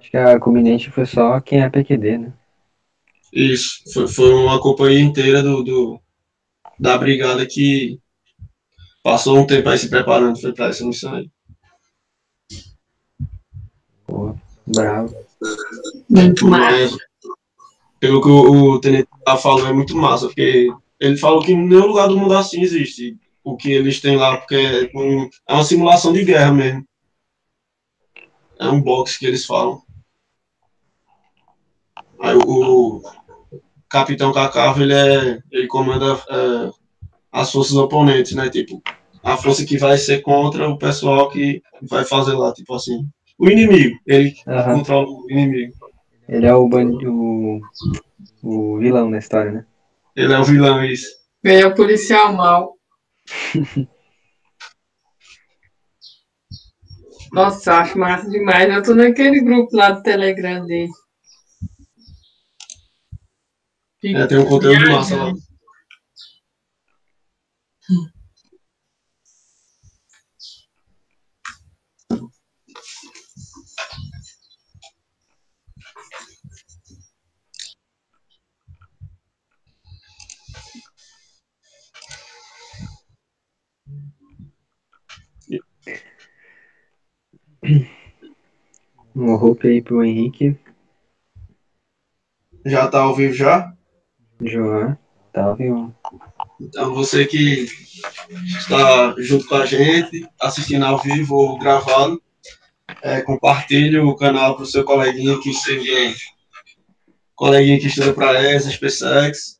[0.00, 2.32] Acho que a Combinente foi só quem é PQD, né?
[3.30, 6.00] Isso, foi, foi uma companhia inteira do, do,
[6.78, 8.00] da brigada que
[9.02, 11.30] passou um tempo aí se preparando foi para essa missão aí.
[14.06, 14.34] Pô,
[14.66, 15.14] bravo.
[16.08, 16.96] Muito massa.
[18.00, 19.08] Pelo que o, o Tenente
[19.40, 23.54] falou, é muito massa, porque ele falou que nenhum lugar do mundo assim existe o
[23.54, 26.84] que eles têm lá, porque é, um, é uma simulação de guerra mesmo.
[28.58, 29.82] É um box que eles falam.
[32.20, 33.02] Aí o, o
[33.88, 36.70] Capitão Cacavo, ele, é, ele comanda é,
[37.32, 38.48] as forças oponentes, né?
[38.48, 38.82] Tipo,
[39.22, 43.06] a força que vai ser contra o pessoal que vai fazer lá, tipo assim.
[43.38, 44.74] O inimigo, ele uhum.
[44.74, 45.72] controla o inimigo.
[46.28, 47.60] Ele é o, o,
[48.42, 49.66] o vilão da história, né?
[50.14, 51.08] Ele é o vilão, isso.
[51.42, 52.74] Ele é o policial mal.
[57.32, 58.68] Nossa, acho massa demais.
[58.68, 60.90] Eu tô naquele grupo lá do Telegram dele.
[64.02, 65.32] É, tem um conteúdo massa lá.
[89.14, 90.58] Uma roupa aí pro Henrique.
[92.64, 93.76] Já tá ao vivo já?
[94.42, 94.96] Já,
[95.32, 95.94] tá vivo.
[96.60, 97.66] Então você que
[98.58, 102.20] está junto com a gente, assistindo ao vivo ou gravado,
[103.02, 106.14] é, compartilhe o canal para o seu coleguinha que seja
[107.34, 109.58] coleguinha que estuda para ESA, SpaceX.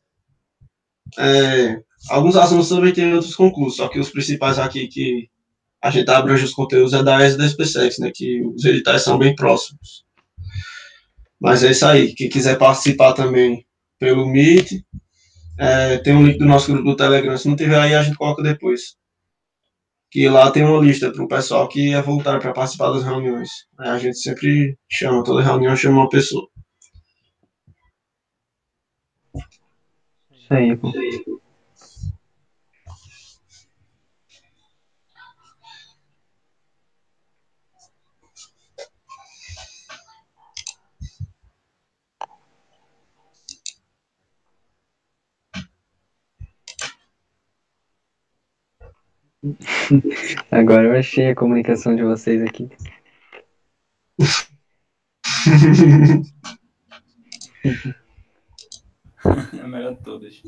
[1.17, 5.29] É, alguns assuntos também tem outros concursos, só que os principais aqui que
[5.81, 9.01] a gente abre hoje os conteúdos é da ESA da SpaceX, né, que os editais
[9.01, 10.05] são bem próximos.
[11.39, 12.13] Mas é isso aí.
[12.13, 13.65] Quem quiser participar também
[14.01, 14.83] pelo Meet,
[15.59, 17.37] é, tem um link do nosso grupo do Telegram.
[17.37, 18.97] Se não tiver aí, a gente coloca depois.
[20.09, 23.49] Que lá tem uma lista para o pessoal que é voltar para participar das reuniões.
[23.77, 26.49] a gente sempre chama, toda reunião chama uma pessoa.
[30.31, 30.91] Isso aí, pô.
[50.51, 52.69] Agora eu achei a comunicação de vocês aqui.
[59.59, 60.41] é melhor todas.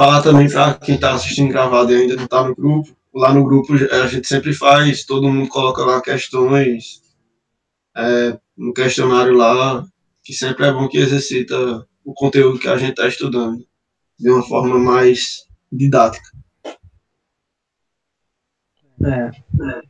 [0.00, 3.44] Falar também para quem está assistindo gravado e ainda não está no grupo, lá no
[3.44, 7.02] grupo a gente sempre faz, todo mundo coloca lá questões
[7.94, 9.84] é, no questionário lá,
[10.24, 13.62] que sempre é bom que exercita o conteúdo que a gente está estudando
[14.18, 16.30] de uma forma mais didática.
[19.04, 19.82] É, é.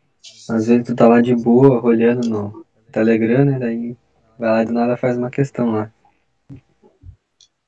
[0.50, 3.60] Às vezes tu tá lá de boa, olhando no Telegram, né?
[3.60, 3.97] Daí
[4.37, 5.92] vai lá do nada faz uma questão lá.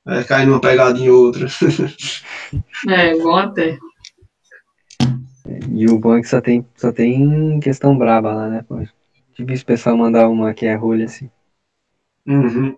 [0.05, 1.47] É, cai numa pegadinha ou outra.
[2.89, 3.77] é, bom até.
[5.71, 8.65] E o bom é que só tem, só tem questão braba lá, né?
[8.67, 8.79] Pô,
[9.37, 11.29] difícil o pessoal mandar uma que é rolha assim.
[12.25, 12.75] Uhum.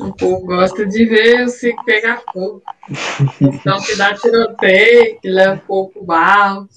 [0.00, 2.62] O povo gosta de ver o Cico pegar fogo.
[3.40, 6.68] Então que dá tiroteio, que leva fogo pro barro.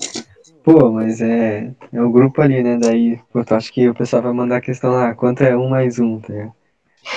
[0.68, 2.78] Pô, mas é, é o grupo ali, né?
[2.78, 5.70] Daí, pô, tu acha que o pessoal vai mandar a questão lá, quanto é um
[5.70, 6.54] mais um, tá ligado?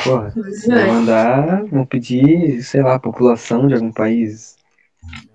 [0.05, 0.35] Porra,
[0.70, 0.87] é.
[0.87, 4.56] mandar, vão pedir, sei lá, população de algum país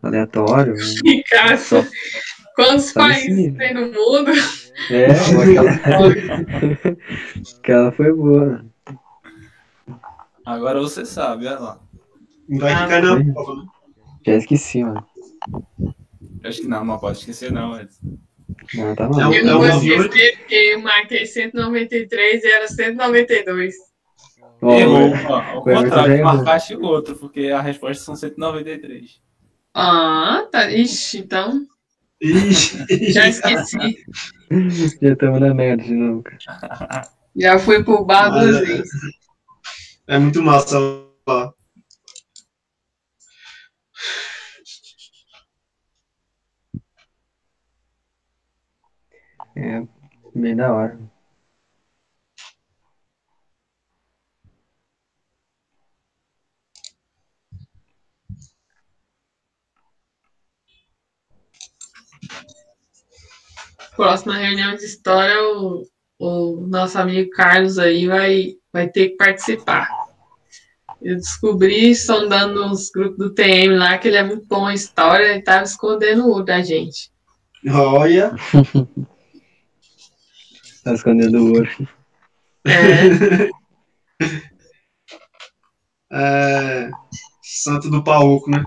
[0.01, 0.75] aleatório.
[1.03, 1.85] E, cara, só,
[2.55, 4.31] quantos países tem no mundo?
[4.89, 5.07] É,
[5.43, 5.71] aquela,
[7.59, 8.65] aquela foi boa.
[10.45, 11.79] Agora você sabe, olha lá.
[12.47, 13.65] Vai ficar na prova, né?
[14.25, 15.05] Já esqueci, mano.
[16.45, 17.69] Acho que não, não pode esquecer, não.
[17.69, 17.99] Mas...
[18.73, 19.33] Não, tá bom.
[19.33, 23.73] Eu não vou esquecer porque eu marquei 193 e era 192.
[24.61, 29.19] Ó, Errou, o- ó, ao contrário, marcaste o outro, porque a resposta são 193.
[29.73, 30.71] Ah, tá.
[30.71, 31.65] Ixi, então.
[32.21, 33.77] Ixi, Já esqueci.
[35.01, 36.23] Já estamos na merda de novo.
[37.35, 38.65] Já fui pro bar duas Olha.
[38.65, 38.89] vezes.
[40.07, 40.79] é muito massa
[41.27, 41.53] lá.
[49.55, 49.81] É
[50.35, 50.99] bem da hora.
[63.95, 65.87] Próxima reunião de história, o,
[66.19, 69.87] o nosso amigo Carlos aí vai, vai ter que participar.
[71.01, 75.33] Eu descobri, sondando nos grupos do TM lá, que ele é muito bom em história
[75.33, 77.09] e estava escondendo o da gente.
[77.67, 78.33] Olha,
[80.85, 81.67] Tá escondendo o ouro.
[82.63, 83.49] É,
[86.85, 86.91] é,
[87.41, 88.63] Santo do Pauco, né?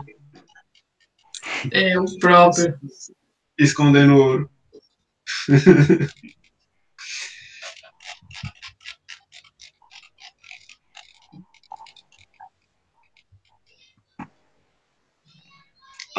[1.70, 2.76] é o próprio.
[3.56, 4.50] Escondendo ouro.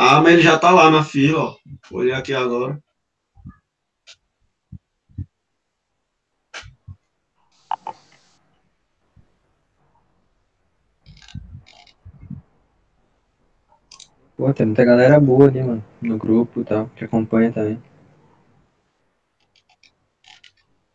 [0.02, 1.58] Ah, mas ele já tá lá na fila, ó.
[1.92, 2.82] Olhei aqui agora.
[14.40, 15.84] Pô, tem muita galera boa ali, mano.
[16.02, 17.84] No grupo e tal, que acompanha também.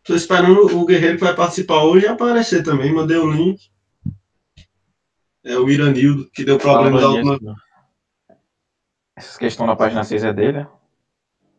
[0.03, 2.91] Tô esperando o guerreiro que vai participar hoje aparecer também.
[2.91, 3.71] Mandei o link.
[5.45, 7.35] É o Iranildo, que deu problema da última.
[7.35, 7.55] nisso,
[9.15, 10.69] Essas questões na página 6 é dele, né?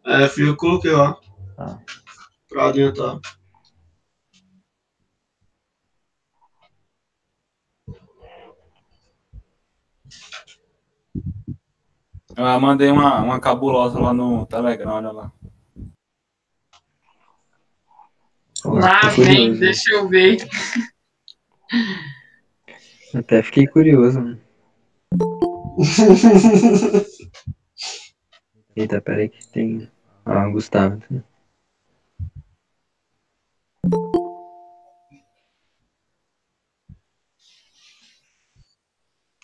[0.08, 1.16] É, fui eu que coloquei lá.
[1.56, 1.78] Ah.
[2.50, 3.20] Pra adiantar.
[12.38, 15.32] Eu mandei uma, uma cabulosa lá no Telegram, olha lá.
[18.66, 20.46] Lá tô vem, deixa eu ver.
[23.14, 24.42] Até fiquei curioso, mano.
[28.76, 29.90] Eita, pera aí que tem.
[30.26, 31.02] Ah, Gustavo.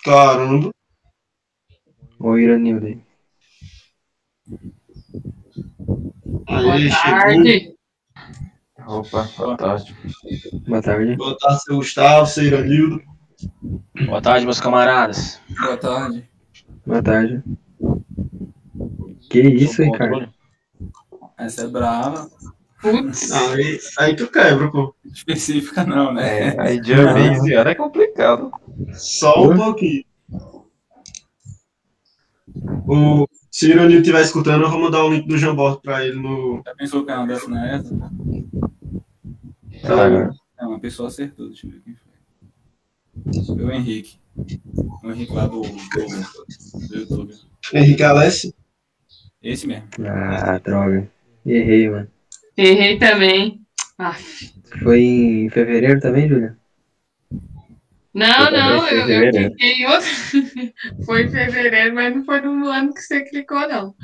[0.03, 0.71] Caramba.
[2.21, 3.01] Ou Iranildo aí.
[6.45, 7.19] Boa Aí, chegou.
[7.19, 7.75] tarde.
[8.87, 9.95] Opa, boa tarde.
[10.67, 11.15] Boa tarde.
[11.15, 13.01] Boa tarde, seu Gustavo, seu Iranildo.
[14.05, 15.39] Boa tarde, meus camaradas.
[15.59, 16.29] Boa tarde.
[16.85, 17.43] Boa tarde.
[19.29, 20.11] Que isso, Ricardo?
[20.13, 20.29] controle.
[21.37, 22.29] Essa é brava.
[22.81, 24.95] Putz, Aí, aí tu quebra, pô.
[25.05, 26.49] Específica não, né?
[26.49, 28.51] É, aí dia 20 anos é complicado.
[28.93, 30.03] Só um pouquinho.
[32.87, 36.19] O, se o Iranildo estiver escutando, eu vou mandar o link do Jambor pra ele
[36.19, 36.61] no.
[36.65, 37.95] Já pensou que é uma dessa não é essa?
[39.81, 43.45] Tá, É, uma pessoa acertou, deixa eu ver quem foi.
[43.55, 44.19] Foi o Henrique.
[45.03, 47.33] O Henrique lá do, do, do YouTube.
[47.73, 48.53] Henrique Alessi.
[49.41, 49.87] Esse mesmo.
[50.07, 51.09] Ah, droga.
[51.45, 52.07] Errei, mano.
[52.55, 53.61] errei também.
[53.97, 54.15] Ah,
[54.83, 56.57] Foi em fevereiro também, Júlia?
[58.13, 60.09] Não, Eu não, eu, eu cliquei em outro.
[61.05, 63.95] foi em fevereiro, mas não foi no ano que você clicou, não.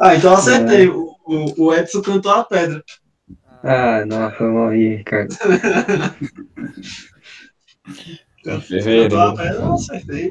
[0.00, 0.88] Ah, então eu acertei.
[0.88, 2.82] O, o, o Edson cantou a pedra.
[3.64, 5.36] Ah, não, foi mal aí, Ricardo.
[8.44, 10.30] Cantou a pedra, eu acertei.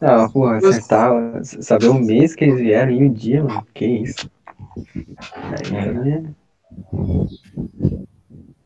[0.00, 3.66] Ah, porra, acertar, saber o mês que eles vieram e o dia, mano.
[3.74, 4.30] Que isso?
[5.32, 6.34] Aí também.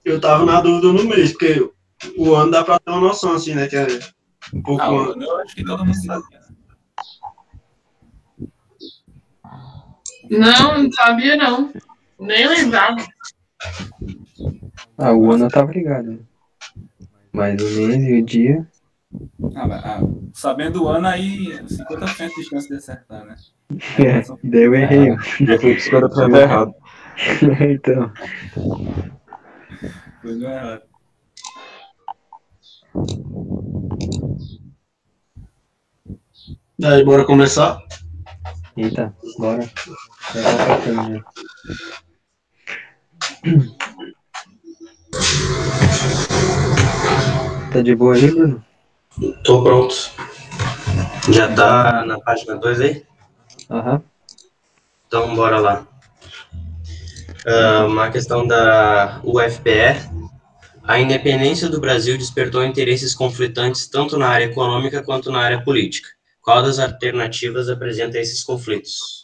[0.04, 1.70] Eu tava na dúvida no mês, porque
[2.16, 3.68] o ano dá pra ter uma noção, assim, né?
[3.68, 3.86] Que é
[4.52, 4.82] um pouco.
[4.82, 5.22] Ah, ano.
[5.22, 6.24] eu acho que todo mundo sabe.
[10.30, 11.72] Não, não sabia, não.
[12.18, 13.04] Nem lembrava.
[14.98, 16.26] Ah, o ano eu tava ligado.
[17.32, 18.68] Mas o mês e o dia.
[19.54, 20.00] Ah, ah,
[20.32, 23.36] sabendo o ano aí, 50% de chance de acertar, né?
[23.98, 25.10] É, daí eu errei.
[25.10, 26.74] Eu fui 50% errado.
[27.70, 28.12] então.
[30.22, 30.82] Foi no errado.
[36.78, 37.82] Daí, bora começar?
[38.76, 39.66] Eita, bora.
[39.66, 41.32] Tá.
[47.72, 48.64] Tá de boa aí, Bruno?
[49.42, 49.94] Tô pronto.
[51.32, 53.04] Já tá na página 2 aí?
[53.68, 54.00] Aham.
[55.08, 55.91] Então bora lá.
[57.46, 60.10] Ah, uma questão da UFPE.
[60.84, 66.08] A independência do Brasil despertou interesses conflitantes tanto na área econômica quanto na área política.
[66.40, 69.21] Qual das alternativas apresenta esses conflitos?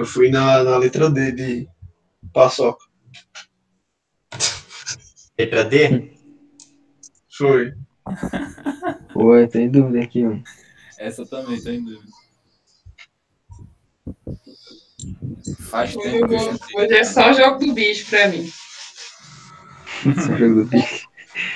[0.00, 1.68] Eu fui na, na letra D de
[2.32, 2.82] paçoca.
[5.38, 6.16] Letra D?
[7.36, 7.74] Foi.
[9.12, 10.38] Pô, eu tenho dúvida aqui, ó.
[10.98, 12.10] Essa também, tá em dúvida.
[15.68, 16.80] Faz tempo que eu.
[16.82, 18.50] Hoje é só jogo do bicho pra mim.
[20.06, 21.06] Esse jogo do bicho.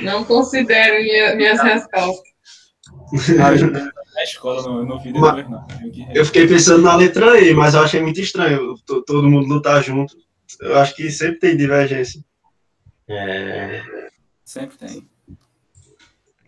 [0.02, 2.34] Não considero minha- minhas respostas.
[4.14, 5.66] Na escola não, eu não vi Mas- depois, não.
[6.14, 9.83] Eu fiquei pensando na letra E, mas eu achei muito estranho to- todo mundo lutar
[9.83, 10.16] junto.
[10.61, 12.23] Eu acho que sempre tem divergência.
[13.09, 13.83] É,
[14.44, 15.09] Sempre tem.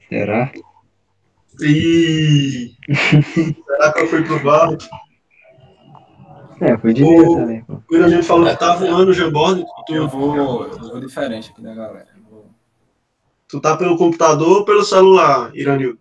[0.08, 0.52] Será?
[1.61, 2.75] E
[3.66, 4.76] será que eu fui pro barro?
[6.61, 7.82] É, foi de medo também, pô.
[7.90, 9.64] O Irã falou que tá voando o Jamborne.
[9.90, 12.08] Eu Tu, vou, eu vou diferente aqui da galera.
[12.16, 12.50] Eu vou-
[13.49, 15.99] tu tá pelo computador ou pelo celular, Iranil?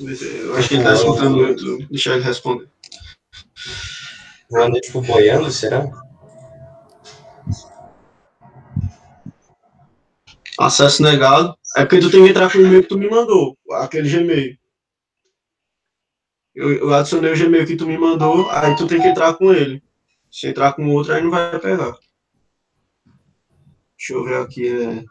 [0.00, 1.86] Eu acho que ele tá escutando YouTube.
[1.90, 2.68] Deixa ele responder.
[4.50, 5.84] voando tipo boiando, será?
[10.58, 11.56] Acesso negado.
[11.76, 14.56] É porque tu tem que entrar com o e-mail que tu me mandou, aquele Gmail.
[16.54, 19.52] Eu, eu adicionei o Gmail que tu me mandou, aí tu tem que entrar com
[19.52, 19.82] ele.
[20.30, 21.96] Se entrar com outro, aí não vai pegar.
[23.96, 24.68] Deixa eu ver aqui.
[24.68, 25.04] É...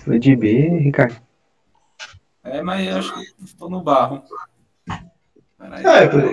[0.05, 1.17] Foi de B, Ricardo.
[2.45, 4.23] É, mas eu acho que tô no barro.
[5.59, 5.85] Peraí.
[5.85, 6.19] É, pô.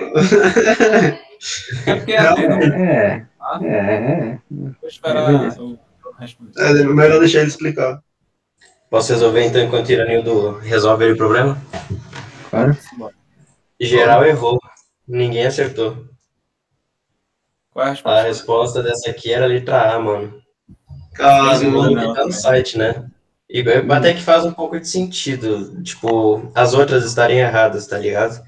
[1.86, 3.26] É porque a D não É,
[3.64, 4.38] é, é.
[4.48, 5.76] vou esperar É eu
[6.16, 6.52] responder.
[6.56, 8.00] É melhor deixar ele explicar.
[8.88, 11.60] Posso resolver então enquanto o Iranildo resolve o problema?
[12.48, 12.76] Claro.
[13.86, 14.58] Geral errou.
[15.06, 16.06] Ninguém acertou.
[17.70, 18.22] Qual é a A resposta?
[18.22, 20.40] resposta dessa aqui era a letra A, mano.
[21.14, 22.14] Cara, Mas o nome não.
[22.14, 23.06] tá no site, né?
[23.48, 25.82] E até que faz um pouco de sentido.
[25.82, 28.42] Tipo, as outras estarem erradas, tá ligado?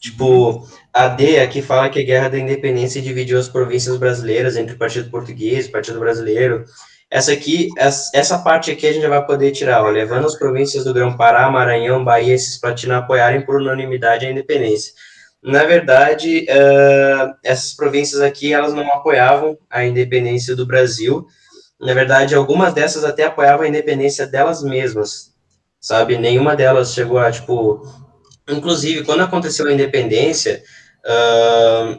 [0.00, 4.74] Tipo, a D aqui fala que a Guerra da Independência dividiu as províncias brasileiras entre
[4.74, 6.64] o Partido Português e o Partido Brasileiro.
[7.10, 10.84] Essa aqui, essa parte aqui a gente já vai poder tirar, ó, levando as províncias
[10.84, 14.92] do Grão-Pará, Maranhão, Bahia e Cisplatina a apoiarem por unanimidade a independência.
[15.42, 21.26] Na verdade, eh, essas províncias aqui, elas não apoiavam a independência do Brasil,
[21.80, 25.32] na verdade, algumas dessas até apoiavam a independência delas mesmas,
[25.80, 26.18] sabe?
[26.18, 27.82] Nenhuma delas chegou a, tipo...
[28.48, 30.62] Inclusive, quando aconteceu a independência,
[31.06, 31.98] ah,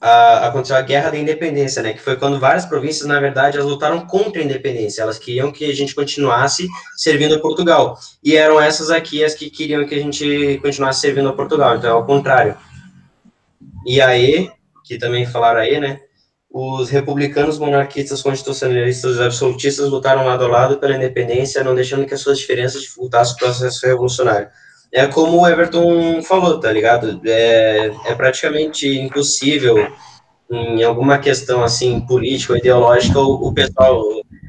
[0.00, 1.92] a- aconteceu a Guerra da Independência, né?
[1.92, 5.02] Que foi quando várias províncias, na verdade, elas lutaram contra a independência.
[5.02, 6.66] Elas queriam que a gente continuasse
[6.96, 7.98] servindo a Portugal.
[8.24, 11.76] E eram essas aqui as que queriam que a gente continuasse servindo a Portugal.
[11.76, 12.56] Então, é ao contrário.
[13.86, 14.50] E aí,
[14.84, 16.00] que também falaram aí, né?
[16.50, 22.14] Os republicanos, monarquistas, constitucionalistas e absolutistas lutaram lado a lado pela independência, não deixando que
[22.14, 24.48] as suas diferenças dificultassem o processo revolucionário.
[24.92, 27.20] É como o Everton falou, tá ligado?
[27.24, 29.76] É, é praticamente impossível,
[30.50, 34.02] em alguma questão assim política ou ideológica, o, o pessoal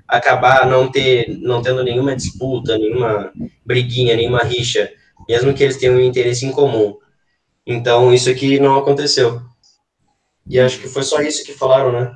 [0.07, 3.31] acabar não ter, não tendo nenhuma disputa, nenhuma
[3.65, 4.91] briguinha, nenhuma rixa,
[5.29, 6.97] mesmo que eles tenham um interesse em comum.
[7.65, 9.41] Então isso aqui não aconteceu.
[10.47, 12.11] E acho que foi só isso que falaram, né?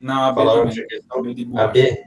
[0.00, 1.34] Não, a B Falaram também.
[1.34, 2.02] de A B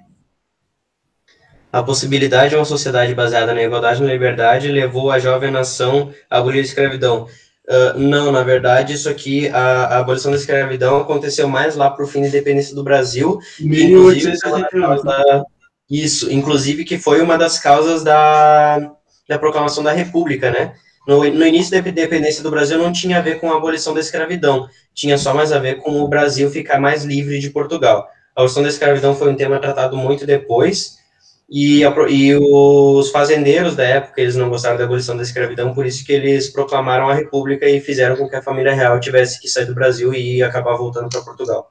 [1.72, 6.12] a possibilidade de uma sociedade baseada na igualdade e na liberdade levou a jovem nação
[6.30, 7.28] a abolir a escravidão.
[7.70, 12.04] Ah, não, na verdade, isso aqui, a, a abolição da escravidão aconteceu mais lá para
[12.04, 13.40] o fim da independência do Brasil.
[13.58, 15.04] que, inclusive, foi uma das 1868.
[15.04, 15.44] causas-
[15.90, 18.92] Isso, inclusive que foi uma das causas da,
[19.30, 20.74] da proclamação da República, né?
[21.08, 24.00] no, no início da independência do Brasil não tinha a ver com a abolição da
[24.00, 28.08] escravidão, tinha só mais a ver com o Brasil ficar mais livre de Portugal.
[28.36, 30.98] A abolição da escravidão foi um tema tratado muito depois,
[31.54, 35.86] e, a, e, os fazendeiros da época, eles não gostaram da abolição da escravidão, por
[35.86, 39.50] isso que eles proclamaram a república e fizeram com que a família real tivesse que
[39.50, 41.70] sair do Brasil e acabar voltando para Portugal.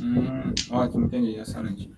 [0.00, 1.92] Hum, ótimo, entendi, excelente.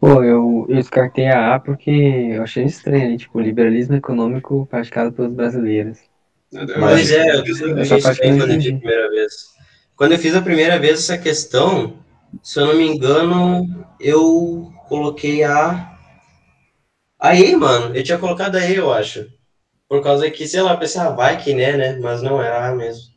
[0.00, 1.90] Pô, eu, eu descartei a A porque
[2.32, 3.16] eu achei estranho, né?
[3.16, 6.00] Tipo, liberalismo econômico praticado pelos brasileiros.
[6.50, 9.32] Pois é, eu, eu não quando eu fiz a primeira vez.
[9.94, 11.94] Quando eu fiz a primeira vez essa questão,
[12.42, 15.96] se eu não me engano, eu coloquei a.
[17.18, 17.96] A E, mano.
[17.96, 19.26] Eu tinha colocado a E, eu acho.
[19.88, 21.98] Por causa que, sei lá, pensei, ah, vai que né, né?
[22.00, 23.12] Mas não era a mesmo.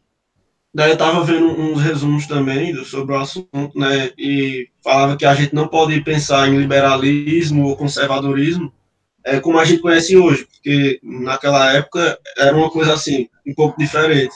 [0.73, 4.11] Daí eu tava vendo uns resumos também sobre o assunto, né?
[4.17, 8.73] E falava que a gente não pode pensar em liberalismo ou conservadorismo
[9.25, 13.77] é, como a gente conhece hoje, porque naquela época era uma coisa assim, um pouco
[13.79, 14.33] diferente.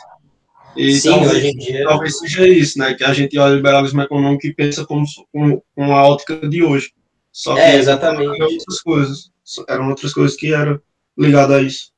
[0.76, 1.86] E Sim, talvez, hoje em dia.
[1.86, 2.94] talvez seja isso, né?
[2.96, 6.48] Que a gente olha o liberalismo econômico e pensa como, se- com, com a ótica
[6.50, 6.92] de hoje.
[7.32, 8.36] Só que É, exatamente.
[8.36, 9.32] eram outras coisas.
[9.68, 10.80] Eram outras coisas que eram
[11.18, 11.92] ligadas a isso.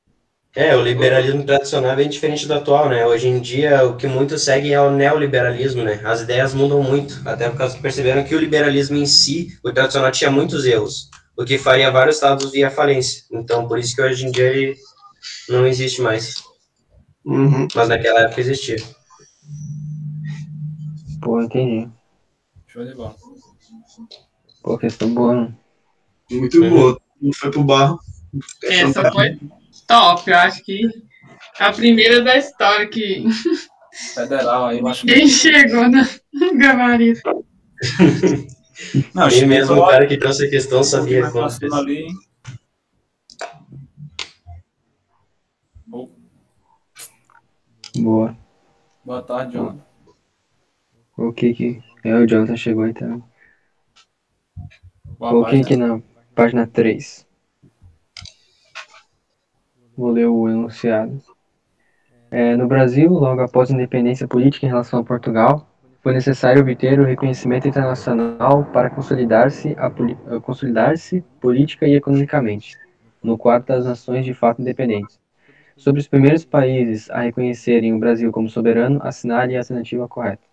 [0.54, 3.06] É, o liberalismo tradicional é bem diferente do atual, né?
[3.06, 6.02] Hoje em dia, o que muitos seguem é o neoliberalismo, né?
[6.04, 9.72] As ideias mudam muito, até por causa que perceberam que o liberalismo em si, o
[9.72, 13.24] tradicional, tinha muitos erros, o que faria vários estados via falência.
[13.32, 14.76] Então, por isso que hoje em dia ele
[15.48, 16.44] não existe mais.
[17.24, 17.68] Uhum.
[17.74, 18.78] Mas naquela época existia.
[21.22, 21.90] Pô, entendi.
[22.68, 23.16] Show de bola.
[24.62, 25.58] Pô, questão boa, não.
[26.30, 27.02] Muito boa.
[27.22, 28.00] Não foi pro barro.
[28.64, 29.40] Essa foi
[29.88, 30.30] top.
[30.30, 30.82] Eu acho que
[31.60, 33.26] a primeira da história que
[34.14, 35.14] Federal aí, eu acho que.
[35.14, 36.02] quem chegou no
[36.58, 37.46] gabarito.
[39.14, 41.72] Não, Ele mesmo, o cara que trouxe a questão, sabia como fez.
[41.72, 42.08] ali.
[47.96, 48.36] Boa.
[49.04, 49.86] boa tarde, Jonathan.
[51.18, 51.84] O que que.
[52.04, 53.24] É, o Jonathan chegou então.
[55.22, 56.02] Coloquei aqui na
[56.34, 57.28] página 3.
[59.96, 61.22] Vou ler o enunciado.
[62.32, 65.68] É, no Brasil, logo após a independência política em relação a Portugal,
[66.02, 72.76] foi necessário obter o reconhecimento internacional para consolidar-se eh, consolidar-se política e economicamente,
[73.22, 75.20] no quadro das nações de fato independentes.
[75.78, 80.51] Sobre os primeiros países a reconhecerem o Brasil como soberano, assinale a alternativa correta.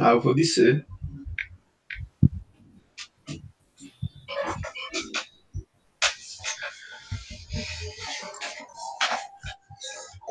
[0.00, 0.86] Ah, eu vou dizer.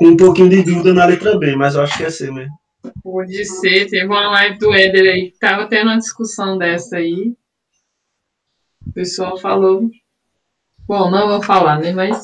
[0.04, 2.54] Com um pouquinho de dúvida na letra B, mas eu acho que é C mesmo.
[3.02, 7.34] Pode ser, teve uma live do Éder aí que tava tendo uma discussão dessa aí.
[8.86, 9.90] O pessoal falou.
[10.86, 11.94] Bom, não vou falar, né?
[11.94, 12.22] Mas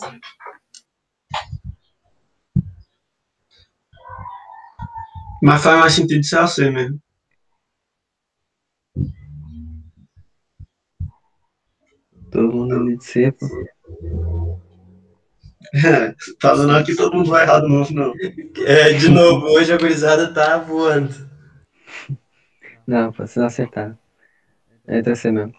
[5.42, 7.00] Mas faz mais sentido ser a C mesmo.
[12.30, 13.34] Todo mundo ali de C,
[15.72, 16.36] pô.
[16.40, 18.14] tá aqui todo mundo vai errar de novo, não.
[18.66, 21.14] É, de novo, hoje a gurizada tá voando.
[22.86, 23.98] Não, vocês acertaram.
[24.88, 25.54] É C mesmo.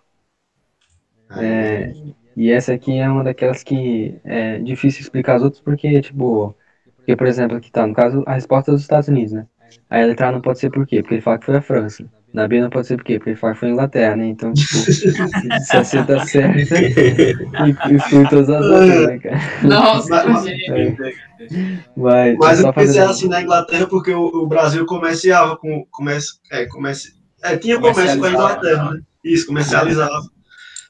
[1.37, 1.93] É,
[2.37, 6.57] e essa aqui é uma daquelas que é difícil explicar as outras porque, tipo,
[6.97, 9.47] porque, por exemplo, aqui tá, no caso, a resposta é dos Estados Unidos, né?
[9.89, 11.03] Aí a letra A não pode ser por quê?
[11.03, 12.05] Porque ele fala que foi a França.
[12.33, 12.97] Na B não pode ser?
[12.97, 14.27] Porque ele fala que foi a Inglaterra, né?
[14.27, 19.41] Então, tipo, se a C tá certa, e- exclui todas as outras, né, cara?
[19.65, 20.71] Nossa, Mas- gente.
[20.71, 21.15] É.
[21.97, 25.85] Mas, Mas eu pensei assim na Inglaterra porque o, o Brasil comerciava com.
[25.91, 27.13] Comércio, é, comércio,
[27.43, 29.01] é, tinha comércio com a Inglaterra, né?
[29.25, 30.21] Isso, comercializava.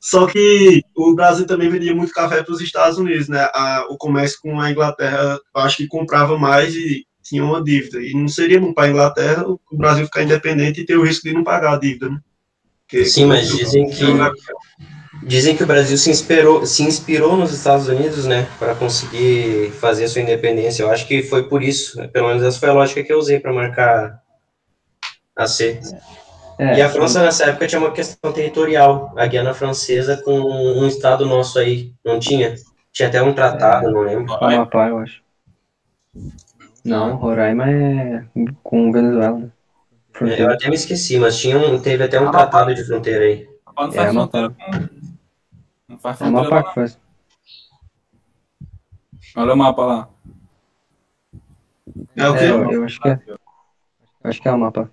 [0.00, 3.48] Só que o Brasil também vendia muito café para os Estados Unidos, né?
[3.54, 8.02] A- o comércio com a Inglaterra, eu acho que comprava mais e tinha uma dívida.
[8.02, 11.26] E não seria bom para a Inglaterra o Brasil ficar independente e ter o risco
[11.28, 12.18] de não pagar a dívida, né?
[12.86, 14.04] Porque- Sim, mas dizem que
[15.22, 20.04] dizem que o Brasil se inspirou, se inspirou nos Estados Unidos, né, para conseguir fazer
[20.04, 20.82] a sua independência.
[20.82, 22.08] Eu acho que foi por isso, né?
[22.08, 24.20] pelo menos essa foi a lógica que eu usei para marcar
[25.36, 25.80] a C.
[26.58, 30.86] É, E a França nessa época tinha uma questão territorial, a Guiana Francesa com um
[30.86, 32.54] estado nosso aí, não tinha?
[32.92, 34.32] Tinha até um tratado, não lembro.
[34.34, 35.22] Amapá, eu acho.
[36.84, 38.26] Não, Roraima é
[38.62, 39.52] com Venezuela, né?
[40.22, 40.52] Eu Fronteira.
[40.52, 43.48] até me esqueci, mas tinha um, teve até um Ah, tratado de fronteira aí.
[43.66, 44.32] Amapá não É, faz Amapá.
[44.32, 44.90] fronteira com.
[45.88, 46.98] Não faz É fronteira Amapá que faz.
[49.36, 50.08] Olha o mapa lá.
[52.16, 52.50] É o É, quê?
[52.50, 53.20] eu, eu acho que é.
[54.24, 54.90] Acho que é o mapa.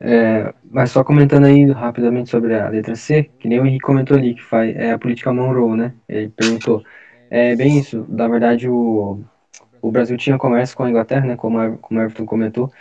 [0.00, 4.16] É, mas só comentando aí rapidamente sobre a letra C, que nem o Henrique comentou
[4.16, 5.94] ali, que faz, é a política Monroe, né?
[6.08, 6.82] Ele perguntou.
[7.30, 9.24] É bem isso, na verdade o,
[9.84, 11.36] o Brasil tinha comércio com a Inglaterra, né?
[11.36, 12.72] Como, como Everton comentou.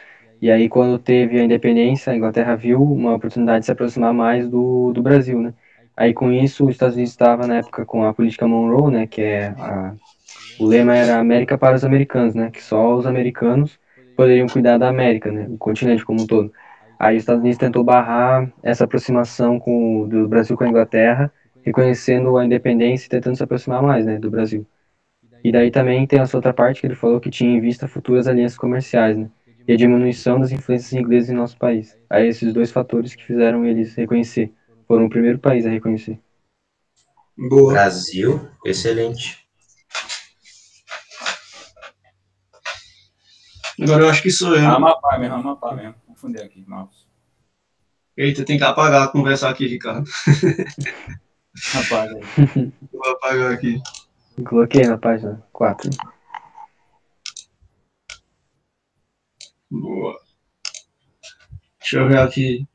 [0.42, 4.48] E aí quando teve a independência, a Inglaterra viu uma oportunidade de se aproximar mais
[4.48, 5.54] do, do Brasil, né?
[5.98, 9.08] Aí com isso os Estados Unidos estava na época com a política Monroe, né?
[9.08, 9.94] Que é a,
[10.60, 12.50] o lema era América para os americanos, né?
[12.52, 13.78] Que só os americanos
[14.16, 15.48] poderiam cuidar da América, né?
[15.50, 16.54] O continente como um todo.
[16.98, 22.38] Aí os Estados Unidos tentou barrar essa aproximação com, do Brasil com a Inglaterra, reconhecendo
[22.38, 24.66] a independência e tentando se aproximar mais, né, do Brasil.
[25.44, 28.28] E daí também tem essa outra parte que ele falou que tinha em vista futuras
[28.28, 29.30] alianças comerciais, né,
[29.68, 31.98] e a diminuição das influências inglesas em nosso país.
[32.10, 34.54] Aí esses dois fatores que fizeram eles reconhecer,
[34.88, 36.20] foram o primeiro país a reconhecer.
[37.38, 37.74] Boa.
[37.74, 39.44] Brasil, excelente.
[43.82, 44.70] Agora eu acho que sou eu.
[44.70, 45.96] Amapá mesmo, Amapá mesmo.
[46.06, 47.08] Confundi aqui, maus.
[48.16, 50.08] Eita, tem que apagar a conversa aqui, Ricardo.
[51.74, 52.72] Rapaz, aí.
[52.92, 53.82] Vou apagar aqui.
[54.42, 55.90] Coloquei na página 4.
[59.70, 60.20] Boa.
[61.80, 62.68] Deixa eu ver aqui.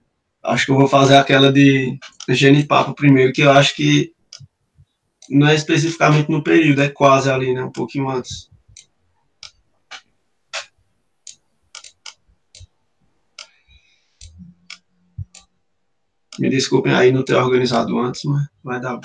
[0.42, 4.14] Acho que eu vou fazer aquela de genipapo primeiro, que eu acho que
[5.29, 7.62] não é especificamente no período, é quase ali, né?
[7.62, 8.51] Um pouquinho antes.
[16.38, 19.01] Me desculpem aí não ter organizado antes, mas vai dar.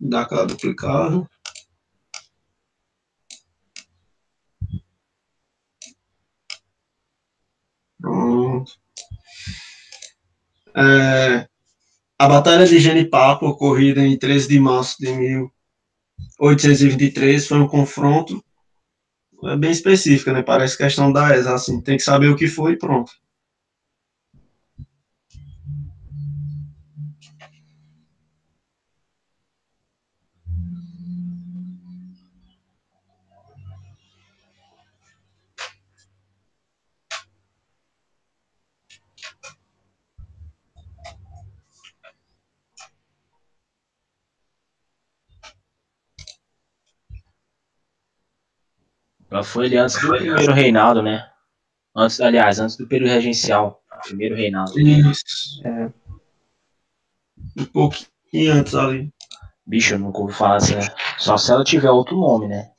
[0.00, 1.28] Dá aquela duplicada.
[8.00, 8.72] Pronto.
[10.76, 11.48] É,
[12.18, 18.42] a Batalha de Genipapo, ocorrida em 13 de março de 1823, foi um confronto
[19.44, 20.42] é bem específico, né?
[20.42, 23.12] Parece questão da ESA, assim, tem que saber o que foi e pronto.
[49.30, 51.28] Ela foi ali antes do primeiro reinado, né?
[51.94, 53.82] Antes, aliás, antes do período regencial.
[54.04, 54.78] Primeiro reinado.
[54.78, 55.24] Isso.
[55.64, 55.90] É.
[57.58, 59.12] Um pouquinho antes ali.
[59.66, 60.76] Bicho, eu nunca ouvi falar assim.
[60.76, 60.86] né?
[61.18, 62.70] Só se ela tiver outro nome, né?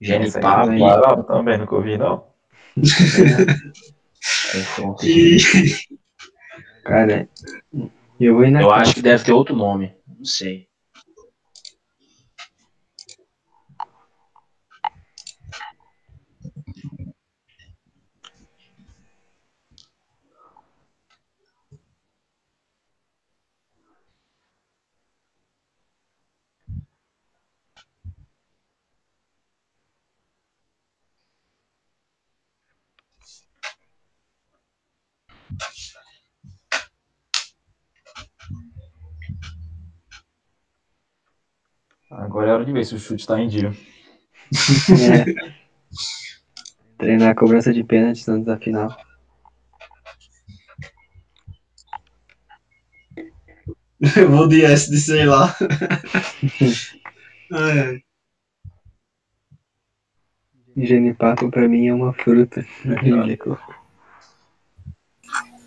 [0.00, 0.70] Genipapo.
[0.70, 0.78] aí.
[0.78, 2.26] Claro, também nunca ouvi, não.
[4.52, 5.06] confronto.
[5.06, 5.38] E
[6.84, 7.28] Cara,
[8.18, 9.94] eu vou Eu acho que deve ter outro nome.
[10.06, 10.69] Não sei.
[42.10, 43.70] Agora é hora de ver se o chute tá em dia.
[43.70, 45.54] É.
[46.98, 48.94] Treinar a cobrança de pênaltis antes da final.
[54.16, 55.54] eu vou de S de sei lá.
[57.52, 58.00] É.
[60.76, 62.64] Genipapo pra mim é uma fruta.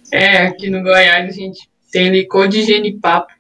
[0.10, 3.34] É, aqui no Goiás a gente tem licor de genipapo.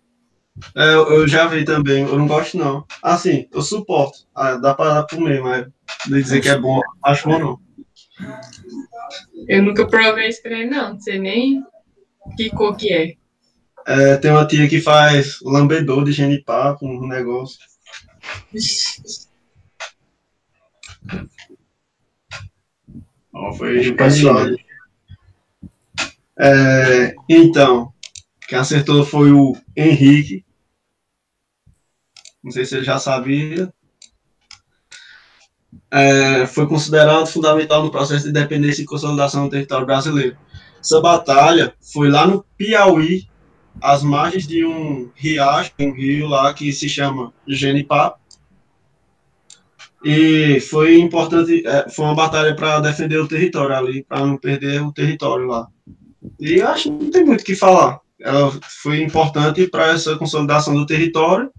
[0.75, 2.85] É, eu já vi também, eu não gosto não.
[3.01, 4.19] Assim, eu suporto.
[4.35, 5.67] Ah, dá pra dar comer, mas
[6.05, 7.59] de dizer que é bom, acho bom não.
[9.47, 10.93] Eu nunca provei esse trem, não.
[10.93, 11.63] Não sei nem
[12.37, 13.15] que cor que é.
[13.85, 17.59] É, tem uma tia que faz lambedor de genipapo, um negócio.
[23.33, 24.45] Ó, foi Acho o pessoal.
[26.39, 27.93] É, então,
[28.47, 30.42] quem acertou foi o Henrique.
[32.43, 33.73] Não sei se ele já sabia.
[35.89, 40.37] É, foi considerado fundamental no processo de independência e consolidação do território brasileiro.
[40.79, 43.27] Essa batalha foi lá no Piauí,
[43.81, 48.19] às margens de um riacho, um rio lá que se chama Genipapo.
[50.03, 54.81] E foi importante, é, foi uma batalha para defender o território ali, para não perder
[54.81, 55.67] o território lá.
[56.39, 58.01] E acho que não tem muito o que falar.
[58.19, 58.51] Ela
[58.81, 61.49] foi importante para essa consolidação do território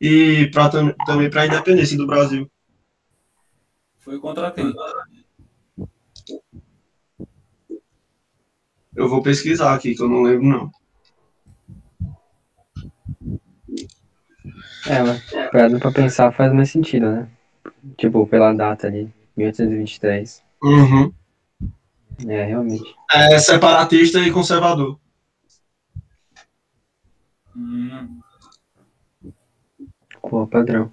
[0.00, 2.50] e pra, também para a independência do Brasil.
[3.98, 4.72] Foi contra quem?
[8.96, 10.70] Eu vou pesquisar aqui, que eu não lembro, não.
[14.86, 17.28] É, mas parado pra pensar faz mais sentido, né?
[17.96, 20.42] Tipo, pela data ali, 1823.
[20.62, 21.12] Uhum.
[22.26, 22.94] É, realmente.
[23.12, 24.98] É separatista e conservador.
[27.54, 28.17] Hum,
[30.28, 30.92] Pô, padrão.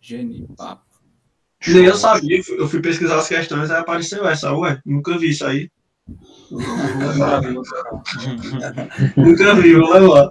[0.00, 0.82] Genipapo.
[1.68, 5.46] Nem eu sabia, eu fui- pesquisar as questões, aí apareceu essa, ué, nunca vi isso
[5.46, 5.70] aí.
[9.16, 10.30] Nunca vi, vou levar.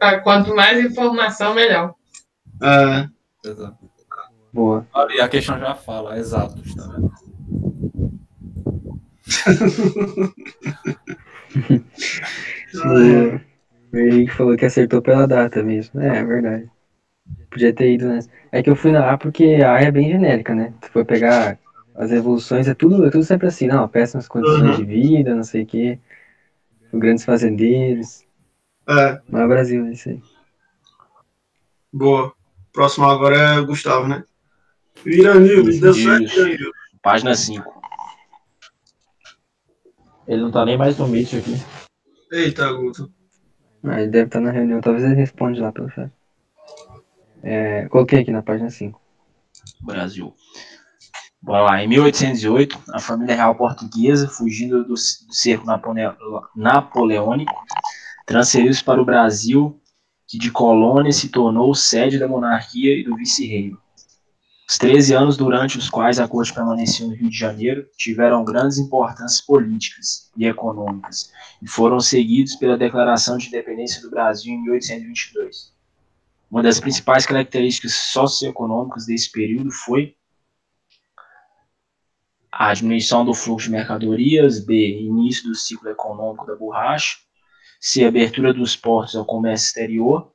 [0.00, 1.94] Ah, Quanto mais informação, melhor.
[2.60, 3.06] É,
[3.48, 3.78] Exato.
[4.52, 4.84] Boa.
[5.10, 7.12] E a questão já fala, exatos, tá vendo?
[12.74, 13.51] O
[13.92, 16.00] o Henrique falou que acertou pela data mesmo.
[16.00, 16.70] É, é verdade.
[17.50, 18.20] Podia ter ido, né?
[18.50, 20.72] É que eu fui na A porque a A é bem genérica, né?
[20.82, 21.58] Se for pegar
[21.94, 24.76] as evoluções, é tudo, é tudo sempre assim, não, péssimas condições Uhum.
[24.76, 25.98] de vida, não sei o quê.
[26.92, 28.24] Grandes fazendeiros.
[28.88, 30.22] é, Mas o Brasil, é isso aí.
[31.92, 32.32] boa.
[32.72, 34.24] Próximo agora é o Gustavo, né?
[35.04, 36.40] Iranildo, deu certo, Isso.
[36.40, 36.72] Iranildo.
[37.02, 37.82] Página 5.
[40.26, 41.54] Ele não tá nem mais no Meet aqui.
[42.30, 43.12] Eita, Guto.
[43.84, 46.10] Ah, ele deve estar na reunião, talvez ele responde lá pelo chat.
[47.42, 49.00] É, coloquei aqui na página 5.
[49.80, 50.32] Brasil.
[51.40, 51.82] Bora lá.
[51.82, 55.66] Em 1808, a família real portuguesa, fugindo do, do cerco
[56.54, 57.52] napoleônico,
[58.24, 59.80] transferiu-se para o Brasil,
[60.28, 63.76] que de colônia se tornou sede da monarquia e do vice-rei.
[64.72, 68.78] Os 13 anos durante os quais a corte permaneceu no Rio de Janeiro tiveram grandes
[68.78, 71.30] importâncias políticas e econômicas
[71.60, 75.74] e foram seguidos pela Declaração de Independência do Brasil em 1822.
[76.50, 80.16] Uma das principais características socioeconômicas desse período foi
[82.50, 87.18] a diminuição do fluxo de mercadorias, B, início do ciclo econômico da borracha,
[87.78, 90.32] C, abertura dos portos ao comércio exterior,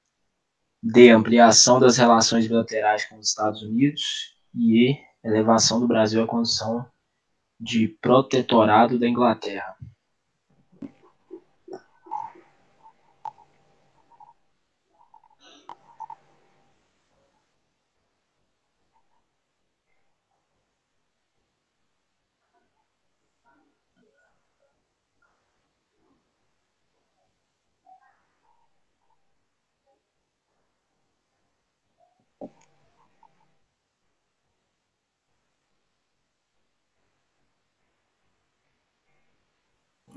[0.90, 6.28] D, ampliação das relações bilaterais com os Estados Unidos e E, elevação do Brasil à
[6.28, 6.86] condição
[7.60, 9.76] de protetorado da Inglaterra.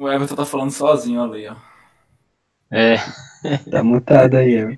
[0.01, 1.55] O Everton tá falando sozinho ali, ó.
[2.71, 2.97] É,
[3.71, 4.71] Tá mutado aí, ó.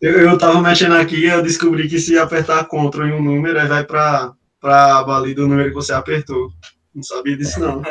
[0.00, 3.58] Eu, eu tava mexendo aqui e eu descobri que se apertar Ctrl em um número,
[3.58, 6.52] aí vai pra, pra ali do número que você apertou.
[6.94, 7.82] Não sabia disso, não.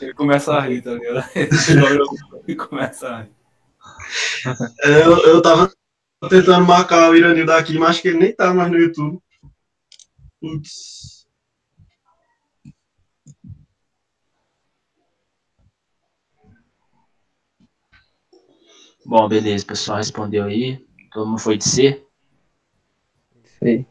[0.00, 1.28] Ele começa a rir, tá ligado?
[1.34, 1.50] Ele
[2.46, 3.32] e começa a rir.
[4.84, 5.68] É, Eu, eu tava
[6.28, 9.18] tentando marcar o Iranil daqui, mas acho que ele nem tá mais no YouTube.
[10.40, 11.12] Putz.
[19.04, 20.84] bom, beleza, o pessoal respondeu aí.
[21.12, 22.06] Todo mundo foi de C?
[23.44, 23.86] Isso aí.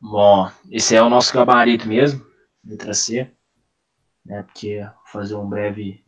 [0.00, 2.24] Bom, esse é o nosso gabarito mesmo,
[2.64, 3.30] letra C,
[4.24, 4.42] né?
[4.42, 6.04] Porque vou fazer um breve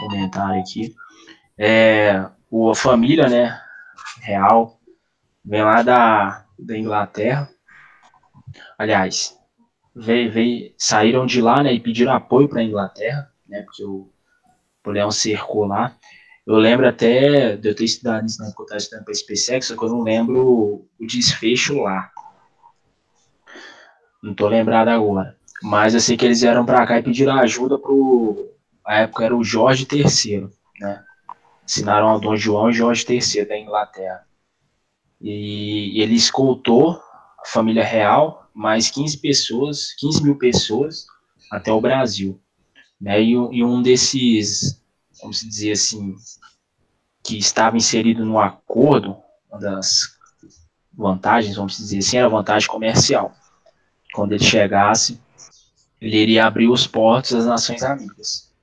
[0.00, 0.94] comentário aqui.
[1.56, 3.60] É, o, a família, né,
[4.20, 4.78] real,
[5.44, 7.50] vem lá da, da Inglaterra.
[8.78, 9.36] Aliás,
[9.92, 14.08] veio, veio, saíram de lá, né, e pediram apoio para a Inglaterra, né, porque o
[14.76, 15.96] Napoleão cercou lá.
[16.46, 19.76] Eu lembro até de eu ter estudado isso na época que eu estava SpaceX, só
[19.76, 22.12] que eu não lembro o desfecho lá.
[24.22, 25.36] Não tô lembrado agora.
[25.60, 28.52] Mas eu sei que eles vieram para cá e pediram ajuda pro.
[28.86, 31.02] A época era o Jorge III, né?
[31.64, 34.26] Assinaram ao Dom João e Jorge III da Inglaterra.
[35.20, 37.00] E ele escoltou
[37.42, 41.06] a família real, mais 15 pessoas, 15 mil pessoas,
[41.50, 42.40] até o Brasil.
[43.00, 43.22] Né?
[43.22, 44.82] E, e um desses,
[45.20, 46.14] vamos dizer assim,
[47.22, 49.16] que estava inserido no acordo,
[49.50, 50.18] uma das
[50.92, 53.32] vantagens, vamos dizer assim, era vantagem comercial.
[54.12, 55.20] Quando ele chegasse,
[56.00, 58.53] ele iria abrir os portos às nações amigas.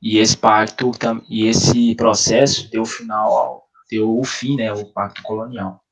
[0.00, 0.92] E esse pacto
[1.28, 5.82] e esse processo deu final ao, deu o fim, né, o pacto colonial.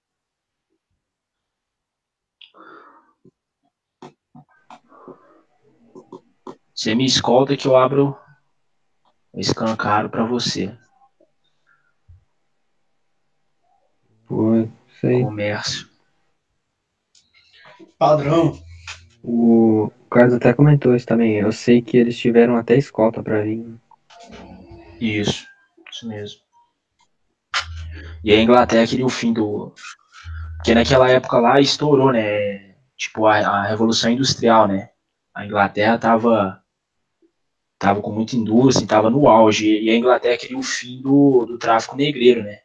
[6.73, 8.17] Você me escolta que eu abro
[9.33, 10.77] o escancaro para você.
[14.27, 15.23] Foi, sei.
[15.23, 15.89] Comércio.
[17.99, 18.61] Padrão.
[19.23, 21.37] O Carlos até comentou isso também.
[21.37, 23.81] Eu sei que eles tiveram até escolta pra vir.
[25.01, 25.47] Isso,
[25.91, 26.41] isso mesmo.
[28.25, 29.75] E a Inglaterra queria o fim do.
[30.57, 32.75] Porque naquela época lá estourou, né?
[32.97, 34.91] Tipo, a, a Revolução Industrial, né?
[35.35, 36.63] A Inglaterra tava.
[37.79, 39.81] Tava com muita indústria, tava no auge.
[39.81, 42.61] E a Inglaterra queria o fim do, do tráfico negreiro, né?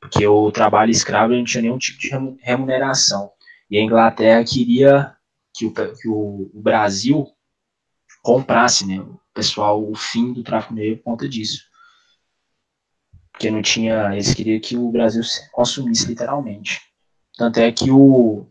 [0.00, 2.10] Porque o trabalho escravo não tinha nenhum tipo de
[2.42, 3.30] remuneração.
[3.70, 5.14] E a Inglaterra queria
[5.54, 7.28] que o, que o, o Brasil
[8.22, 9.00] comprasse, né?
[9.00, 11.62] O pessoal, o fim do tráfico negro por conta disso.
[13.32, 14.12] Porque não tinha.
[14.12, 16.80] Eles queriam que o Brasil consumisse literalmente.
[17.36, 18.46] Tanto é que o,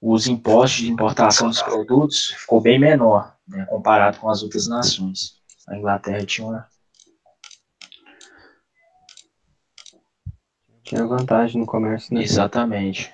[0.00, 5.40] os impostos de importação dos produtos ficou bem menor, né, comparado com as outras nações.
[5.68, 6.68] A Inglaterra tinha uma.
[10.82, 12.22] Tinha vantagem no comércio, né?
[12.22, 13.10] Exatamente.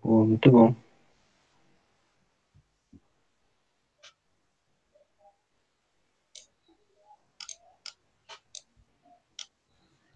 [0.00, 0.74] Pô, muito bom.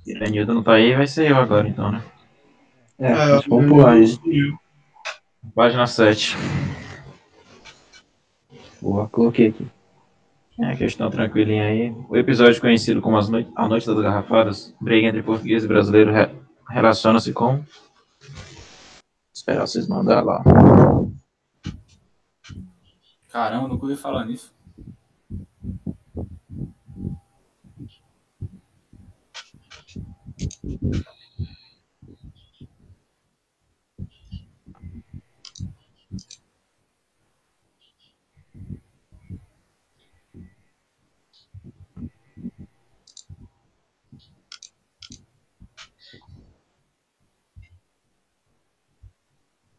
[0.06, 2.02] Iranildo não tá aí, vai ser eu agora então, né?
[2.98, 4.58] É, É, pular sumiu.
[5.54, 6.36] Página 7.
[8.80, 9.66] Boa, coloquei aqui.
[10.60, 11.90] É, questão tranquilinha aí.
[12.08, 16.12] O episódio conhecido como as noi A Noite das Garrafadas, briga entre português e brasileiro,
[16.12, 16.28] re
[16.70, 17.62] relaciona-se com.
[19.34, 20.42] Esperar vocês mandar lá.
[23.30, 24.54] Caramba, nunca ouvi falar nisso.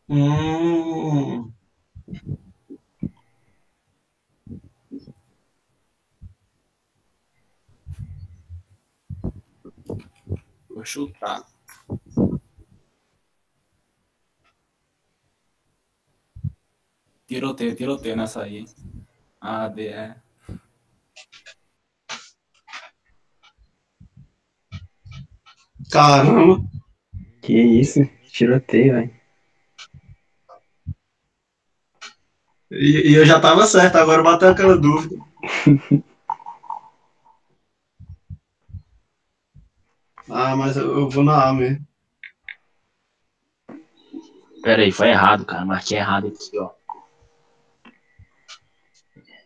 [0.10, 1.54] Hum,
[10.86, 11.43] Vou chutar.
[17.26, 18.65] Tiroteio, tiroteio nessa aí.
[19.41, 20.15] Ah, D, é.
[25.91, 26.63] caramba.
[27.41, 28.08] Que isso?
[28.32, 29.15] Tiroteio, velho.
[32.69, 35.15] E, e eu já tava certo, agora bateu aquela dúvida.
[40.29, 41.85] ah, mas eu, eu vou na A mesmo.
[44.63, 45.65] Pera aí, foi errado, cara.
[45.65, 46.71] Marquei errado aqui, ó.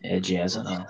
[0.02, 0.86] É de essa não.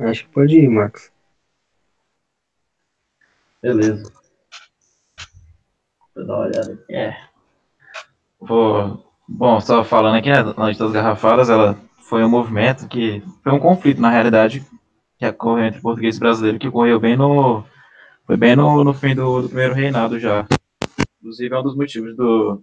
[0.00, 1.12] Acho que pode ir, Max.
[3.62, 4.10] Beleza.
[6.14, 6.94] Vou dar uma olhada aqui.
[6.94, 7.16] É.
[8.40, 9.06] Vou...
[9.28, 13.60] Bom, só falando aqui, né, Noite das Garrafadas, ela foi um movimento que foi um
[13.60, 14.64] conflito, na realidade,
[15.18, 17.64] que ocorreu entre português e brasileiro, que ocorreu bem no...
[18.26, 20.46] Foi bem no, no fim do, do primeiro reinado já.
[21.18, 22.62] Inclusive, é um dos motivos do,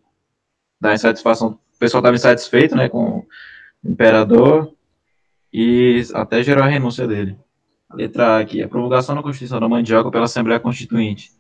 [0.82, 1.60] da insatisfação.
[1.76, 3.28] O pessoal estava insatisfeito, né, com o
[3.86, 4.74] imperador
[5.60, 7.36] e até gerou a renúncia dele.
[7.92, 11.32] Letra A aqui, a promulgação da Constituição da Mandioca pela Assembleia Constituinte.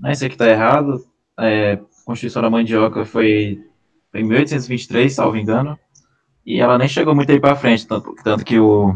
[0.00, 1.04] Não, isso aqui está errado.
[1.38, 3.62] É, a Constituição da Mandioca foi,
[4.14, 5.78] em 1823, salvo engano,
[6.46, 8.94] e ela nem chegou muito aí para frente, tanto, tanto que o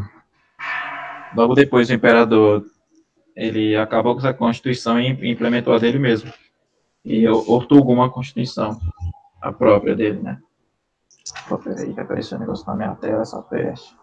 [1.37, 2.64] logo depois o imperador
[3.37, 6.33] ele acabou com essa Constituição e implementou a dele mesmo.
[7.05, 8.81] E ortogou uma Constituição,
[9.43, 10.41] a própria dele, né?
[11.62, 14.01] Peraí, que apareceu um negócio na minha tela, essa peste.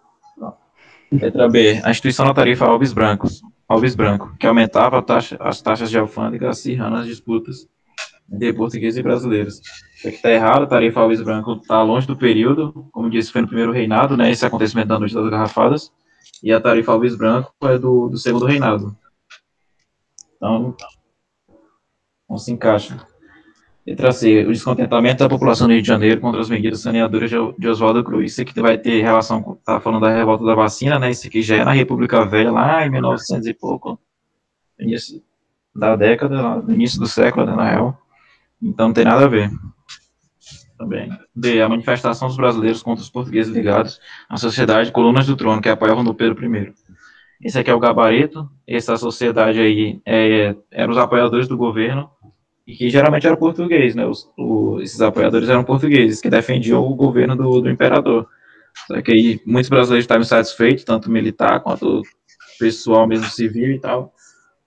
[1.12, 1.82] Letra B.
[1.84, 5.98] A instituição da tarifa Alves Brancos, Alves Branco, que aumentava a taxa, as taxas de
[5.98, 7.68] alfândega acirrando as disputas
[8.32, 9.60] entre portugueses e brasileiros.
[9.96, 13.48] Isso aqui está errado, tarifa Alves Branco está longe do período, como disse, foi no
[13.48, 15.92] primeiro reinado, né, esse acontecimento da Noite das Garrafadas,
[16.44, 18.96] e a tarifa Alves Branco é do, do segundo reinado.
[20.38, 20.76] Então,
[22.30, 23.06] não se encaixa.
[23.90, 27.68] Letra C, o descontentamento da população do Rio de Janeiro contra as medidas saneadoras de
[27.68, 28.34] Oswaldo Cruz.
[28.34, 31.42] Isso aqui vai ter relação com, tá falando da revolta da vacina, né, isso aqui
[31.42, 34.00] já é na República Velha, lá em 1900 e pouco,
[34.80, 35.24] início
[35.76, 38.00] da década, início do século, né, na real.
[38.62, 39.50] Então não tem nada a ver.
[40.78, 41.10] Também.
[41.36, 41.60] D.
[41.60, 46.04] A manifestação dos brasileiros contra os portugueses ligados à sociedade Colunas do Trono, que apoiavam
[46.04, 46.74] do Pedro I.
[47.42, 48.48] Esse aqui é o gabarito.
[48.68, 52.08] Essa sociedade aí é, eram os apoiadores do governo,
[52.70, 54.06] e que geralmente era português, né?
[54.06, 58.28] Os, o, esses apoiadores eram portugueses, que defendiam o governo do, do imperador.
[58.86, 62.04] Só que aí muitos brasileiros estavam insatisfeitos, tanto militar quanto
[62.60, 64.14] pessoal mesmo civil e tal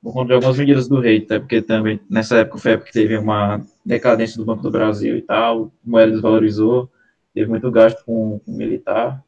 [0.02, 2.92] por conta de algumas medidas do rei, até porque também nessa época foi época que
[2.92, 6.90] teve uma decadência do Banco do Brasil e tal, a moeda desvalorizou,
[7.32, 9.22] teve muito gasto com, com militar.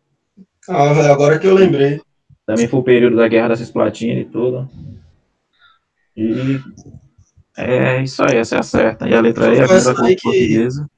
[0.68, 2.00] Ah, velho, agora que eu lembrei.
[2.44, 4.68] Também foi o período da Guerra da Cisplatina e tudo.
[6.16, 6.58] E
[7.56, 9.08] é isso aí, essa é a certa.
[9.08, 10.90] E a letra E, a essa daí com que- portuguesa.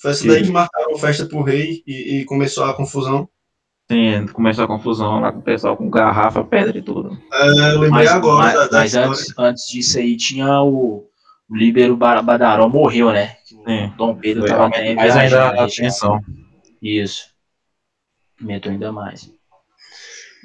[0.00, 3.28] Foi essa daí que marcaram festa pro rei e, e começou a confusão.
[3.90, 7.16] Sim, começou a confusão lá com o pessoal com garrafa, pedra e tudo.
[7.32, 11.08] É, eu lembrei Mas, agora mas- da, da mas antes, antes disso aí tinha o,
[11.48, 13.36] o Líbero Badaró morreu, né?
[13.44, 13.92] Sim.
[13.96, 15.64] Dom Pedro Foi, estava até mais ainda a né, já.
[15.64, 16.20] atenção.
[16.82, 17.30] Isso.
[18.40, 19.32] Aumentou ainda mais.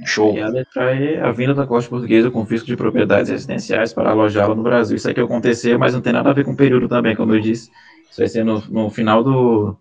[0.05, 0.35] Show.
[0.35, 4.09] E a letra E, a vinda da corte portuguesa com fisco de propriedades residenciais para
[4.11, 4.95] alojá-la no Brasil.
[4.97, 7.39] Isso aqui aconteceu, mas não tem nada a ver com o período também, como eu
[7.39, 7.69] disse.
[8.09, 9.77] Isso vai ser no, no final do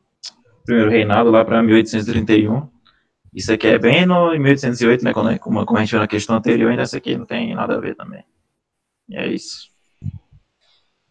[0.65, 2.69] primeiro reinado, lá para 1831.
[3.33, 6.09] Isso aqui é bem no, em 1808, né, quando, como, como a gente viu na
[6.09, 8.25] questão anterior, ainda essa aqui não tem nada a ver também.
[9.09, 9.71] E é isso.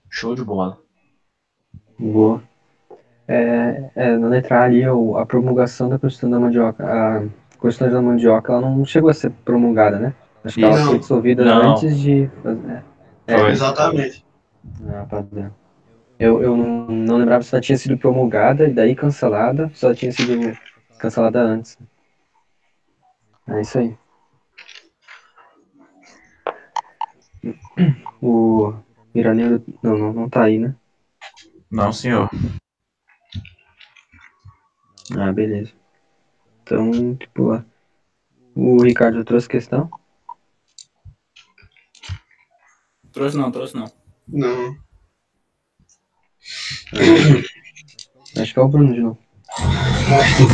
[0.10, 0.78] Show de bola.
[1.98, 2.44] Boa.
[3.28, 6.84] É, é, na letra A ali, o- a promulgação da Constituição da Mandioca.
[6.86, 7.24] A
[7.60, 10.16] Constituição da Mandioca, ela não chegou a ser promulgada, né?
[10.44, 10.88] Acho que ela Não.
[10.88, 11.72] foi dissolvida Não.
[11.74, 12.84] antes de fazer.
[13.28, 13.52] É, Foi.
[13.52, 14.26] Exatamente.
[14.88, 15.54] ah, padrão.
[16.18, 19.94] Eu, eu não, não lembrava se ela tinha sido promulgada e daí cancelada, se ela
[19.96, 20.58] tinha sido
[20.98, 21.78] cancelada antes.
[23.48, 23.98] É isso aí.
[28.22, 28.74] O
[29.14, 29.64] Miraneiro.
[29.82, 30.76] Não, não, não tá aí, né?
[31.72, 32.30] Não, senhor.
[35.18, 35.79] Ah, beleza.
[36.70, 37.66] Então, tipo,
[38.54, 39.90] o Ricardo trouxe questão.
[43.12, 43.92] Trouxe não, trouxe não.
[44.28, 44.78] Não.
[48.40, 49.18] Acho que é o Bruno de novo.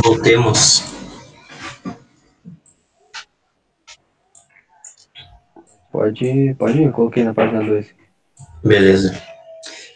[0.02, 0.84] Voltemos.
[5.92, 7.94] Pode, pode ir, coloquei na página 2.
[8.64, 9.22] Beleza.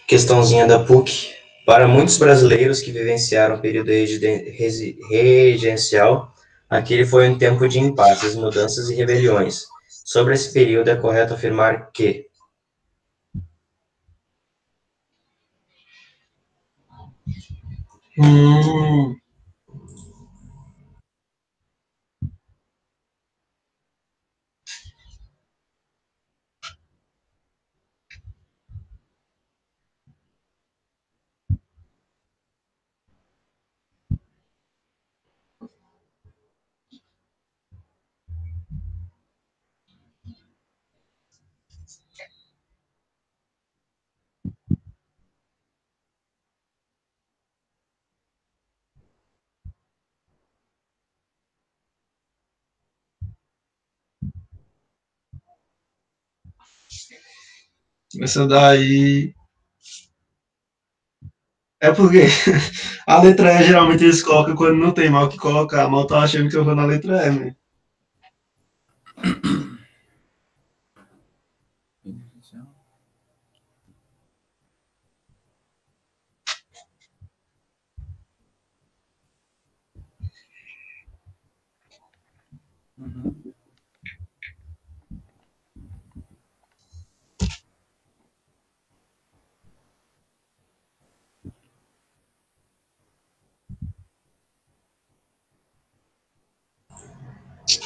[0.07, 1.39] Questãozinha da PUC.
[1.71, 3.91] Para muitos brasileiros que vivenciaram o período
[5.09, 6.35] regencial,
[6.68, 9.66] aquele foi um tempo de impasses, mudanças e rebeliões.
[10.05, 12.27] Sobre esse período, é correto afirmar que
[18.18, 19.14] Hum,
[58.21, 59.35] essa daí.
[61.83, 62.27] É porque
[63.07, 65.89] a letra E geralmente eles colocam quando não tem mal que colocar.
[65.89, 67.57] Mal tá achando que eu vou na letra E, né?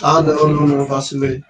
[0.03, 1.42] Ah, não, não, não, vacilei.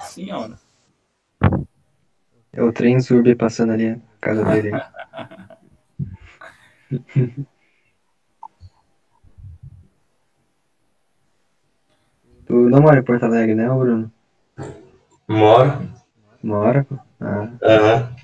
[0.00, 0.58] Senhora.
[2.52, 4.70] É o trem Zurbe passando ali na casa dele.
[12.46, 14.10] Tu não mora em Porto Alegre, né, Bruno?
[15.28, 15.90] Moro.
[16.42, 16.84] Mora?
[16.84, 16.96] pô?
[17.20, 18.16] Ah, Aham.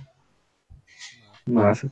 [1.48, 1.90] massa.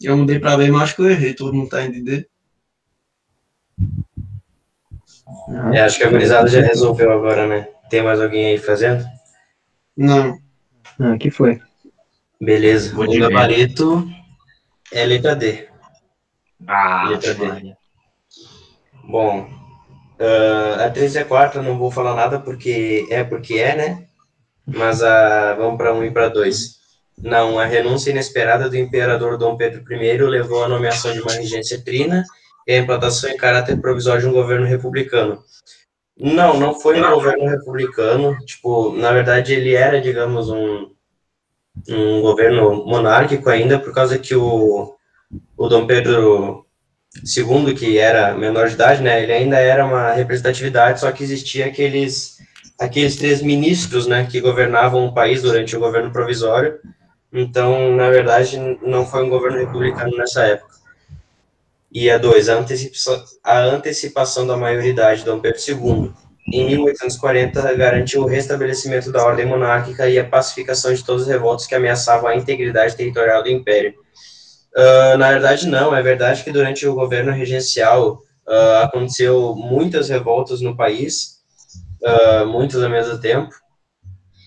[0.00, 1.34] Eu mudei pra ver, mas acho que eu errei.
[1.34, 2.26] Todo mundo tá indo de
[5.48, 7.68] Ah, É, acho que a gurizada já resolveu agora, né?
[7.90, 9.04] Tem mais alguém aí fazendo?
[9.96, 10.38] Não.
[10.98, 11.60] ah, que foi?
[12.40, 12.94] Beleza.
[12.94, 13.28] Vou o de ver.
[13.28, 14.08] gabarito
[14.92, 15.68] é letra D.
[16.66, 17.74] Ah, Letra D.
[19.04, 19.48] Bom,
[20.18, 23.76] ah, a 3 e a 4 eu não vou falar nada porque é porque é,
[23.76, 24.06] né?
[24.66, 26.79] Mas a, vamos para 1 e para 2.
[27.18, 31.82] Não, a renúncia inesperada do imperador Dom Pedro I levou à nomeação de uma regência
[31.82, 32.24] trina
[32.66, 35.42] e à implantação em caráter provisório de um governo republicano.
[36.18, 38.36] Não, não foi um governo republicano.
[38.44, 40.90] Tipo, na verdade, ele era, digamos, um,
[41.88, 44.94] um governo monárquico ainda, por causa que o,
[45.56, 46.66] o Dom Pedro
[47.24, 51.66] II, que era menor de idade, né, ele ainda era uma representatividade, só que existia
[51.66, 52.38] aqueles,
[52.78, 56.78] aqueles três ministros, né, que governavam o país durante o governo provisório.
[57.32, 60.74] Então, na verdade, não foi um governo republicano nessa época.
[61.92, 66.12] E a dois, a antecipação, a antecipação da maioridade de Dom Pedro II,
[66.52, 71.66] em 1840, garantiu o restabelecimento da ordem monárquica e a pacificação de todas as revoltas
[71.66, 73.94] que ameaçavam a integridade territorial do império.
[74.76, 75.94] Ah, na verdade, não.
[75.94, 81.40] É verdade que durante o governo regencial ah, aconteceu muitas revoltas no país,
[82.04, 83.50] ah, muitas ao mesmo tempo.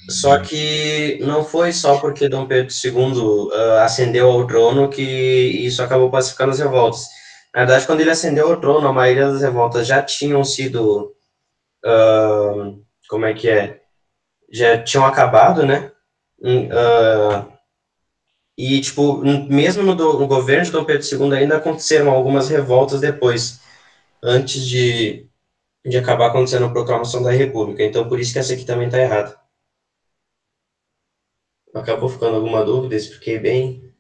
[0.09, 5.81] Só que não foi só porque Dom Pedro II ah, ascendeu ao trono que isso
[5.81, 7.07] acabou pacificando as revoltas.
[7.53, 11.13] Na verdade, quando ele ascendeu ao trono, a maioria das revoltas já tinham sido,
[11.85, 12.71] ah,
[13.09, 13.79] como é que é,
[14.51, 15.91] já tinham acabado, né?
[16.71, 17.47] Ah,
[18.57, 23.01] e, tipo, mesmo no, do- no governo de Dom Pedro II ainda aconteceram algumas revoltas
[23.01, 23.59] depois,
[24.23, 25.27] antes de,
[25.85, 27.83] de acabar acontecendo a proclamação da República.
[27.83, 29.37] Então, por isso que essa aqui também está errada.
[31.73, 32.95] Acabou ficando alguma dúvida?
[32.95, 33.93] Expliquei bem.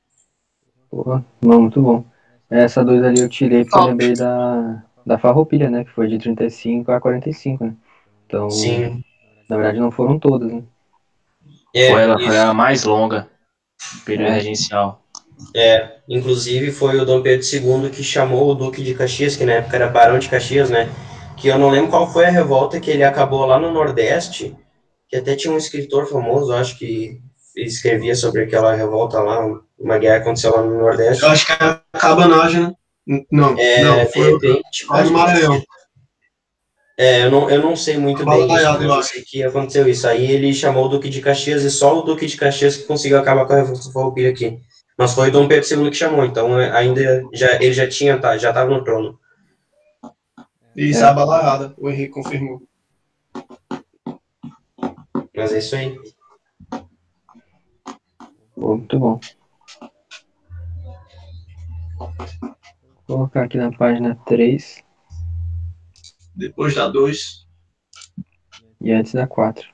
[0.89, 2.05] Porra, não, muito bom.
[2.49, 5.83] Essa dois ali eu tirei porque eu lembrei da, da Farroupilha, né?
[5.83, 7.75] Que foi de 35 a 45, né?
[8.27, 9.03] Então, Sim.
[9.49, 10.63] na verdade não foram todas, né?
[11.73, 13.27] É, Foi ela foi a mais longa.
[14.05, 14.35] Período É.
[14.35, 15.01] regencial.
[15.55, 19.53] É, inclusive foi o Dom Pedro II que chamou o Duque de Caxias, que na
[19.53, 20.87] época era Barão de Caxias, né?
[21.37, 24.55] Que eu não lembro qual foi a revolta que ele acabou lá no Nordeste,
[25.09, 27.19] que até tinha um escritor famoso, acho que
[27.55, 29.45] escrevia sobre aquela revolta lá,
[29.77, 31.23] uma guerra aconteceu lá no Nordeste.
[31.23, 32.73] Eu acho que é a cabanagem, né?
[33.31, 35.63] Não, É, não, de foi repente, lá no Maranhão.
[36.97, 40.07] É, eu não, eu não sei muito bem disso, eu sei que aconteceu isso.
[40.07, 43.17] Aí ele chamou o Duque de Caxias e só o Duque de Caxias que conseguiu
[43.17, 44.59] acabar com a Revolução Farroupilha aqui.
[44.97, 48.17] Mas foi o Dom Pedro II que chamou, então é, ainda já, ele já tinha,
[48.19, 49.19] tá, já estava no trono.
[50.75, 51.03] Isso, É.
[51.03, 51.73] é a balaiada.
[51.77, 52.61] O Henrique confirmou.
[55.35, 55.97] Mas é isso aí.
[58.55, 59.19] Muito bom.
[63.07, 64.83] Vou colocar aqui na página 3
[66.35, 67.45] Depois da 2.
[68.81, 69.73] e antes da 4.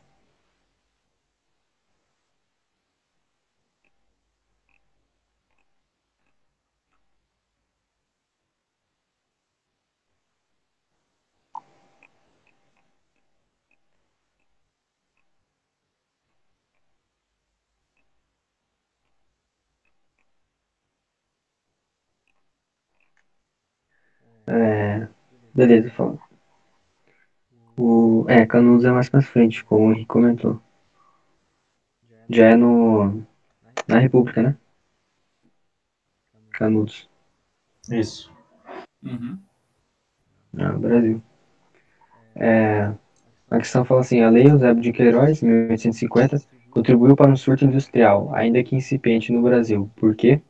[24.52, 25.08] É,
[25.54, 26.18] beleza, fala.
[27.78, 30.62] O, é, Canudos é mais pra frente, como o Henrique comentou.
[32.30, 33.24] Já é no,
[33.88, 34.58] na República, né?
[36.52, 37.10] Canudos.
[37.90, 38.32] Isso.
[39.02, 39.40] Uhum.
[40.58, 41.22] Ah, Brasil.
[42.36, 42.94] É,
[43.50, 46.38] a questão fala assim, a Lei Eusébio de Queiroz, 1850,
[46.70, 49.90] contribuiu para um surto industrial, ainda que incipiente no Brasil.
[49.96, 50.42] Por quê?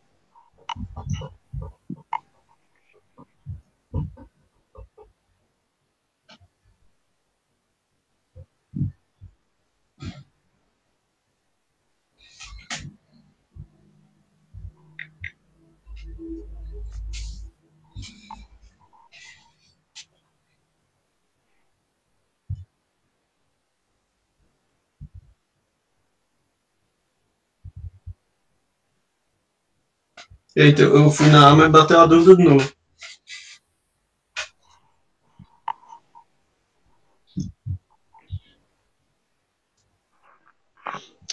[30.55, 32.71] Eita, eu fui na A, mas bateu a dúvida de novo.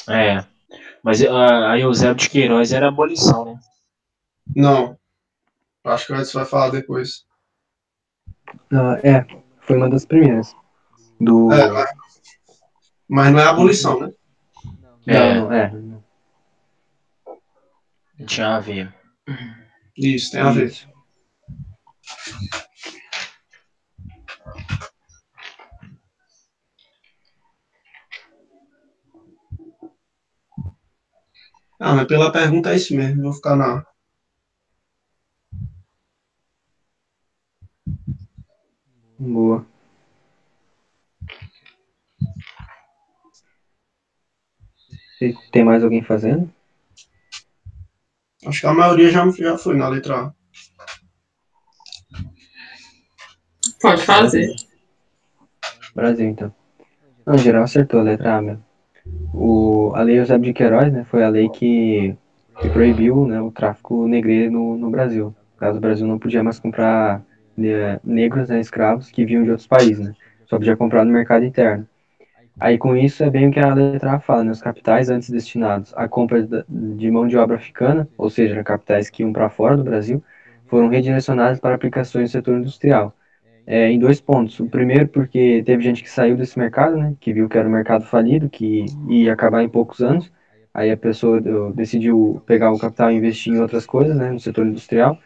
[0.09, 0.45] É.
[1.03, 3.61] Mas a, a Eusébio de Queiroz era abolição, né?
[4.55, 4.99] Não.
[5.85, 7.25] Acho que o Edson vai falar depois.
[8.73, 9.25] Ah, é,
[9.61, 10.55] foi uma das primeiras.
[11.21, 11.51] Do.
[11.53, 11.87] É,
[13.09, 14.13] mas- não é abolição, né?
[15.07, 15.35] É.
[15.35, 15.73] Não, não, é.
[18.27, 18.93] Tinha a ver.
[19.97, 20.73] Isso, tem a ver.
[31.79, 33.23] Ah, mas pela pergunta é isso mesmo.
[33.23, 33.85] Vou ficar na.
[39.19, 39.67] Boa.
[45.51, 46.51] Tem mais alguém fazendo?
[48.47, 50.33] Acho que a maioria já, já foi na letra A.
[53.81, 54.55] Pode fazer.
[55.95, 56.55] Brasil, então.
[57.27, 58.65] Não, em geral acertou a letra A mesmo.
[59.35, 62.17] O, a Lei Eusébio de Queiroz, né, foi a lei que,
[62.61, 65.35] que proibiu né, o tráfico negreiro no, no Brasil.
[65.55, 67.23] No caso, o Brasil não podia mais comprar
[67.57, 70.15] né, negros, né, escravos, que vinham de outros países, né?
[70.49, 71.89] Só podia comprar no mercado interno.
[72.59, 74.51] Aí, com isso, é bem o que a letra fala, né?
[74.51, 79.23] Os capitais antes destinados à compra de mão de obra africana, ou seja, capitais que
[79.23, 80.23] iam para fora do Brasil,
[80.67, 83.15] foram redirecionados para aplicações no setor industrial
[83.67, 84.59] é, em dois pontos.
[84.61, 87.73] O primeiro, porque teve gente que saiu desse mercado, né, que viu que era um
[87.73, 90.33] mercado falido, que ia acabar em poucos anos.
[90.73, 91.41] Aí a pessoa
[91.75, 95.19] decidiu pegar o capital e investir em outras coisas, né, no setor industrial.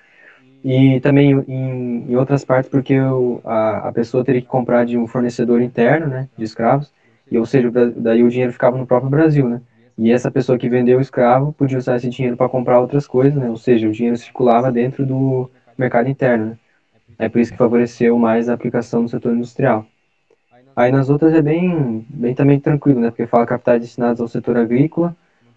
[0.63, 4.99] E também em, em outras partes, porque o, a, a pessoa teria que comprar de
[4.99, 6.93] um fornecedor interno, né, de escravos,
[7.31, 9.61] e ou seja, daí o dinheiro ficava no próprio Brasil, né.
[9.97, 13.35] E essa pessoa que vendeu o escravo podia usar esse dinheiro para comprar outras coisas,
[13.35, 16.59] né, ou seja, o dinheiro circulava dentro do mercado interno, né.
[17.19, 19.87] É por isso que favoreceu mais a aplicação no setor industrial.
[20.75, 23.11] Aí nas outras é bem, bem também tranquilo, né?
[23.11, 25.15] Porque fala capitais destinados ao setor agrícola,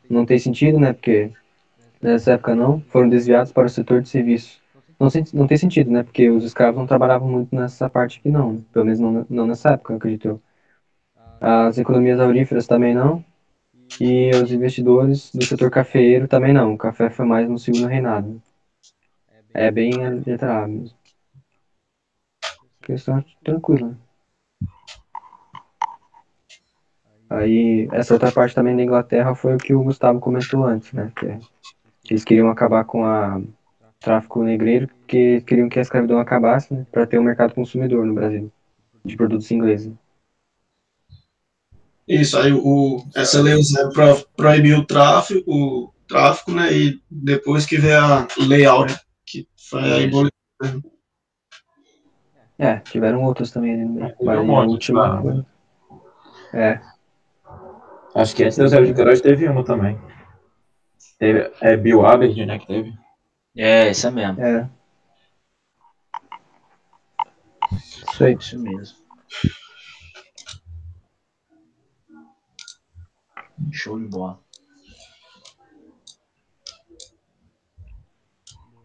[0.09, 0.91] não tem sentido, né?
[0.91, 1.31] Porque
[2.01, 4.61] nessa época não, foram desviados para o setor de serviços.
[4.99, 6.03] Não, não tem sentido, né?
[6.03, 9.71] Porque os escravos não trabalhavam muito nessa parte aqui não, pelo menos não, não nessa
[9.71, 10.41] época, acredito eu.
[11.45, 13.21] As economias auríferas também não,
[13.99, 16.73] e os investidores do setor cafeeiro também não.
[16.73, 18.41] O café foi mais no segundo reinado.
[19.53, 20.97] É bem a letra A mesmo.
[22.81, 23.97] Questão tranquila.
[27.29, 31.11] Aí, essa outra parte também da Inglaterra foi o que o Gustavo comentou antes, né?
[31.13, 31.39] Que
[32.09, 33.41] eles queriam acabar com a
[33.99, 36.85] tráfico negreiro, porque queriam que a escravidão acabasse, né?
[36.89, 38.49] Para ter um mercado consumidor no Brasil,
[39.03, 39.93] de produtos ingleses.
[42.07, 46.71] Isso, aí o, essa lei Eusébio pro, proibiu o tráfico, o tráfico, né?
[46.73, 50.07] E depois que veio a Lei Áurea, que foi a Isso.
[50.07, 50.93] abolição.
[52.59, 54.09] É, tiveram outros também ali no meio.
[54.09, 55.45] Teve Mas um monte, última
[56.53, 56.79] É,
[58.15, 59.99] Acho que antes do Eusébio de Queiroz teve uma também.
[61.17, 62.93] Teve, é Bill Aberd, né, que teve.
[63.57, 64.41] É, isso mesmo.
[64.41, 64.69] é.
[67.73, 68.37] Isso aí.
[68.39, 68.97] Isso mesmo.
[73.71, 74.39] Show de bola.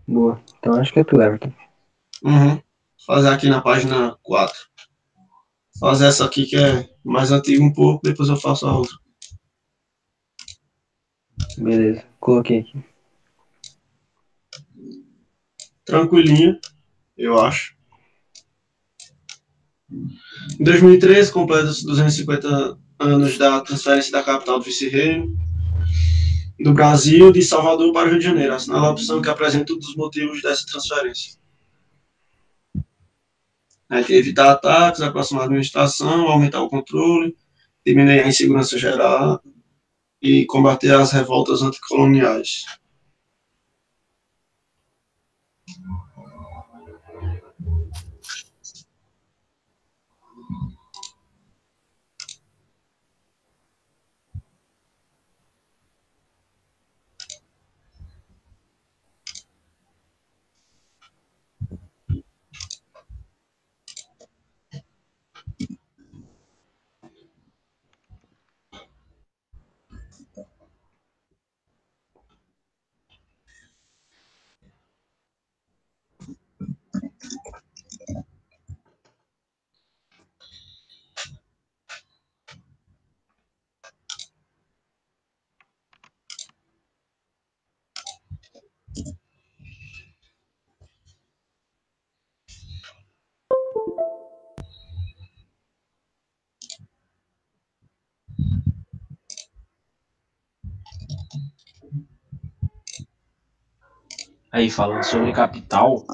[0.06, 0.42] Boa.
[0.58, 1.52] Então acho que é tudo, Everton.
[2.24, 2.60] Uhum.
[3.06, 4.56] Fazer aqui na página 4.
[5.78, 8.96] Fazer essa aqui que é mais antiga um pouco, depois eu faço a outra.
[11.58, 12.04] Beleza.
[12.18, 12.84] Coloquei aqui.
[15.84, 16.60] Tranquilinha,
[17.16, 17.76] eu acho.
[19.90, 25.36] Em 2013, completa-se 250 anos da transferência da capital do vice-reino
[26.60, 28.54] do Brasil de Salvador para o Rio de Janeiro.
[28.54, 31.38] Assinala a opção que apresenta um dos motivos dessa transferência.
[33.88, 37.34] Aí tem evitar ataques, aproximar a administração, aumentar o controle,
[37.86, 39.42] diminuir a insegurança geral
[40.20, 42.64] e combater as revoltas anticoloniais.
[104.50, 106.04] Aí, falando sobre capital,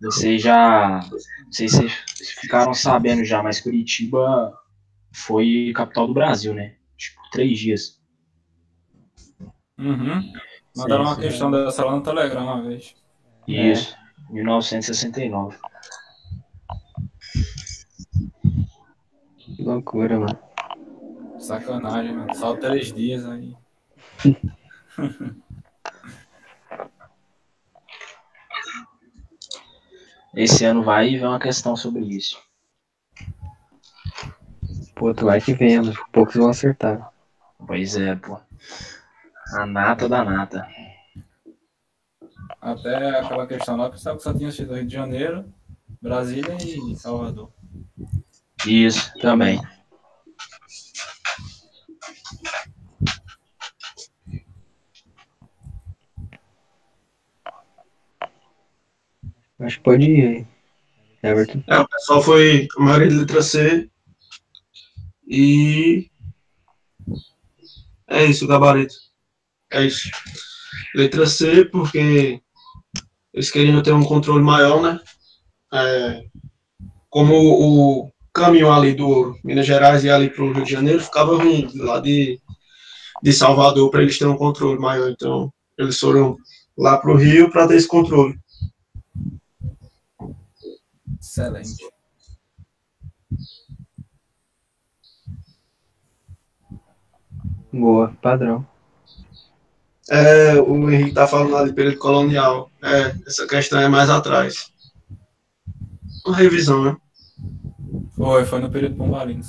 [0.00, 1.00] vocês já.
[1.10, 4.52] Não sei se vocês ficaram sabendo já, mas Curitiba
[5.12, 6.74] foi capital do Brasil, né?
[6.96, 8.00] Tipo, três dias.
[9.78, 10.32] Uhum.
[10.76, 11.20] Mandaram Sim, uma sim.
[11.22, 12.94] questão dessa lá no Telegram uma vez.
[13.46, 13.96] Isso,
[14.30, 15.56] 1969.
[19.38, 20.38] Que loucura, mano.
[21.38, 22.34] Sacanagem, mano.
[22.34, 23.56] Só três dias aí.
[30.36, 32.38] Esse ano vai e vem uma questão sobre isso.
[34.94, 37.12] Pô, tu vai que venha, mas poucos vão acertar.
[37.66, 38.38] Pois é, pô.
[39.56, 40.66] A nata da nata.
[42.60, 45.44] Até aquela questão lá, pensava que só tinha sido Rio de Janeiro,
[46.00, 47.52] Brasília e Salvador.
[48.66, 49.60] Isso, também.
[59.84, 60.46] Pode ir aí.
[61.22, 61.62] Everton.
[61.66, 63.88] É, o pessoal foi a maioria de letra C.
[65.28, 66.10] E.
[68.08, 68.94] É isso, o gabarito.
[69.70, 70.10] É isso.
[70.94, 72.40] Letra C, porque
[73.32, 75.00] eles queriam ter um controle maior, né?
[75.72, 76.24] É,
[77.08, 81.36] como o caminho ali do Minas Gerais e ali para o Rio de Janeiro ficava
[81.36, 82.40] ruim, lá de,
[83.22, 85.10] de Salvador, para eles terem um controle maior.
[85.10, 86.36] Então, eles foram
[86.76, 88.36] lá para o Rio para ter esse controle.
[91.34, 91.84] Excelente.
[97.72, 98.64] Boa, padrão.
[100.08, 102.70] É, o Henrique tá falando lá de período colonial.
[102.80, 104.70] É, essa questão é mais atrás.
[106.24, 106.96] Uma revisão, né?
[108.14, 109.42] Foi, foi no período Pombalino.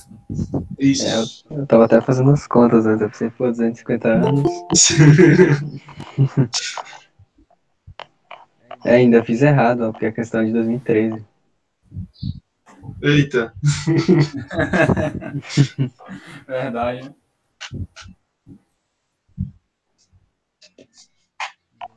[0.80, 1.46] Isso.
[1.52, 2.96] Eu tava até fazendo as contas, né?
[2.96, 4.50] Eu pensei, pô, 250 anos.
[8.84, 11.26] É, ainda fiz errado, ó, porque a questão é de 2013.
[13.02, 13.54] Eita.
[16.48, 17.14] Verdade?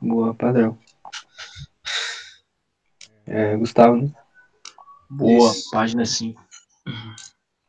[0.01, 0.77] Boa, padrão.
[3.25, 4.11] É, Gustavo, né?
[5.09, 5.69] Boa, Isso.
[5.71, 6.41] página 5.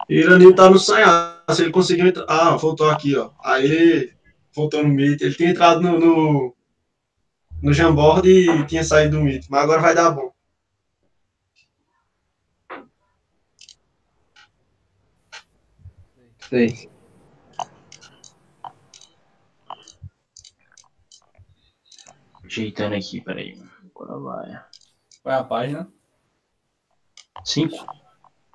[0.08, 1.42] Iranil tá no sonhar.
[1.50, 2.24] Se ele conseguiu entrar.
[2.28, 3.30] Ah, voltou aqui, ó.
[3.42, 4.12] Aí,
[4.54, 5.20] voltou no Meet.
[5.20, 6.56] Ele tinha entrado no, no,
[7.62, 9.46] no Jamboard e tinha saído do Meet.
[9.48, 10.32] Mas agora vai dar bom.
[16.50, 16.90] Sei.
[22.44, 23.56] Ajeitando aqui, peraí.
[23.84, 24.64] Agora vai.
[25.22, 25.92] Qual é a página?
[27.44, 27.76] 5?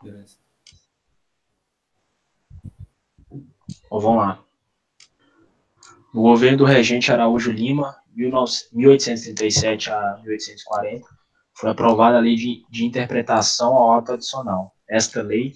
[0.03, 0.37] Beleza.
[3.89, 4.43] Ó, vamos lá.
[6.13, 11.07] No governo do regente Araújo Lima, 19 1837 a 1840,
[11.53, 14.75] foi aprovada a lei de, de interpretação ao ato adicional.
[14.85, 15.55] Esta lei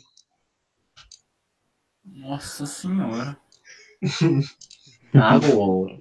[2.14, 3.38] Nossa senhora.
[5.14, 6.00] Agora.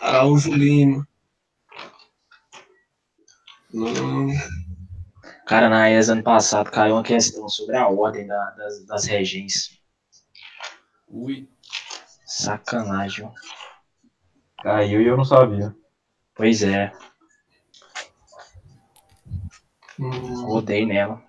[0.00, 1.06] Araújo Lima.
[3.72, 4.28] Não.
[5.46, 9.78] Cara, na ESA ano passado caiu uma questão sobre a ordem da- das, das regências.
[11.08, 11.48] Ui.
[12.26, 13.24] Sacanagem.
[13.26, 13.32] ó.
[14.62, 15.74] Caiu e eu não sabia.
[16.34, 16.92] Pois é,
[19.98, 21.22] Hum, rodei nela.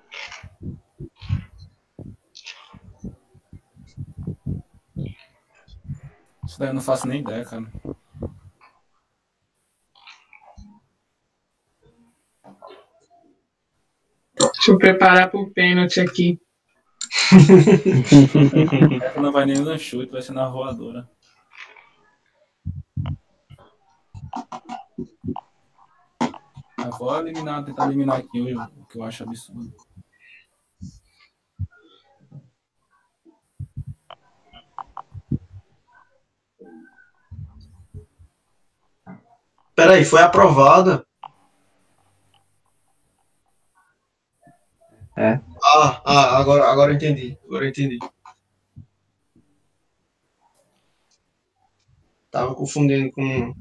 [6.54, 7.66] Isso daí eu não faço nem ideia, cara.
[14.38, 16.40] Deixa eu preparar pro pênalti aqui.
[19.02, 21.10] Essa não vai nem no chute, vai ser na voadora.
[26.86, 29.74] Eu vou eliminar, tentar eliminar aqui o que eu acho absurdo.
[39.76, 41.06] Peraí, foi aprovada?
[45.16, 45.40] É.
[45.64, 47.38] Ah, ah agora, agora eu entendi.
[47.46, 48.00] Agora eu entendi.
[52.32, 53.54] Tava confundindo com.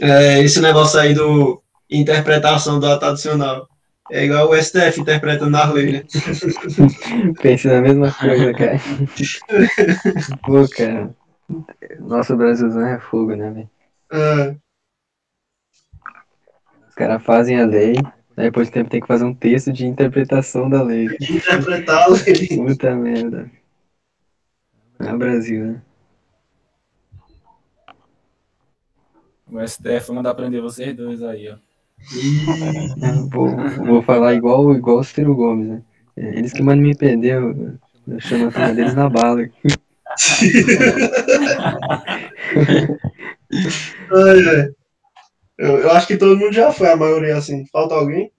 [0.00, 1.60] É, esse negócio aí do
[1.90, 3.68] interpretação do ato adicional.
[4.10, 6.02] É igual o STF interpretando as leis, né?
[7.42, 8.78] Pensei na mesma coisa, cara.
[10.44, 11.14] Pô, cara.
[12.00, 13.70] Nosso Brasilzão é fogo, né, velho?
[14.10, 14.54] Ah,
[16.88, 17.94] Os caras fazem a lei,
[18.36, 21.06] Aí depois do tempo tem que fazer um texto de interpretação da lei.
[21.06, 22.46] Interpretar a lei.
[22.56, 23.50] Puta merda.
[25.00, 25.82] É o Brasil, né?
[29.50, 31.56] O STF vai mandar prender vocês dois aí, ó.
[33.30, 33.48] Vou,
[33.86, 35.82] vou falar igual, igual o Ciro Gomes, né?
[36.16, 37.78] Eles que mandam me prender, eu,
[38.08, 39.48] eu chamo a turma deles na bala.
[44.10, 44.70] Ai, ai.
[45.58, 47.66] Eu, eu acho que todo mundo já foi, a maioria assim.
[47.66, 48.32] Falta alguém?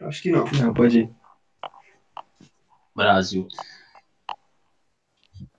[0.00, 0.44] Acho que não.
[0.52, 1.10] Não, pode ir.
[2.94, 3.46] Brasil.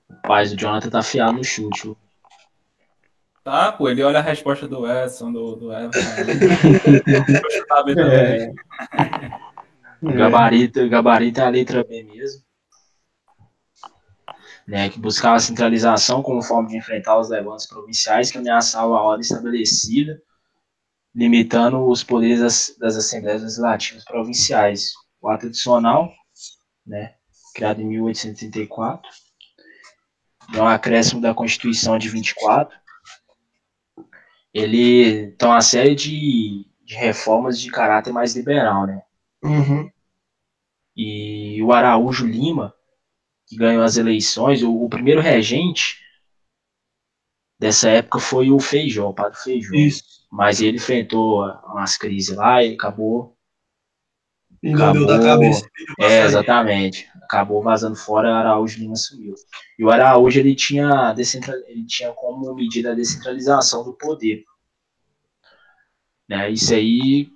[0.10, 1.95] Rapaz, o Jonathan tá afiado no chute.
[3.48, 6.00] Tá, pô, ele olha a resposta do Edson, do, do Everton.
[7.95, 8.54] Também.
[10.00, 12.43] O gabarito, o gabarito é a letra B mesmo.
[14.68, 19.02] Né, que buscava a centralização como forma de enfrentar os levantes provinciais que ameaçavam a
[19.02, 20.22] ordem estabelecida,
[21.16, 24.91] limitando os poderes das, das assembleias legislativas provinciais.
[25.22, 26.12] O ato adicional,
[26.86, 27.16] né,
[27.56, 29.10] criado em 1834,
[30.54, 32.78] é um acréscimo da Constituição de 24,
[34.54, 39.02] ele tem uma série de, de reformas de caráter mais liberal, né?
[39.43, 39.89] Uhum.
[40.95, 42.74] E o Araújo Lima,
[43.48, 46.00] que ganhou as eleições, o, o primeiro regente
[47.60, 49.74] dessa época foi o Feijó, o padre Feijó.
[49.74, 50.04] Isso.
[50.32, 53.38] Mas ele enfrentou umas crises lá e acabou.
[54.64, 55.08] Da Acabou.
[55.22, 55.66] cabeça.
[55.66, 57.10] e pediu pra É, exatamente.
[57.28, 59.36] Acabou vazando fora, Araújo Lima sumiu.
[59.78, 61.13] E o Araújo ele tinha,
[61.67, 64.45] ele tinha como medida a descentralização do poder.
[66.30, 66.49] Né?
[66.51, 67.30] Isso aí,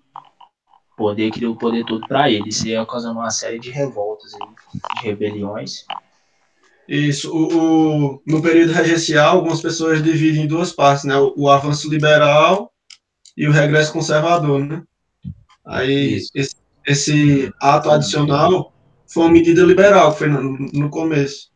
[0.95, 2.47] poder criou o poder todo para ele.
[2.47, 5.85] Isso aí ocasionou uma série de revoltas, de rebeliões.
[6.87, 7.29] Isso.
[7.35, 11.17] O, o- no período regencial, algumas pessoas dividem em duas partes, né?
[11.17, 12.71] O, o avanço liberal
[13.35, 14.83] e o regresso conservador, né?
[15.65, 16.55] Aí, esse,
[16.87, 18.73] esse ato adicional
[19.11, 21.49] foi uma medida liberal, que foi no, no começo.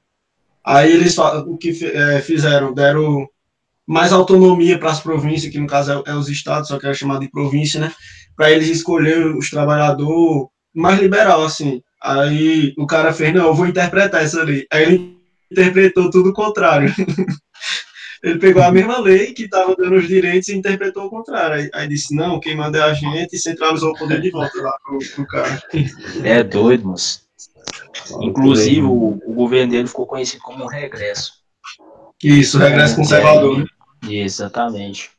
[0.63, 2.73] Aí eles o que eh, fizeram?
[2.73, 3.27] Deram
[3.87, 6.93] mais autonomia para as províncias, que no caso é, é os estados, só que é
[6.93, 7.93] chamado de província, né?
[8.35, 11.81] Para eles escolherem os trabalhadores mais liberal, assim.
[12.01, 14.65] Aí o cara fez, não, eu vou interpretar essa lei.
[14.71, 15.17] Aí ele
[15.51, 16.93] interpretou tudo o contrário.
[18.23, 21.55] ele pegou a mesma lei que estava dando os direitos e interpretou o contrário.
[21.55, 24.61] Aí, aí disse, não, quem manda é a gente e centralizou o poder de volta
[24.61, 25.61] lá pro, pro cara.
[26.23, 27.24] É doido, moço.
[28.21, 31.33] Inclusive, o, o governo dele ficou conhecido como um regresso.
[32.23, 33.65] Isso, regresso conservador, né?
[34.07, 35.11] Exatamente.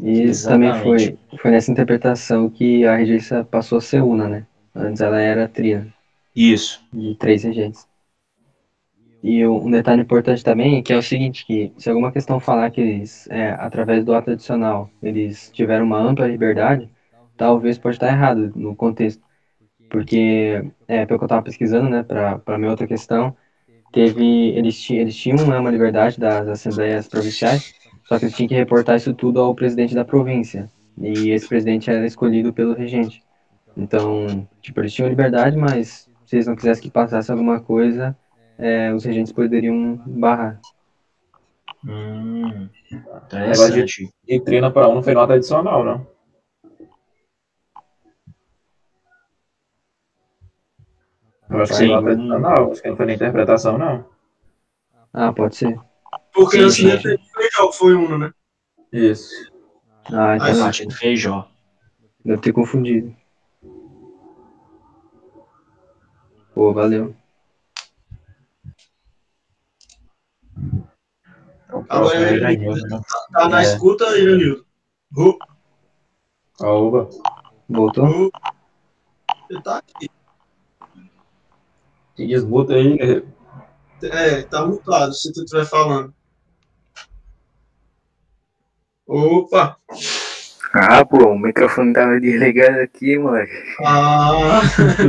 [0.00, 1.16] E isso também Exatamente.
[1.30, 4.46] foi, foi nessa interpretação que a regência passou a ser una, né?
[4.74, 5.86] Antes ela era tria,
[6.34, 6.82] Isso.
[6.92, 7.86] de três regentes.
[9.22, 12.80] E um detalhe importante também que é o seguinte, que se alguma questão falar que
[12.80, 16.90] eles, é, através do ato adicional, eles tiveram uma ampla liberdade,
[17.36, 19.22] talvez pode estar errado no contexto.
[19.92, 23.36] Porque, é, pelo que eu estava pesquisando, né, para a minha outra questão,
[23.92, 24.24] teve,
[24.56, 27.74] eles, eles tinham né, uma liberdade das assembleias provinciais,
[28.04, 30.70] só que eles tinham que reportar isso tudo ao presidente da província.
[30.98, 33.22] E esse presidente era escolhido pelo regente.
[33.76, 38.16] Então, tipo, eles tinham liberdade, mas se eles não quisessem que passasse alguma coisa,
[38.56, 40.58] é, os regentes poderiam barrar.
[41.84, 42.66] Hum,
[43.26, 44.08] interessante.
[44.26, 46.06] E treina para um não foi nota adicional, não.
[51.52, 51.86] Eu acho que Sim.
[51.88, 54.04] foi nota adicional, acho que não foi nem interpretação, não.
[55.12, 55.78] Ah, pode ser.
[56.32, 57.08] Porque Sim, antes sim.
[57.08, 57.20] dele
[57.74, 58.32] foi um, né?
[58.92, 59.50] Isso.
[60.06, 61.48] Ah, então Mas- A partir do feijó.
[62.24, 63.14] deve ter confundido.
[66.54, 67.14] Pô, valeu.
[71.68, 72.56] Agora Próximo ele- é
[72.88, 73.00] né?
[73.32, 73.62] Tá na É.
[73.64, 74.66] escuta, Iranildo.
[75.14, 75.38] Ru,
[76.60, 77.08] Oba.
[77.68, 78.04] Voltou?
[78.06, 78.30] ru.
[79.50, 80.10] Ele tá aqui.
[82.16, 83.28] Se desmuta aí, guerreiro.
[84.02, 86.12] É, tá mutado se tu estiver falando.
[89.06, 89.76] Opa!
[90.74, 93.52] Ah, pô, o microfone tava desligado aqui, moleque.
[93.84, 94.62] Ah,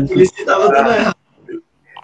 [0.07, 1.15] por isso que tava dando errado.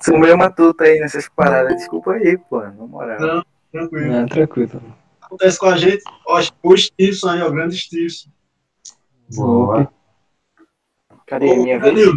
[0.01, 1.75] Sou meio matuto aí nessas paradas.
[1.75, 3.19] Desculpa aí, pô, na moral.
[3.19, 4.15] Não, tranquilo.
[4.15, 4.81] Ah, tranquilo.
[5.21, 6.03] Acontece com a gente.
[6.25, 8.29] Ó, o Stevenson aí, ó, o grande Stevenson.
[9.35, 9.91] Boa.
[11.27, 12.09] Cadê a Ô, minha vez?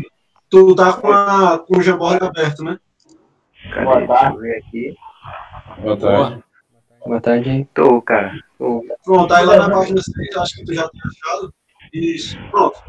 [0.53, 2.79] Tu tá com, a, com o Jamboree aberto, né?
[3.73, 3.85] Cadê?
[3.87, 4.95] Boa Deixa ver aqui.
[5.81, 6.45] Boa tarde.
[7.07, 7.65] Boa tarde aí.
[7.73, 8.39] Tô, cara.
[8.59, 8.85] Tô.
[9.03, 11.55] Pronto, aí lá na página 6, acho que tu já tinha achado.
[11.95, 12.83] Isso, pronto.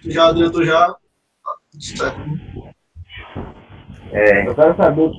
[0.00, 0.96] Tu já adiantou já.
[1.78, 2.18] Certo.
[4.12, 5.10] É, Eu quero saber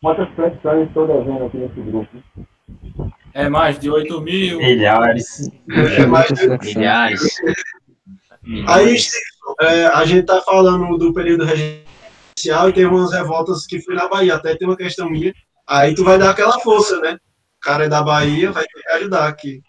[0.00, 2.22] quantas pessoas estou devendo aqui nesse grupo.
[3.34, 4.56] É mais de 8 mil.
[4.56, 5.50] Milhares.
[5.98, 7.36] É mais de- Milhares.
[8.68, 13.80] Aí, Stephen, é, a gente tá falando do período regencial e teve umas revoltas que
[13.80, 15.32] foi na Bahia, até tem uma questão minha.
[15.68, 17.14] Aí tu vai dar aquela força, né?
[17.14, 19.62] O cara é da Bahia, vai ter que ajudar aqui.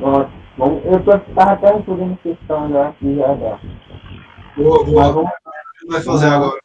[0.00, 3.60] Nossa, vamos- eu tô, tava até respondendo questão já aqui já já.
[4.56, 5.12] Boa, boa.
[5.12, 6.60] vamos, O que vai fazer agora?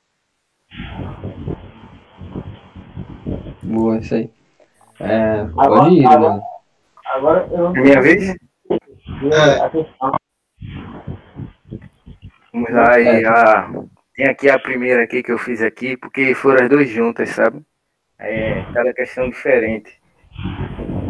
[3.64, 4.30] Boa, isso aí.
[5.00, 6.42] É, Agora- pode ir, agora- mano.
[7.06, 8.30] agora eu não É minha vez?
[8.30, 9.60] É.
[9.62, 10.12] a questão.
[12.58, 13.70] Vamos lá, aí, a...
[14.16, 17.62] tem aqui a primeira aqui que eu fiz aqui, porque foram as duas juntas, sabe?
[18.18, 20.02] É, cada questão diferente.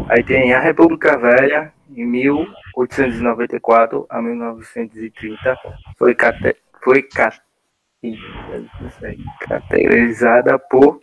[0.09, 5.57] Aí tem a República Velha, em 1894 a 1930,
[5.97, 6.57] foi, cate...
[6.83, 7.41] foi cate...
[9.47, 11.01] categorizada por.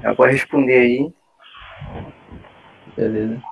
[0.00, 1.12] Dá pra responder aí.
[2.96, 3.42] Beleza.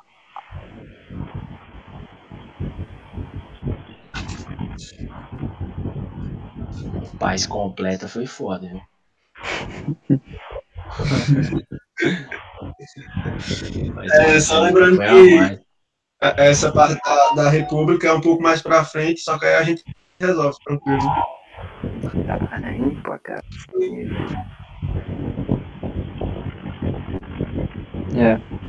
[7.18, 8.80] Paz completa foi foda, viu?
[13.94, 15.60] Paz É, só lembrando que-.
[16.22, 19.54] É, Essa parte da, da República é um pouco mais pra frente, só que aí
[19.54, 19.84] a gente
[20.20, 21.00] resolve, tranquilo.
[23.02, 23.42] Pra cá.
[28.14, 28.59] É.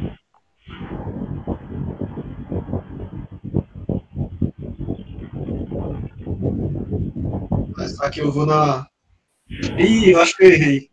[7.82, 8.86] Mas aqui eu vou na.
[9.80, 10.92] Ih, eu acho que eu errei.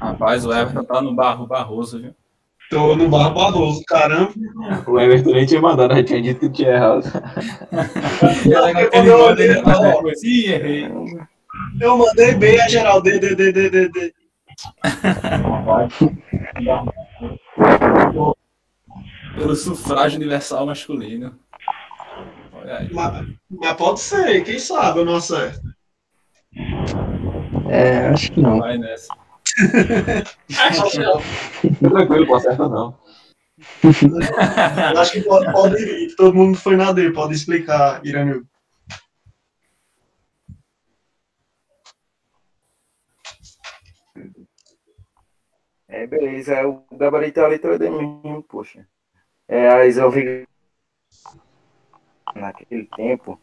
[0.00, 2.12] Rapaz, o Everton tá no barro barroso, viu?
[2.68, 4.32] Tô no Barro Barroso, caramba.
[4.86, 7.02] O Everton nem tinha mandado, já tinha dito que tinha errado.
[8.90, 9.18] Quando eu
[11.98, 13.02] mandei bem a geral.
[13.02, 14.14] D, D, D, D, D, D.
[19.34, 21.38] Pelo sufrágio universal masculino.
[22.52, 22.92] Olha aí.
[22.92, 25.72] Mas, mas pode ser, quem sabe eu não acerto.
[27.70, 28.58] É, acho que não.
[28.58, 29.08] Vai nessa.
[31.80, 32.98] Tranquilo, pô, acerta não.
[33.82, 36.14] Eu acho que pode, pode ir.
[36.16, 38.44] Todo mundo foi na D, pode explicar, Iranil.
[45.88, 46.66] É, beleza.
[46.66, 48.86] O gabarito é a letra D mesmo, poxa.
[49.52, 50.48] É, as obrigações
[52.34, 53.38] naquele tempo,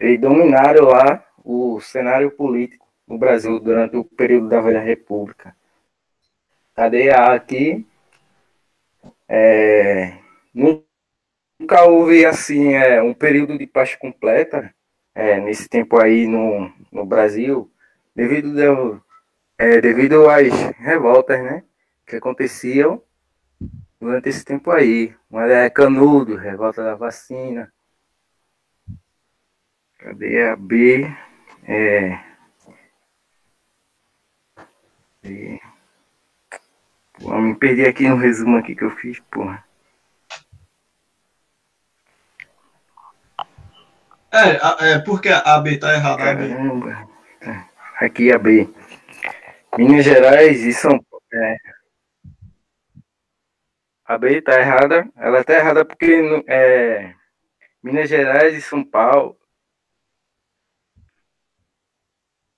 [0.00, 5.54] eles dominaram lá o cenário político no Brasil durante o período da Velha República.
[6.74, 7.86] Cadê a aqui?
[9.28, 10.16] É,
[10.54, 14.74] nunca houve assim é, um período de paz completa
[15.14, 17.70] é, nesse tempo aí no, no Brasil,
[18.16, 19.02] devido ao
[19.58, 21.62] é, devido às revoltas, né,
[22.06, 23.02] que aconteciam
[24.00, 25.14] durante esse tempo aí.
[25.30, 27.72] Uma é Canudo, revolta da vacina.
[29.98, 31.04] Cadê a B?
[31.64, 32.18] É...
[35.22, 35.60] B.
[37.20, 39.64] Pô, me perdi aqui no resumo aqui que eu fiz, porra.
[44.30, 46.22] É, é porque a B tá errada.
[46.22, 47.08] Caramba.
[48.00, 48.68] Aqui a B.
[49.76, 51.24] Minas Gerais e São Paulo.
[51.32, 51.56] É.
[54.08, 55.06] A B tá errada.
[55.14, 57.12] Ela tá errada porque é,
[57.82, 59.36] Minas Gerais e São Paulo.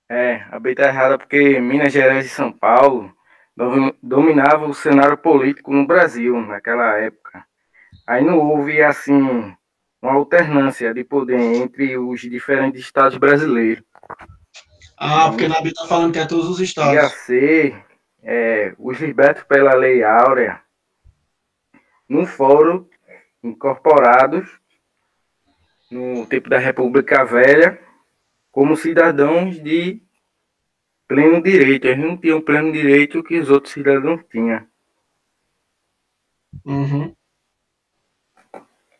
[0.09, 3.13] É, a B tá errada porque Minas Gerais e São Paulo
[3.55, 7.45] dom- dominavam o cenário político no Brasil naquela época.
[8.07, 9.53] Aí não houve assim
[10.01, 13.83] uma alternância de poder entre os diferentes estados brasileiros.
[14.97, 17.11] Ah, porque na B tá falando que é todos os Ia estados.
[17.11, 17.75] ser
[18.23, 20.61] é, os libertos pela Lei Áurea
[22.11, 22.85] não foram
[23.41, 24.59] incorporados
[25.89, 27.81] no tempo da República Velha
[28.51, 30.01] como cidadãos de
[31.07, 31.87] pleno direito.
[31.87, 34.67] Eles não tinham pleno direito que os outros cidadãos tinham.
[36.65, 37.15] Uhum.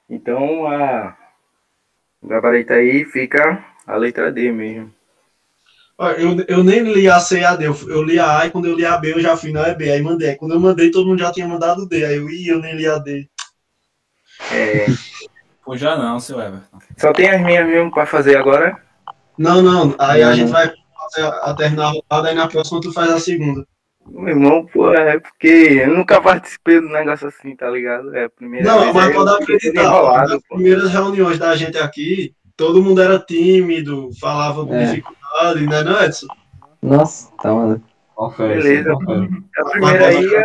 [0.10, 1.18] Então a
[2.22, 4.94] o gabarito aí fica a letra D mesmo.
[6.18, 8.50] Eu, eu nem li a C e a D, eu, eu li a A e
[8.52, 10.36] quando eu li a B eu já fui, não é B, aí mandei.
[10.36, 12.88] Quando eu mandei, todo mundo já tinha mandado D, aí eu, ih, eu nem li
[12.88, 13.30] a D.
[14.52, 14.86] É,
[15.64, 16.80] Pô, já não, seu Everton.
[16.98, 18.76] só tem as minhas mesmo para fazer agora.
[19.38, 20.34] Não, não, aí a Não.
[20.36, 23.66] gente vai fazer a, a terminar a rodada, aí na próxima tu faz a segunda.
[24.08, 25.48] Meu irmão, pô, é porque
[25.86, 28.16] eu nunca participei do negócio assim, tá ligado?
[28.16, 30.56] É a primeira Não, vez mas pode acreditar, enrolado, nas pô.
[30.56, 34.86] primeiras reuniões da gente aqui, todo mundo era tímido, falava com É.
[34.86, 35.21] dificuldade.
[35.40, 36.28] Ali, né, não, Edson?
[36.82, 37.92] Nossa, tá maluco.
[38.16, 38.54] Confere.
[38.56, 38.94] Beleza.
[38.94, 39.30] confere.
[39.58, 40.36] A primeira aí,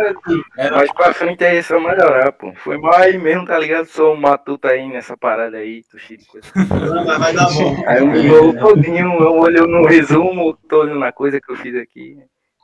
[0.57, 2.51] é- mais pra frente aí é só melhorar, pô.
[2.63, 3.85] Foi mal aí mesmo, tá ligado?
[3.85, 6.47] Sou um matuto aí nessa parada aí, tô cheio de coisa.
[6.55, 7.83] Não, mas vai dar bom.
[7.85, 11.55] Aí eu me enrolo todinho, eu olho no resumo, tô olhando na coisa que eu
[11.55, 12.17] fiz aqui.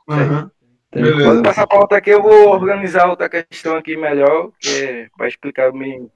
[0.08, 0.50] Uhum.
[0.90, 1.42] Quando Beleza.
[1.42, 5.72] passar pra outra aqui, eu vou organizar outra questão aqui melhor, que é pra explicar
[5.72, 6.10] bem.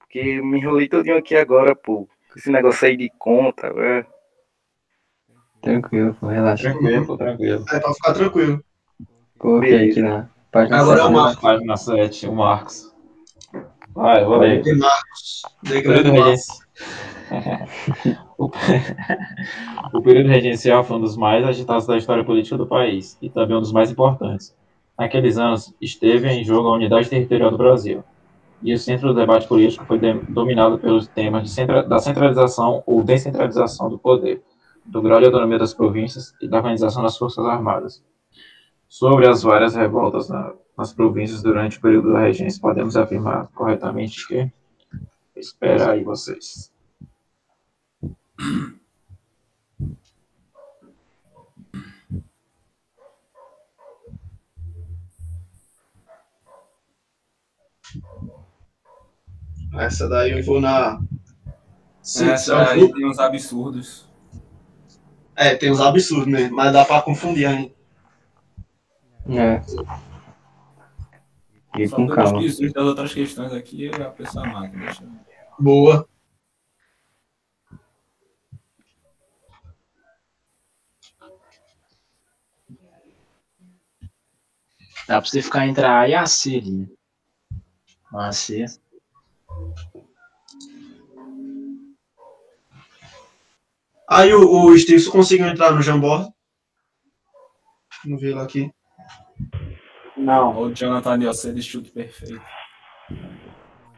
[0.00, 2.08] Porque me enrolei todinho aqui agora, pô.
[2.36, 4.06] Esse negócio aí de conta, velho.
[5.62, 6.70] Tranquilo, pô, relaxa.
[6.70, 7.64] Tranquilo, pô, tranquilo.
[7.70, 8.60] É pra ficar tranquilo.
[9.38, 11.14] Coloquei aqui na página Agora é o sete.
[11.16, 11.40] Marcos.
[11.42, 12.94] Página 7, o Marcos.
[13.94, 14.62] Vai, vou ler.
[14.62, 15.42] De Marcos.
[15.62, 16.46] De O período, grande Marcos.
[18.38, 18.50] o...
[19.98, 23.56] o período regencial foi um dos mais agitados da história política do país e também
[23.56, 24.54] um dos mais importantes.
[24.98, 28.02] Naqueles anos, esteve em jogo a unidade territorial do Brasil.
[28.60, 32.82] E o centro do debate político foi de- dominado pelos temas de centra- da centralização
[32.84, 34.42] ou descentralização do poder,
[34.88, 38.02] do grau de autonomia das províncias e da organização das Forças Armadas.
[38.88, 44.26] Sobre as várias revoltas na- nas províncias durante o período da regência, podemos afirmar corretamente
[44.26, 44.50] que.
[45.36, 46.72] Espera aí vocês.
[59.74, 61.00] Essa daí eu vou na.
[62.02, 64.07] Essa aí tem uns absurdos.
[65.40, 67.72] É, tem uns absurdos mesmo, mas dá pra confundir ainda.
[69.28, 69.62] É.
[71.78, 72.42] E Só com calma.
[72.42, 74.76] das outras questões aqui, a pessoa mata.
[74.76, 75.10] Deixa eu...
[75.60, 76.08] Boa.
[85.06, 86.72] Dá pra você ficar entre a A e a C ali.
[86.72, 86.88] né?
[88.12, 88.64] A C.
[94.08, 96.26] Aí o, o Stevenson conseguiu entrar no Jambor.
[98.04, 98.70] Não vi ele aqui.
[100.16, 100.58] Não.
[100.62, 102.40] O Jonathan você de chute perfeito.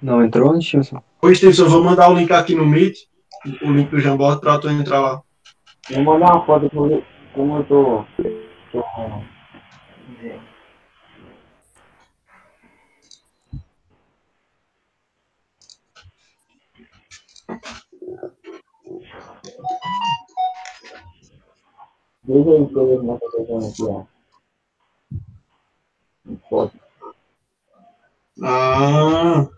[0.02, 1.02] Não entrou, Antilson?
[1.22, 2.96] Ô Stevenson, eu vou mandar o link aqui no Meet.
[3.62, 5.22] O link do Jambor pra tu entrar lá.
[5.90, 7.02] Vou mandar uma foto pro-
[7.34, 8.04] como eu tô.
[8.72, 8.82] tô...
[22.24, 24.04] Veja aí ver essa questão aqui, ó.
[28.42, 29.48] Ah.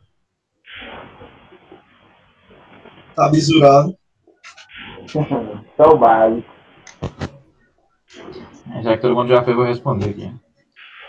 [3.14, 3.96] Tá bisurado.
[5.76, 6.52] Só o básico.
[8.82, 10.34] Já que todo mundo já fez, eu vou responder aqui.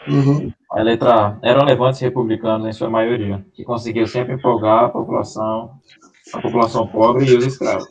[0.08, 0.52] Uhum.
[0.72, 1.40] A letra A.
[1.42, 5.80] Eram levantes republicanos em sua maioria, que conseguiam sempre empolgar a população,
[6.34, 7.88] a população pobre e os escravos.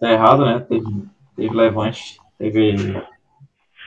[0.00, 0.60] Tá errado, né?
[0.60, 3.02] Teve, teve levante, teve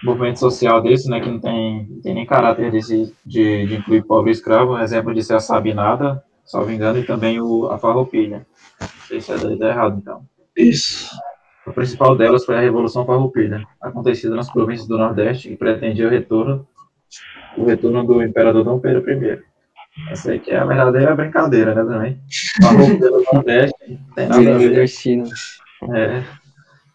[0.04, 1.20] movimento social desse, né?
[1.20, 4.74] Que não tem, não tem nem caráter desse, de, de incluir pobre e escravo.
[4.74, 8.46] Um exemplo disso é a Sabinada, salvo engano, e também o, a Farroupilha.
[9.10, 10.26] Isso é daí tá errado, então.
[10.56, 11.10] Isso.
[11.66, 16.10] A principal delas foi a Revolução Farroupilha, acontecida nas províncias do Nordeste, que pretendia o
[16.10, 16.68] retorno,
[17.56, 19.40] o retorno do imperador Dom Pedro I.
[20.10, 22.20] Essa aí que é a verdadeira brincadeira, né, também.
[22.62, 24.86] Farroupilha do Nordeste, não tem nada a ver.
[25.94, 26.24] É,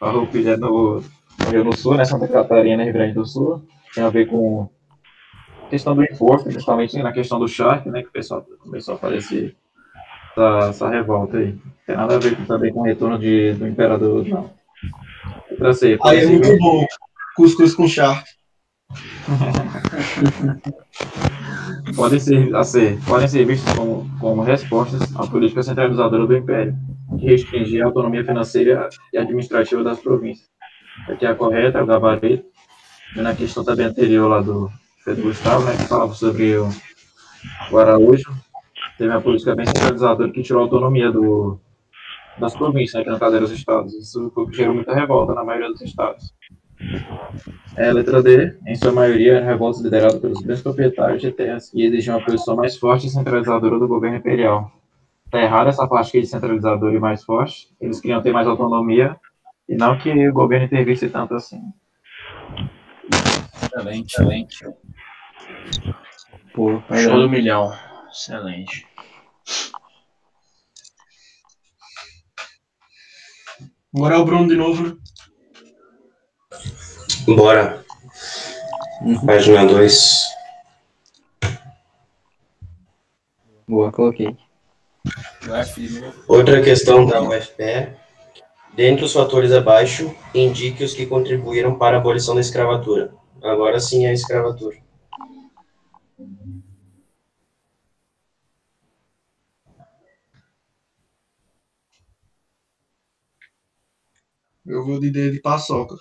[0.01, 1.03] Farroupilha no,
[1.47, 4.69] no Rio do Sul, né, Santa Catarina, Rio Grande do Sul, tem a ver com
[5.65, 8.97] a questão do imposto, principalmente na questão do charque, né, que o pessoal começou a
[8.97, 9.57] aparecer
[10.33, 11.59] essa, essa revolta aí.
[11.87, 14.51] Tem nada a ver também com o retorno de, do imperador, não.
[15.51, 16.85] Outra C, Aí é muito bom.
[17.37, 18.31] Cuscuz com charque.
[21.95, 26.75] podem ser, a C, podem ser vistos como, como respostas à política centralizadora do Império,
[27.19, 30.49] que restringia a autonomia financeira e administrativa das províncias.
[31.09, 32.45] Aqui é a correta, é o gabarito.
[33.15, 34.71] E na questão também anterior lá do
[35.05, 36.69] Pedro Gustavo, né, que falava sobre o,
[37.71, 38.33] o Araújo,
[38.99, 41.59] teve uma política bem centralizadora que tirou a autonomia do,
[42.39, 43.95] das províncias, né, que no caso eram os estados.
[43.95, 46.35] Isso que gerou muita revolta na maioria dos estados.
[47.77, 51.85] É, letra D, em sua maioria, eram revoltas lideradas pelos grandes proprietários de terras e
[51.85, 54.71] exigiam uma posição mais forte e centralizadora do governo imperial.
[55.25, 57.69] Está errada essa parte aqui de centralizador e mais forte.
[57.81, 59.17] Eles queriam ter mais autonomia
[59.69, 61.61] e não que o governo intervisse tanto assim.
[63.63, 64.65] Excelente, excelente.
[66.55, 67.73] Pô, Show do milhão.
[68.11, 68.87] Excelente.
[73.95, 74.99] Agora é o Bruno de novo.
[77.27, 77.85] Bora.
[79.27, 80.25] Página 2.
[83.69, 84.37] Boa, coloquei.
[86.29, 88.06] Outra questão da UFPE.
[88.77, 93.15] Dentre os fatores abaixo, indique os que contribuíram para a abolição da escravatura.
[93.43, 94.77] Agora sim é a escravatura.
[104.67, 105.97] Eu vou de D de paçoca.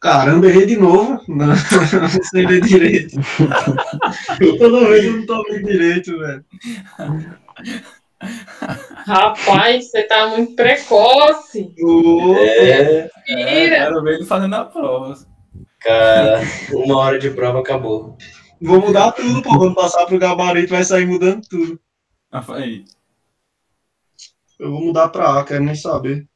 [0.00, 1.20] Caramba, errei de novo.
[1.28, 1.56] Não, não
[2.30, 3.16] sei ler direito.
[4.58, 6.44] Toda vez eu não tô lendo direito, velho.
[9.06, 11.74] Rapaz, você tá muito precoce.
[11.82, 13.76] Ô, É, Mentira.
[13.76, 15.14] Quero ver ele fazendo a prova.
[15.80, 16.40] cara,
[16.72, 18.16] uma hora de prova acabou.
[18.60, 19.56] Vou mudar tudo, pô.
[19.58, 21.80] Quando passar pro gabarito, vai sair mudando tudo.
[22.30, 22.84] Ah, aí.
[24.58, 26.26] Eu vou mudar pra A, quero nem saber.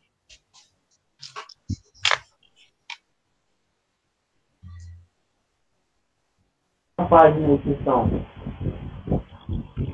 [6.96, 8.10] A página que estão.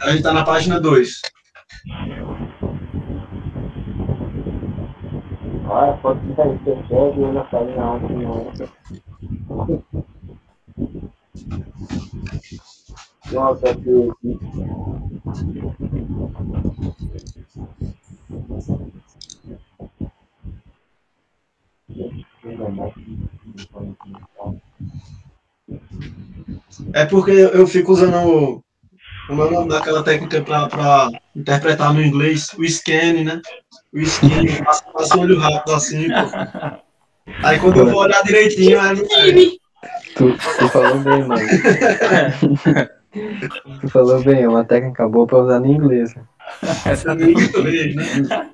[0.03, 1.21] A gente tá na página 2.
[5.69, 8.53] Olha, pode ficar aí, você pega e eu na página 11 não.
[13.33, 14.13] Nossa, que
[26.93, 28.65] É porque eu fico usando o,
[29.29, 33.41] o meu nome daquela técnica pra, pra interpretar no inglês, o scan, né?
[33.93, 36.15] O scan, passa, passa o olho rápido assim, pô.
[37.43, 39.59] Aí quando eu vou olhar direitinho, aí não sei.
[40.17, 41.41] Tu, tu falou bem, mano.
[43.81, 46.15] tu falou bem, é uma técnica boa pra usar no inglês.
[46.87, 48.51] Essa é nem inglês, né?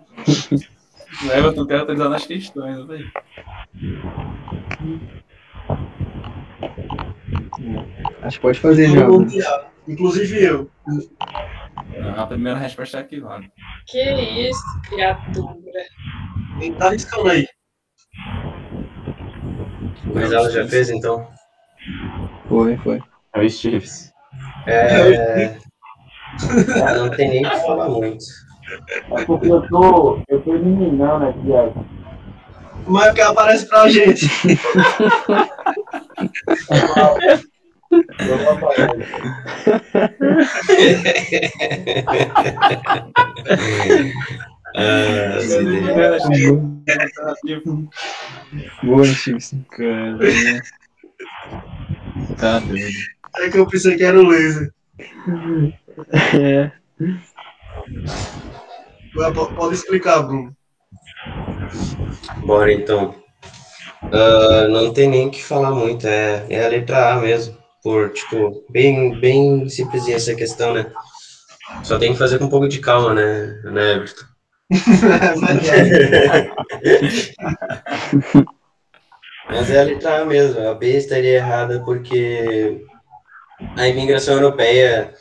[1.22, 3.10] O Everton quer atualizar nas questões, né, velho?
[8.22, 9.08] Acho que pode fazer já.
[9.08, 9.26] mano.
[9.86, 10.70] Inclusive eu.
[12.16, 13.40] A primeira resposta é aqui, lá.
[13.86, 14.02] Que
[14.48, 15.84] isso, criatura.
[16.58, 17.46] Quem tá arriscando aí?
[20.14, 21.26] Mas ela já fez, então?
[22.48, 23.02] Foi, foi.
[23.34, 24.12] É o Steves.
[24.66, 25.56] É...
[26.96, 28.24] Não tem nem o que falar muito.
[29.12, 31.72] É porque eu tô, eu tô eliminando aqui as.
[32.86, 34.26] Mas é que aparece pra gente.
[44.76, 45.38] Ah,
[48.82, 49.54] Boa, Chips.
[49.70, 50.18] Cara,
[52.38, 52.88] tá doido.
[53.36, 54.72] É que eu pensei que era o laser.
[56.36, 56.72] É.
[59.56, 60.56] Pode explicar, Bruno.
[62.44, 63.23] Bora então.
[64.12, 67.56] Ah, não tem nem que falar muito, é, é a letra A mesmo.
[67.82, 70.90] Por, tipo, bem, bem simplesinha essa questão, né?
[71.82, 74.24] Só tem que fazer com um pouco de calma, né, né Everton?
[79.48, 82.86] Mas é a letra A mesmo, a B estaria errada porque
[83.76, 85.12] a imigração europeia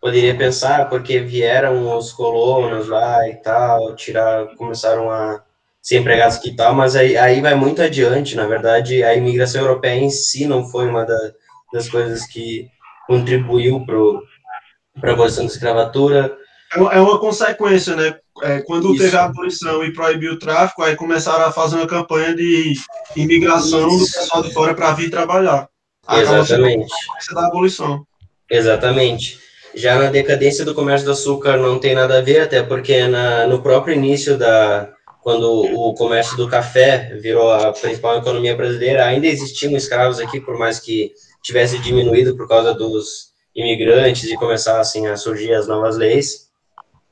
[0.00, 5.44] poderia pensar porque vieram os colonos lá e tal, tirar, começaram a
[5.82, 9.62] ser empregados aqui e tal, mas aí, aí vai muito adiante, na verdade, a imigração
[9.62, 11.32] europeia em si não foi uma da-
[11.72, 12.66] das coisas que
[13.06, 16.36] contribuiu para a abolição da escravatura,
[16.72, 18.14] É uma- é uma consequência, né?
[18.42, 19.02] É, quando Isso.
[19.02, 22.74] teve a abolição e proibiu o tráfico, aí começaram a fazer uma campanha de
[23.16, 24.12] imigração do Isso.
[24.12, 25.68] pessoal de fora para vir trabalhar.
[26.06, 26.86] Acabou exatamente.
[27.34, 28.06] da abolição.
[28.48, 29.38] Exatamente.
[29.74, 33.46] Já na decadência do comércio do açúcar não tem nada a ver, até porque na,
[33.46, 34.88] no próprio início da
[35.22, 40.58] quando o comércio do café virou a principal economia brasileira, ainda existiam escravos aqui, por
[40.58, 46.50] mais que tivesse diminuído por causa dos imigrantes e começassem a surgir as novas leis.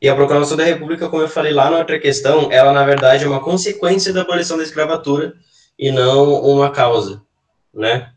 [0.01, 3.25] E a proclamação da República, como eu falei lá na outra questão, ela na verdade
[3.25, 5.35] é uma consequência da abolição da escravatura
[5.79, 7.21] e não uma causa,
[7.75, 8.13] né?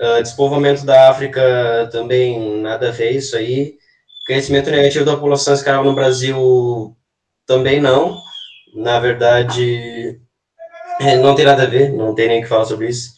[0.00, 3.76] Ah, despovoamento da África também nada a ver isso aí.
[4.26, 6.96] Crescimento negativo da população escrava no Brasil
[7.46, 8.18] também não.
[8.74, 10.20] Na verdade,
[11.00, 13.10] é, não tem nada a ver, não tem nem o que falar sobre isso.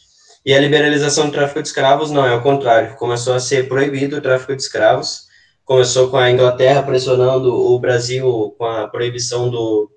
[0.45, 2.95] E a liberalização do tráfico de escravos não, é o contrário.
[2.97, 5.25] Começou a ser proibido o tráfico de escravos.
[5.63, 9.89] Começou com a Inglaterra pressionando o Brasil com a proibição do,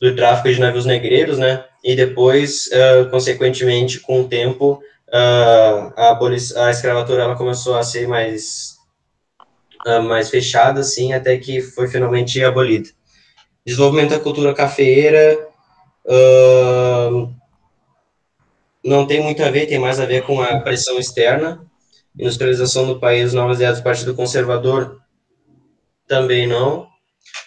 [0.00, 1.64] do tráfico de navios negreiros, né?
[1.82, 4.80] E depois, ah, consequentemente, com o tempo,
[5.10, 6.18] ah, a,
[6.66, 8.76] a escravatura ela começou a ser mais
[9.86, 12.90] ah, mais fechada, assim, até que foi finalmente abolida.
[13.66, 15.46] Desenvolvimento da cultura cafeeira
[16.08, 17.28] ah,
[18.84, 21.60] não tem muito a ver, tem mais a ver com a pressão externa.
[22.18, 25.00] Industrialização do país, novas ideias do Partido Conservador,
[26.06, 26.86] também não.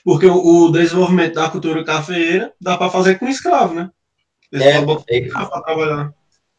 [0.03, 3.89] Porque o, o desenvolvimento da cultura cafeeira dá para fazer com escravo, né?
[4.51, 4.77] Eles É,
[5.07, 6.13] é, escravo pra trabalhar.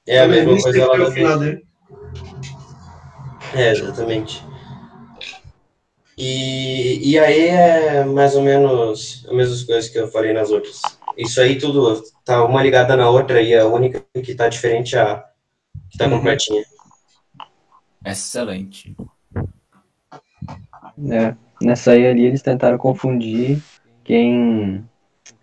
[0.08, 1.62] é a mesma coisa lá dele.
[3.54, 4.44] É, exatamente.
[6.22, 10.82] E, e aí é mais ou menos as mesmas coisas que eu falei nas outras.
[11.16, 15.00] Isso aí tudo tá uma ligada na outra e a única que tá diferente é
[15.00, 15.24] a
[15.90, 16.18] que tá Uhum.
[16.18, 16.62] completinha.
[18.04, 18.94] Excelente.
[21.10, 23.62] É, nessa aí ali eles tentaram confundir
[24.04, 24.84] quem,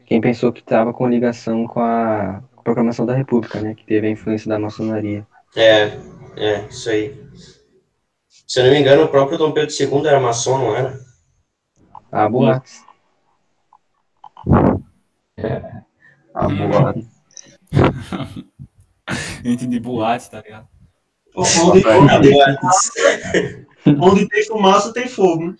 [0.05, 3.73] quem pensou que estava com ligação com a proclamação da República, né?
[3.73, 5.25] Que teve a influência da maçonaria.
[5.55, 5.97] É,
[6.35, 7.26] é, isso aí.
[8.47, 10.97] Se eu não me engano, o próprio Dom Pedro II era maçom, não era?
[12.09, 12.81] Ah, boatos.
[16.33, 16.95] Ah, boa.
[19.43, 20.67] Gente de boate, tá ligado?
[21.35, 22.91] Onde, onde, boates.
[23.99, 25.47] onde tem fumaça, tem fogo.
[25.47, 25.55] né?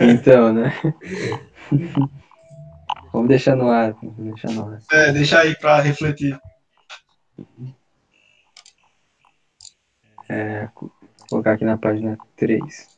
[0.00, 0.72] Então, né?
[3.12, 4.80] Vamos deixar no ar, vamos deixar no ar.
[4.92, 6.38] É, deixa aí para refletir.
[10.28, 10.68] É,
[11.26, 12.96] vou colocar aqui na página 3.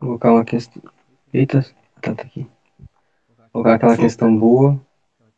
[0.00, 0.82] Vou colocar uma questão.
[1.32, 1.62] Eita,
[2.00, 2.46] tá, tá aqui.
[3.52, 4.80] Vou colocar aquela questão boa,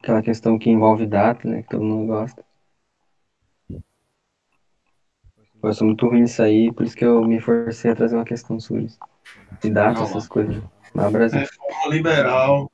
[0.02, 1.62] aquela questão que envolve data, né?
[1.62, 2.44] Que todo mundo gosta.
[5.62, 8.24] Eu sou muito ruim nisso aí, por isso que eu me forcei a trazer uma
[8.24, 8.98] questão sobre isso.
[9.62, 10.62] De data, essas coisas.
[10.94, 11.40] Lá no Brasil.
[11.40, 12.70] Reforma liberal.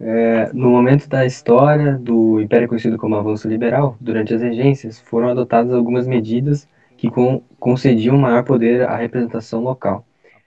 [0.00, 5.28] É, no momento da história do Império conhecido como Avanço Liberal, durante as regências, foram
[5.28, 6.66] adotadas algumas medidas
[6.96, 10.06] que con- concediam maior poder à representação local.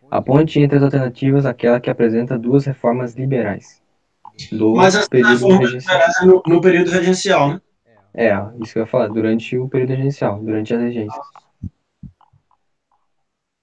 [0.10, 3.82] A ponte entre as alternativas aquela que apresenta duas reformas liberais
[4.52, 5.98] do Mas essa período reforma regencial.
[5.98, 7.62] liberal é no, no período regencial, né?
[8.16, 11.26] É, isso que eu ia falar, durante o período regencial, durante as regências.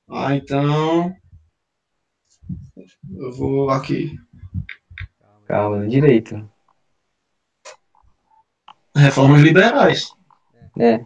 [0.08, 1.14] Ah, então.
[3.16, 4.10] Eu vou aqui.
[5.50, 6.34] Calma, no direito.
[8.94, 10.12] Reformas liberais.
[10.78, 11.04] É,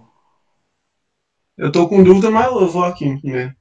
[1.58, 3.56] Eu tô com dúvida, mas eu vou aqui mesmo.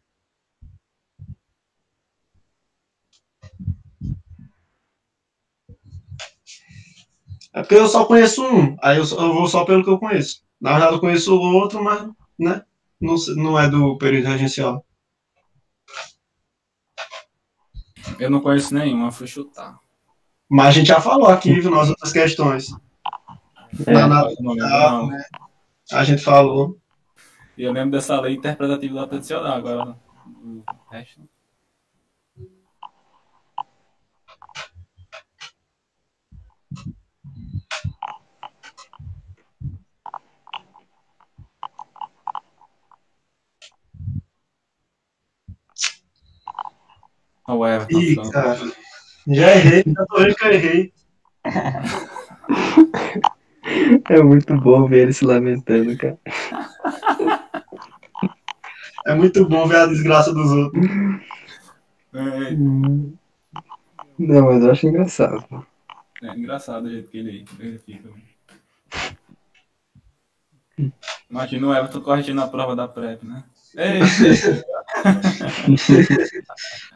[7.54, 9.98] É porque eu só conheço um, aí eu, só- eu vou só pelo que eu
[10.00, 10.42] conheço.
[10.62, 12.08] Na verdade, eu conheço o outro, mas
[12.38, 12.64] né,
[13.00, 14.86] não, não é do período regencial.
[18.20, 19.80] Eu não conheço nenhuma, fui chutar.
[20.56, 22.68] Mas a gente já falou aqui viu, nas outras questões.
[23.88, 25.08] é, Na lembro, não.
[25.08, 25.24] né?
[25.92, 26.78] A gente falou.
[27.58, 29.98] E eu lembro dessa lei interpretativa da tradicional, agora
[30.28, 31.22] o resto.
[31.22, 31.28] não.
[47.48, 48.32] Ó, O Everton Ih, falando.
[48.32, 48.83] cara.
[49.28, 50.94] Já errei, já tô vendo que eu errei.
[54.10, 56.18] é muito bom ver ele se lamentando, cara.
[59.06, 60.86] É muito bom ver a desgraça dos outros.
[62.14, 62.52] É,
[64.18, 65.66] Não, mas eu acho engraçado.
[66.22, 68.10] é engraçado o jeito que ele, ele fica.
[71.30, 73.44] Imagina o Everton corrigindo a prova da PrEP, né?
[73.76, 74.00] Ei,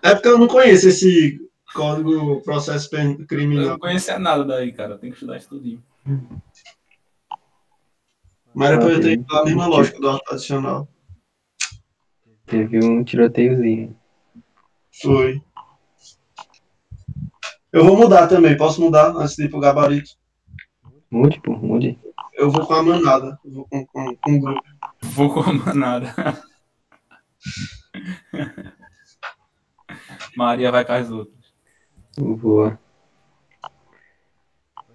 [0.03, 1.39] É porque eu não conheço esse
[1.73, 3.65] código processo pen- eu criminal.
[3.71, 4.97] não conhecia nada daí, cara.
[4.97, 5.83] Tem que estudar isso tudinho.
[8.53, 10.87] Mas depois eu tenho a mesma lógica do ato adicional.
[12.45, 13.95] Teve um tiroteiozinho.
[15.01, 15.41] Foi.
[17.71, 18.55] Eu vou mudar também.
[18.57, 20.11] Posso mudar antes de ir pro gabarito?
[21.11, 21.99] Mude, pô, mude.
[22.33, 23.37] Eu vou com a manada.
[23.43, 24.61] Eu vou com, com, com o grupo.
[25.01, 26.13] Vou com nada.
[30.35, 31.36] Maria vai com as outras.
[32.17, 32.79] Boa.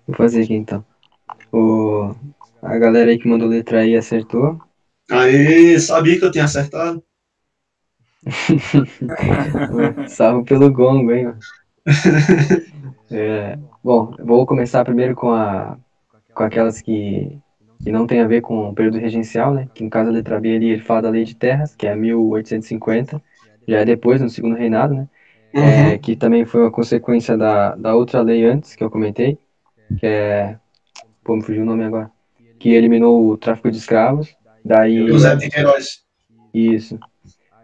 [0.06, 0.84] Vou fazer aqui então.
[1.52, 2.14] O...
[2.60, 4.60] A galera aí que mandou letra aí acertou.
[5.10, 7.02] Aí, sabia que eu tinha acertado?
[10.08, 11.26] Salvo pelo gongo, hein?
[11.26, 11.38] mano.
[13.14, 15.76] É, bom, vou começar primeiro com, a,
[16.34, 17.38] com aquelas que,
[17.84, 19.68] que não tem a ver com o período regencial, né?
[19.74, 21.94] Que no caso a letra B ali ele fala da Lei de Terras, que é
[21.94, 23.20] 1850,
[23.68, 25.06] já é depois, no segundo reinado, né?
[25.54, 29.38] É, que também foi uma consequência da, da outra lei antes, que eu comentei,
[29.98, 30.58] que é.
[31.22, 32.10] Pô, me fugiu o nome agora.
[32.58, 34.34] Que eliminou o tráfico de escravos.
[34.64, 35.06] Daí.
[35.38, 36.02] De Queiroz.
[36.54, 36.98] Isso.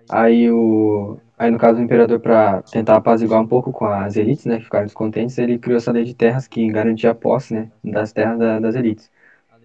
[0.09, 1.19] Aí o.
[1.39, 4.65] Aí, no caso, o imperador, para tentar apaziguar um pouco com as elites, né, que
[4.65, 8.37] ficaram descontentes, ele criou essa lei de terras que garantia a posse, né, das terras
[8.41, 9.09] da- das elites.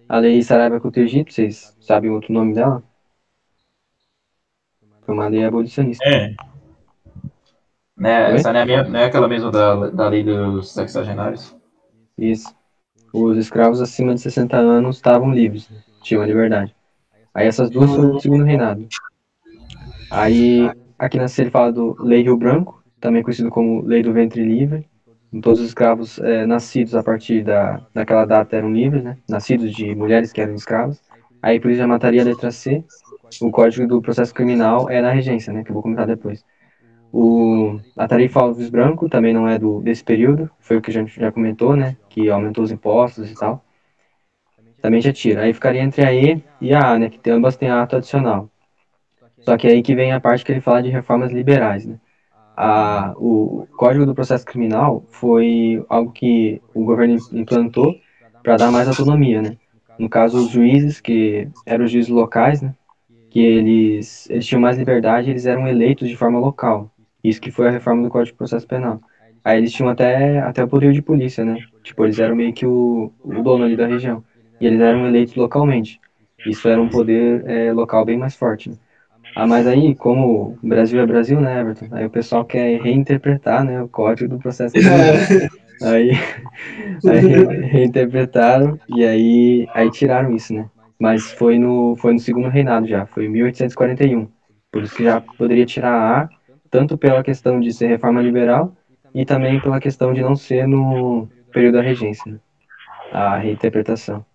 [0.08, 2.80] A lei Saraiva contra o Egito, vocês sabem outro nome dela?
[5.04, 6.04] Foi uma lei abolicionista.
[6.04, 6.34] É.
[7.96, 8.34] Né, Oi?
[8.34, 11.56] essa não é, minha- não é aquela mesma da, da lei dos sexagenários?
[12.18, 12.54] Isso.
[13.12, 15.68] Os escravos acima de 60 anos estavam livres,
[16.02, 16.74] tinham a liberdade.
[17.32, 18.86] Aí essas duas foram do segundo reinado.
[20.10, 24.44] Aí, aqui na série fala do Lei Rio Branco, também conhecido como Lei do Ventre
[24.44, 24.88] Livre.
[25.42, 29.18] Todos os escravos eh, nascidos a partir da, daquela data eram livres, né?
[29.28, 31.02] Nascidos de mulheres que eram escravas.
[31.42, 32.84] Aí por isso já mataria a letra C.
[33.40, 35.64] O Código do Processo Criminal é na regência, né?
[35.64, 36.44] Que eu vou comentar depois.
[37.16, 40.92] O, a tarifa Alves Branco também não é do, desse período, foi o que a
[40.92, 41.96] gente já comentou, né?
[42.08, 43.64] Que aumentou os impostos e tal.
[44.82, 45.42] Também já tira.
[45.42, 47.08] Aí ficaria entre a E e a A, né?
[47.08, 48.50] Que ambas têm ato adicional.
[49.40, 52.00] Só que é aí que vem a parte que ele fala de reformas liberais, né?
[52.56, 57.94] A, o Código do Processo Criminal foi algo que o governo implantou
[58.42, 59.56] para dar mais autonomia, né?
[59.98, 62.74] No caso, os juízes, que eram os juízes locais, né?
[63.30, 66.90] Que eles, eles tinham mais liberdade, eles eram eleitos de forma local.
[67.24, 69.02] Isso que foi a reforma do Código de Processo Penal.
[69.44, 71.64] Aí eles tinham até, até o poder de polícia, né?
[71.82, 74.24] Tipo, eles eram meio que o, o dono ali da região.
[74.60, 76.02] E eles eram eleitos localmente.
[76.44, 78.78] Isso era um poder eh, local bem mais forte, né?
[79.34, 81.88] Ah, mas aí, como o Brasil é Brasil, né, Everton?
[81.92, 85.12] Aí o pessoal quer reinterpretar, né, o código do processo criminal.
[85.80, 86.10] Aí,
[87.06, 90.70] aí re- reinterpretaram e aí, aí tiraram isso, né?
[90.98, 94.30] Mas foi no, foi no segundo reinado já, foi em 1841.
[94.70, 96.30] Por isso que já poderia tirar a A,
[96.74, 98.76] tanto pela questão de ser reforma liberal
[99.14, 102.40] e também pela questão de não ser no período da regência?
[103.12, 104.26] A reinterpretação.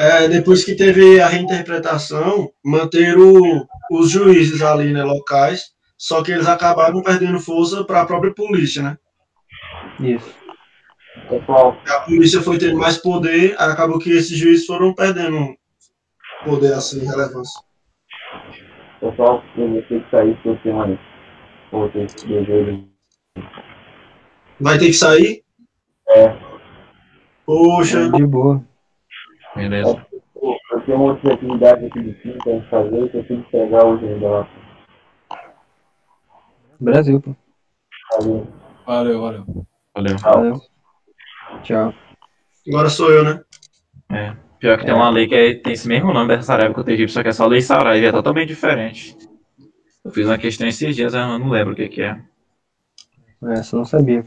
[0.00, 6.48] É, depois que teve a reinterpretação, manteram os juízes ali, né, locais, só que eles
[6.48, 8.96] acabaram perdendo força para a própria polícia, né?
[10.00, 10.34] Isso.
[11.28, 15.54] Pessoal, A polícia foi tendo mais poder, acabou que esses juízes foram perdendo
[16.46, 17.60] poder, assim, relevância.
[19.00, 20.86] pessoal, eu vou ter que sair por cima
[21.92, 22.84] ter que dever.
[24.60, 25.42] Vai ter que sair?
[26.08, 26.36] É,
[27.46, 28.64] Poxa, De boa.
[29.54, 30.06] Beleza.
[30.72, 34.06] eu tenho outras atividades aqui de time pra fazer, que eu tenho que pegar hoje
[34.06, 34.48] ainda lá.
[36.80, 37.34] Brasil, pô.
[38.18, 38.46] Valeu.
[38.86, 39.44] Valeu, valeu.
[39.94, 40.18] Valeu.
[40.18, 40.60] Valeu.
[41.62, 41.94] Tchau.
[42.68, 43.40] agora sou eu, né?
[44.10, 44.36] É.
[44.58, 46.84] Pior que tem uma lei que é- tem esse mesmo nome dessa Saraiva que eu
[46.84, 49.16] tenho, só que é só lei Saraiva, é totalmente diferente.
[50.04, 52.20] Eu fiz uma questão esses dias, eu não lembro o que, que é.
[53.48, 54.24] Essa eu não sabia.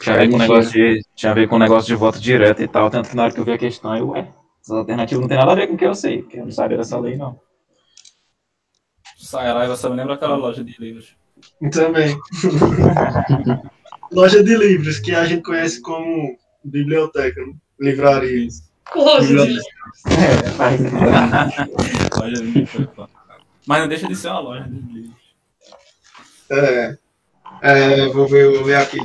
[0.00, 2.68] Tinha a ver com negócio de, tinha a ver com negócio de voto direto e
[2.68, 4.32] tal, tanto que na hora que eu vi a questão, eu, ué,
[4.62, 6.52] essas alternativas não tem nada a ver com o que eu sei, porque eu não
[6.52, 7.38] sabia dessa lei, não.
[9.18, 11.16] Saraiva só me lembra aquela loja de livros.
[11.72, 12.18] Também.
[14.12, 17.54] Loja de livros, que a gente conhece como biblioteca, né?
[17.78, 18.48] livraria.
[18.48, 18.69] Loja
[22.42, 22.88] livros.
[23.66, 25.20] Mas não deixa de ser uma loja de livros.
[26.50, 26.98] É,
[27.62, 28.98] é, vou, ver, vou ver aqui.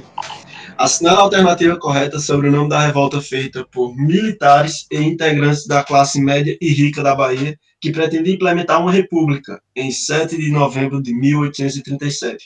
[0.77, 5.83] Assinar a alternativa correta sobre o nome da revolta feita por militares e integrantes da
[5.83, 11.01] classe média e rica da Bahia, que pretendia implementar uma república em 7 de novembro
[11.01, 12.45] de 1837.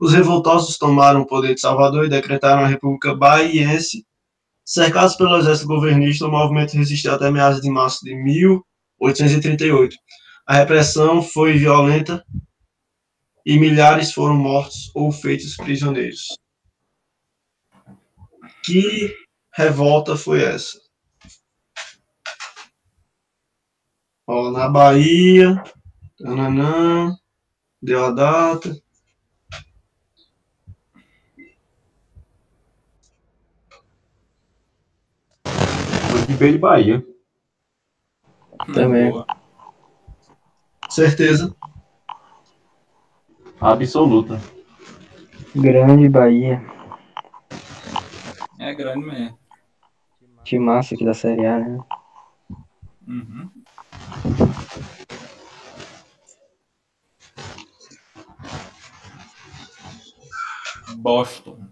[0.00, 4.04] Os revoltosos tomaram o poder de Salvador e decretaram a República Baiense.
[4.70, 9.96] Cercados pelo exército governista, o movimento resistiu até meados de março de 1838.
[10.46, 12.24] A repressão foi violenta
[13.44, 16.38] e milhares foram mortos ou feitos prisioneiros.
[18.64, 19.12] Que
[19.52, 20.78] revolta foi essa?
[24.24, 25.60] Ó, na Bahia,
[26.16, 27.12] tananã,
[27.82, 28.80] deu a data.
[36.40, 37.06] Foi de B de Bahia.
[38.72, 39.10] Também.
[39.10, 39.26] Boa.
[40.88, 41.54] Certeza.
[43.60, 44.40] Absoluta.
[45.54, 46.64] Grande Bahia.
[48.58, 49.38] É grande mesmo.
[50.42, 51.78] Time massa aqui da Série A, né?
[53.06, 53.50] Uhum.
[60.96, 61.69] Boston.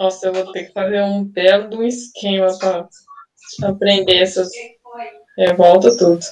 [0.00, 2.88] Nossa, eu vou ter que fazer um belo de um esquema para
[3.64, 4.48] aprender essas
[5.36, 6.24] revoltas tudo.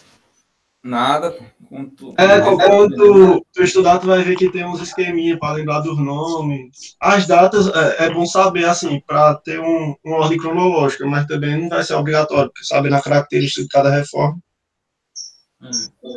[0.82, 1.36] Nada.
[1.68, 2.14] Com tu...
[2.16, 5.98] É, quando tu, tu estudar, tu vai ver que tem uns esqueminha para lembrar dos
[5.98, 6.96] nomes.
[6.98, 11.60] As datas é, é bom saber, assim, para ter um, uma ordem cronológica, mas também
[11.60, 14.38] não vai ser obrigatório, porque saber na característica de cada reforma.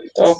[0.05, 0.37] Então,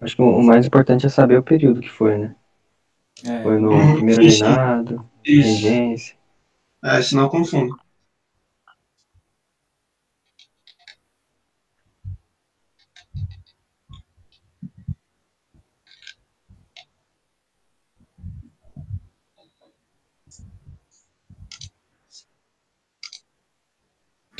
[0.00, 2.36] Acho que o o mais importante é saber o período que foi, né?
[3.22, 4.38] É, Foi no Uhum, primeiro sim.
[4.38, 5.66] reinado, Isso.
[5.66, 6.16] regência.
[6.82, 7.76] É, senão confundo.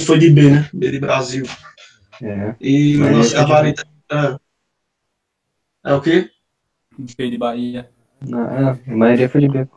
[0.06, 0.68] Foi de B, né?
[0.72, 1.44] B de Brasil.
[2.22, 2.56] É.
[2.60, 3.84] E o Mas nosso é de gabarito.
[4.10, 5.90] É.
[5.90, 6.30] é o quê?
[7.16, 7.93] P de Bahia.
[8.32, 9.68] É, a maioria foi de B.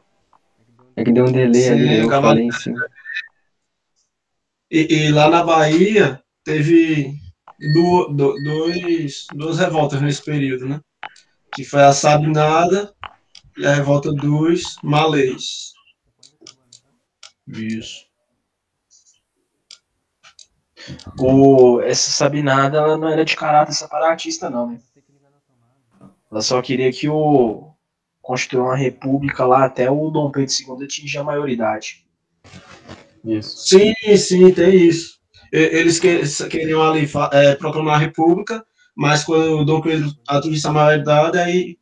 [0.95, 2.87] É que deu um delay Sim, ali, eu falei em cima.
[4.69, 7.13] E, e lá na Bahia teve
[7.73, 10.81] du- du- dois, duas revoltas nesse período, né?
[11.53, 12.93] Que foi a Sabinada
[13.57, 15.73] e a revolta dos Malês.
[17.47, 18.05] Isso.
[21.17, 24.79] O, essa Sabinada ela não era de caráter separatista, não, né?
[26.29, 27.73] Ela só queria que o
[28.27, 32.05] construir uma república lá até o Dom Pedro II atingir a maioridade.
[33.23, 33.57] Isso.
[33.65, 35.17] Sim, sim, tem isso.
[35.49, 40.71] Eles que- queriam ali é, proclamar a república, mas quando o Dom Pedro atingisse a
[40.71, 41.77] maioridade, aí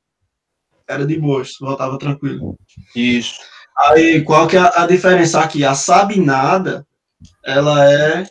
[0.87, 2.55] era de boas, voltava tranquilo.
[2.95, 3.39] Isso.
[3.75, 5.65] Aí, qual que é a a diferença aqui?
[5.65, 6.85] A Sabinada,
[7.43, 8.23] ela é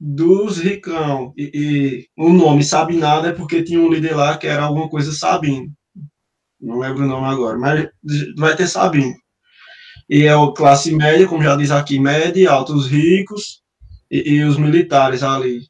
[0.00, 1.32] dos ricão.
[1.36, 5.12] E, e o nome Sabinada é porque tinha um líder lá que era alguma coisa
[5.12, 5.72] Sabino.
[6.62, 7.88] Não lembro o nome agora, mas
[8.36, 9.14] vai ter Sabino.
[10.08, 13.62] E é o classe média, como já diz aqui, média, altos ricos
[14.10, 15.60] e, e os militares ali.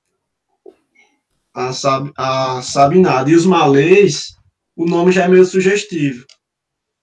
[1.55, 3.31] A, Sab, a Sabinada.
[3.31, 4.36] E os malês,
[4.77, 6.27] o nome já é meio sugestivo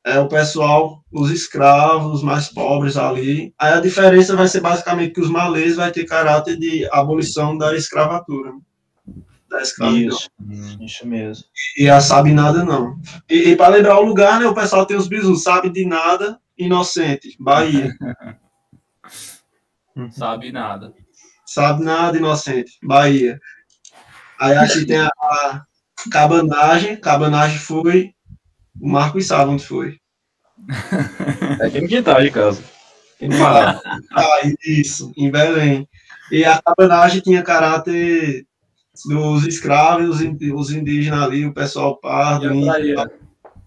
[0.06, 3.54] é o pessoal, os escravos, os mais pobres ali.
[3.60, 7.76] Aí a diferença vai ser basicamente que os malês vai ter caráter de abolição da
[7.76, 8.52] escravatura.
[9.50, 10.16] Da escravidão.
[10.16, 10.30] Isso.
[10.80, 11.46] Isso mesmo.
[11.78, 13.00] E a sabe nada não.
[13.30, 16.40] E, e para lembrar o lugar, né, o pessoal tem os bisus, sabe de nada,
[16.58, 17.94] inocente, Bahia.
[20.12, 20.94] Sabe nada.
[21.46, 23.38] Sabe nada, inocente, Bahia.
[24.40, 25.66] Aí aqui tem a, a
[26.10, 28.14] cabanagem, cabanagem foi,
[28.80, 30.00] o Marcos sabe onde foi.
[31.60, 32.64] É aqui no quintal de casa.
[33.18, 33.28] Que.
[34.16, 35.90] Ah, isso, em Belém.
[36.32, 38.46] E a cabanagem tinha caráter
[39.06, 42.96] dos escravos, os in- os indígenas ali, o pessoal pardo, índio,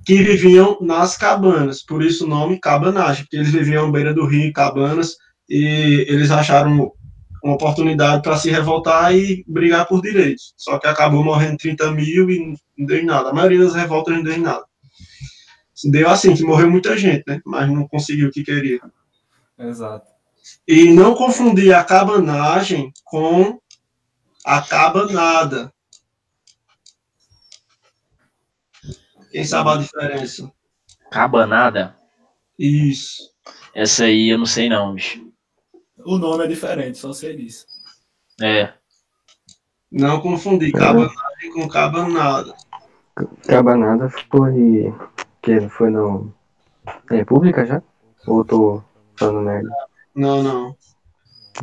[0.04, 4.26] que viviam nas cabanas, por isso o nome cabanagem, porque eles viviam à beira do
[4.26, 5.16] rio, cabanas,
[5.48, 6.92] e eles acharam
[7.42, 10.54] uma oportunidade para se revoltar e brigar por direitos.
[10.56, 13.30] Só que acabou morrendo 30 mil e não deu em nada.
[13.30, 14.64] A maioria das revoltas não deu em nada.
[15.84, 17.40] Deu assim, que morreu muita gente, né?
[17.44, 18.80] Mas não conseguiu o que queria.
[19.58, 20.06] Exato.
[20.66, 23.58] E não confundir a cabanagem com
[24.44, 25.72] a cabanada.
[29.30, 30.52] Quem sabe a diferença?
[31.10, 31.96] Cabanada?
[32.58, 33.32] Isso.
[33.74, 35.32] Essa aí eu não sei não, bicho.
[36.04, 37.66] O nome é diferente, só sei disso.
[38.40, 38.74] É.
[39.90, 42.54] Não confundir cabanagem com cabanada.
[43.46, 44.92] Cabanada foi.
[45.40, 46.32] Que foi no.
[46.84, 47.82] Na República já?
[48.26, 48.84] Ou eu tô
[49.16, 49.70] falando merda?
[50.14, 50.76] Não, não.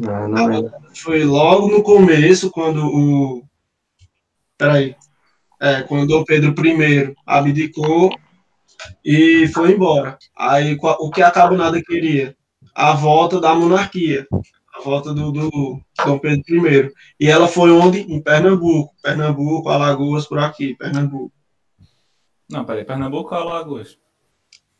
[0.07, 0.71] Ah, não lembro.
[0.95, 3.43] Foi logo no começo, quando o.
[4.57, 4.95] Peraí.
[5.61, 8.09] É, quando Dom Pedro I abdicou
[9.03, 10.17] e foi embora.
[10.37, 12.35] Aí o que a cabanada queria?
[12.73, 14.25] A volta da monarquia.
[14.73, 16.91] A volta do, do Dom Pedro I.
[17.19, 17.99] E ela foi onde?
[17.99, 18.95] Em Pernambuco.
[19.01, 21.33] Pernambuco, Alagoas, por aqui, Pernambuco.
[22.49, 23.97] Não, peraí, Pernambuco ou Alagoas?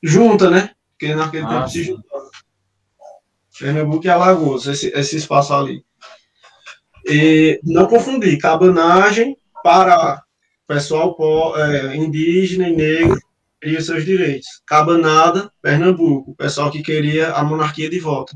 [0.01, 0.71] Junta, né?
[0.91, 1.91] Porque naquele Ah, tempo se sim.
[1.91, 2.29] juntava.
[3.59, 5.83] Pernambuco e Alagoas, esse, esse espaço ali.
[7.05, 10.23] E não confundir, cabanagem para
[10.67, 11.15] pessoal
[11.57, 13.19] é, indígena e negro
[13.61, 14.47] queria seus direitos.
[14.65, 18.35] Cabanada, Pernambuco, pessoal que queria a monarquia de volta.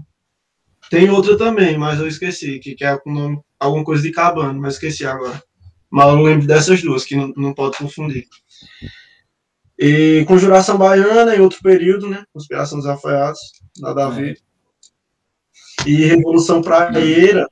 [0.90, 4.74] Tem outra também, mas eu esqueci, que, que é nome, alguma coisa de cabana, mas
[4.74, 5.42] esqueci agora.
[5.90, 8.28] Mas eu lembro dessas duas, que não, não pode confundir.
[9.80, 12.24] E Conjuração Baiana em outro período, né?
[12.34, 13.42] Conspiração dos Alfaiates,
[13.80, 14.38] nada a ver.
[15.86, 17.50] E Revolução Praieira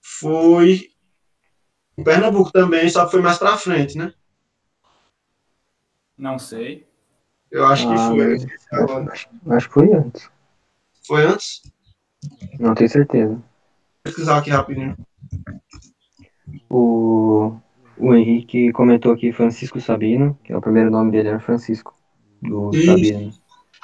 [0.00, 0.90] foi
[1.96, 4.12] em Pernambuco também, só que foi mais pra frente, né?
[6.16, 6.86] Não sei.
[7.50, 8.38] Eu acho que Ah, foi.
[8.70, 10.30] mas- Acho, acho que foi antes.
[11.06, 11.62] Foi antes?
[12.58, 13.32] Não tenho certeza.
[13.34, 13.42] Vou
[14.02, 14.96] pesquisar aqui rapidinho.
[16.68, 17.56] O,
[17.96, 21.94] o Henrique comentou aqui Francisco Sabino, que é o primeiro nome dele era Francisco,
[22.42, 22.86] do Isso.
[22.86, 23.32] Sabino.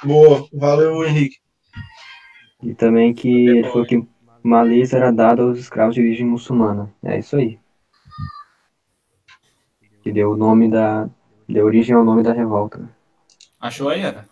[0.03, 1.37] Boa, valeu, Henrique.
[2.65, 4.03] E também que ele falou que
[4.41, 6.91] malês era dado aos escravos de origem muçulmana.
[7.03, 7.59] É isso aí.
[10.01, 11.07] Que deu o nome da.
[11.47, 12.89] Deu origem ao nome da revolta.
[13.61, 14.27] Achou aí, Era?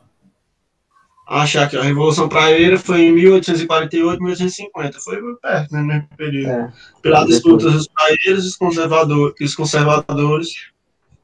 [1.28, 5.00] Achar que a Revolução Praieira foi em 1848, 1850.
[5.00, 6.50] Foi perto, né, mesmo período.
[6.50, 6.74] É.
[7.02, 7.36] Pela Depois.
[7.36, 10.50] disputa dos praeiros e os conservadores, os conservadores,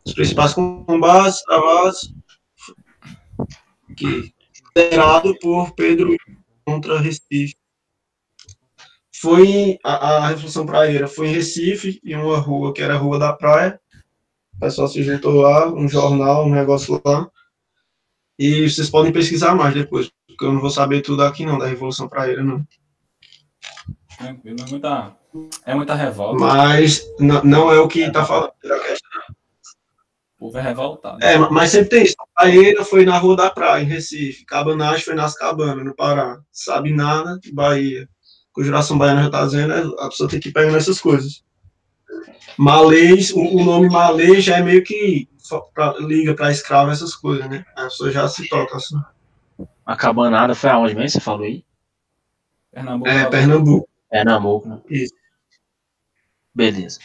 [0.06, 2.14] os principais combates travados,
[3.98, 4.32] que
[4.76, 6.16] liderado por Pedro
[6.70, 7.56] contra Recife.
[9.16, 13.18] Foi a, a Revolução Praieira foi em Recife, em uma rua que era a Rua
[13.18, 13.80] da Praia.
[14.56, 17.30] O pessoal se juntou lá, um jornal, um negócio lá.
[18.38, 21.66] E vocês podem pesquisar mais depois, porque eu não vou saber tudo aqui não, da
[21.68, 22.66] Revolução Praieira, não.
[24.18, 25.18] Tranquilo, é muita,
[25.66, 26.40] é muita revolta.
[26.40, 28.54] Mas n- não é o que está falando.
[30.40, 31.22] O povo é revoltado.
[31.22, 32.16] É, mas sempre tem isso.
[32.18, 34.46] A Praieira foi na Rua da Praia, em Recife.
[34.46, 36.40] Cabanagem foi nas Cabanas, no Pará.
[36.50, 38.08] Sabe nada, Bahia.
[38.54, 41.44] Conjuração Baiana já está dizendo, é, a pessoa tem que ir pegando essas coisas.
[42.58, 45.28] Malês, o, o nome malês já é meio que
[45.74, 47.66] pra- liga para escravo essas coisas, né?
[47.76, 48.96] A pessoa já se toca assim.
[49.86, 51.10] A cabanada foi aonde mesmo?
[51.10, 51.66] Você falou aí?
[52.72, 53.10] Pernambuco.
[53.10, 53.90] É, Pernambuco.
[54.10, 54.80] Pernambuco, né?
[54.90, 55.14] Isso.
[56.56, 57.00] Beleza.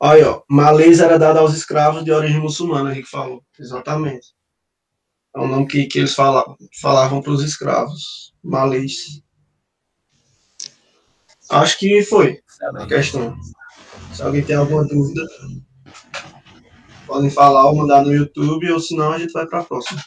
[0.00, 3.42] Aí, ó, malês era dado aos escravos de origem muçulmana, Henrique falou.
[3.58, 4.28] Exatamente.
[5.34, 8.32] É o nome que, que eles falavam, falavam para os escravos.
[8.42, 9.22] Malês.
[11.50, 12.40] Acho que foi
[12.76, 13.36] a questão.
[14.12, 15.26] Se alguém tem alguma dúvida,
[17.06, 20.02] podem falar ou mandar no YouTube, ou senão a gente vai para a próxima.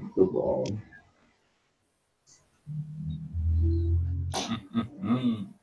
[0.00, 0.64] Muito bom.
[5.02, 5.55] Hum.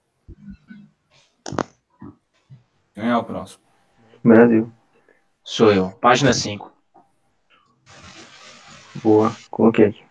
[2.94, 3.64] Quem é o próximo?
[4.24, 4.72] Brasil.
[5.44, 5.91] Sou eu.
[5.94, 6.72] Página 5.
[9.02, 9.36] Boa.
[9.49, 10.03] Coloquei aqui.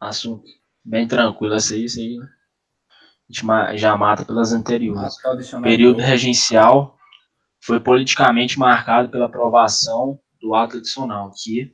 [0.00, 0.44] Assunto
[0.84, 1.54] bem tranquilo.
[1.54, 2.18] Essa aí, essa aí.
[2.18, 5.16] A gente já mata pelas anteriores.
[5.54, 6.98] O período regencial
[7.64, 11.72] foi politicamente marcado pela aprovação do ato adicional, que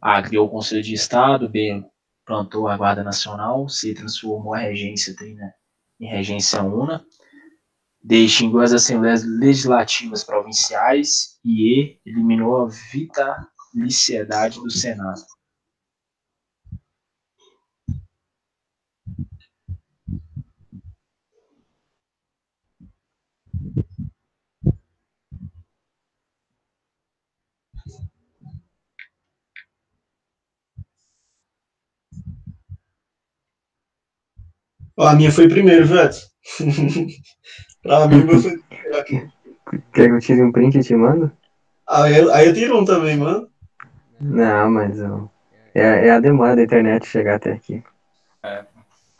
[0.00, 0.22] A.
[0.22, 1.84] criou o Conselho de Estado, B.
[2.24, 3.92] plantou a Guarda Nacional, C.
[3.92, 5.52] transformou a regência trina
[6.00, 7.04] em regência una,
[8.08, 8.24] D.
[8.24, 15.20] extinguiu as assembleias legislativas provinciais e eliminou a vitaliciedade do Senado.
[34.98, 36.26] A minha foi primeiro, Edson?
[37.82, 38.24] pra mim,
[38.98, 39.28] aqui.
[39.92, 41.30] Quer que eu tire um print e te mando?
[41.88, 43.48] Aí, eu- aí eu tiro um também, mano.
[44.20, 45.30] Não, mas eu...
[45.74, 47.82] é, é a demora da internet chegar até aqui.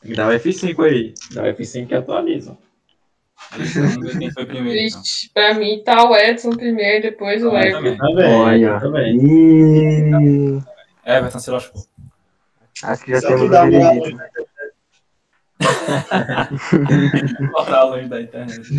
[0.00, 1.14] Tem que dar o F5 aí.
[1.32, 2.56] Dá o F5 que atualiza.
[4.18, 4.78] Quem foi primeiro.
[4.78, 5.00] então.
[5.00, 7.96] Vixe, pra mim tá o Edson primeiro, depois o Ah, Everton.
[7.96, 7.98] também.
[7.98, 8.34] Também.
[8.34, 8.80] Olha.
[8.80, 9.16] Também.
[9.16, 10.62] Ih,
[11.04, 11.82] Everton se lascou.
[12.82, 13.92] acho que já Só temos que o dá uma
[17.52, 18.70] Botar longe da internet.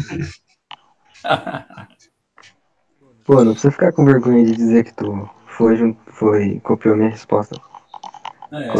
[3.25, 7.59] Pô, não precisa ficar com vergonha de dizer que tu foi, foi copiou minha resposta.
[8.51, 8.73] É,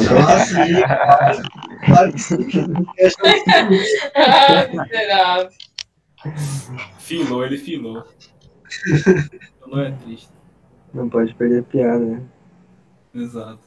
[4.68, 5.49] miserável.
[6.98, 8.03] filou, ele filou.
[9.68, 10.30] Não é triste.
[10.94, 12.22] Não pode perder a piada, né?
[13.14, 13.60] Exato.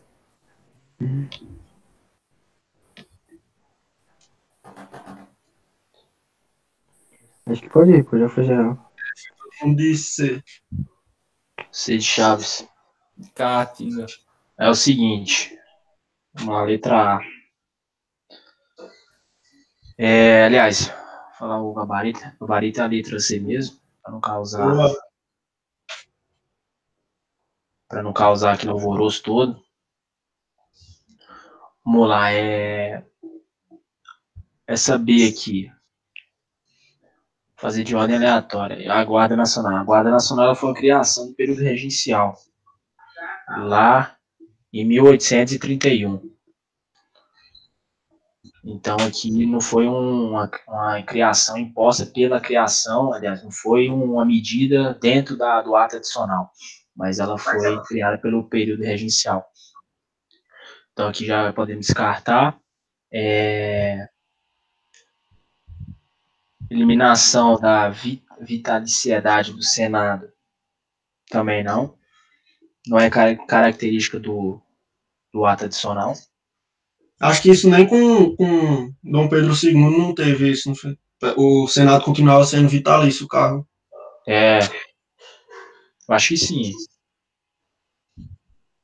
[7.47, 8.93] Acho que pode ir, pô, já foi geral.
[9.65, 10.43] Um de C.
[11.71, 12.67] C de Chaves.
[13.35, 14.07] Caatinga.
[14.59, 15.59] É o seguinte.
[16.35, 17.21] Vamos lá, letra A.
[19.99, 22.21] É, aliás, vou falar o gabarito.
[22.41, 24.97] O gabarito é a letra C mesmo, para não causar, Boa.
[27.89, 29.63] para não causar aquele alvoroço todo.
[31.85, 33.05] Vamos lá, é
[34.67, 35.71] essa B aqui.
[37.57, 38.93] Fazer de ordem aleatória.
[38.93, 39.77] A Guarda Nacional.
[39.77, 42.37] A Guarda Nacional foi uma criação do período regencial.
[43.59, 44.17] Lá
[44.73, 46.33] em 1831.
[48.65, 54.25] Então aqui não foi um- uma, uma criação imposta pela criação, aliás, não foi uma
[54.25, 56.51] medida dentro da, do ato adicional,
[56.95, 59.45] mas ela foi criada pelo período regencial.
[60.93, 62.57] Então aqui já podemos descartar.
[63.13, 64.09] É,
[66.73, 70.29] eliminação da vi- vitaliciedade do Senado
[71.31, 71.97] também não.
[72.87, 74.61] Não é car- característica do,
[75.33, 76.15] do ato adicional.
[77.21, 80.69] Acho que isso nem com, com Dom Pedro II não teve isso.
[80.69, 80.97] Não foi?
[81.37, 83.67] O Senado continuava sendo vitalício o cargo.
[84.27, 84.59] É.
[86.09, 86.73] Acho que sim.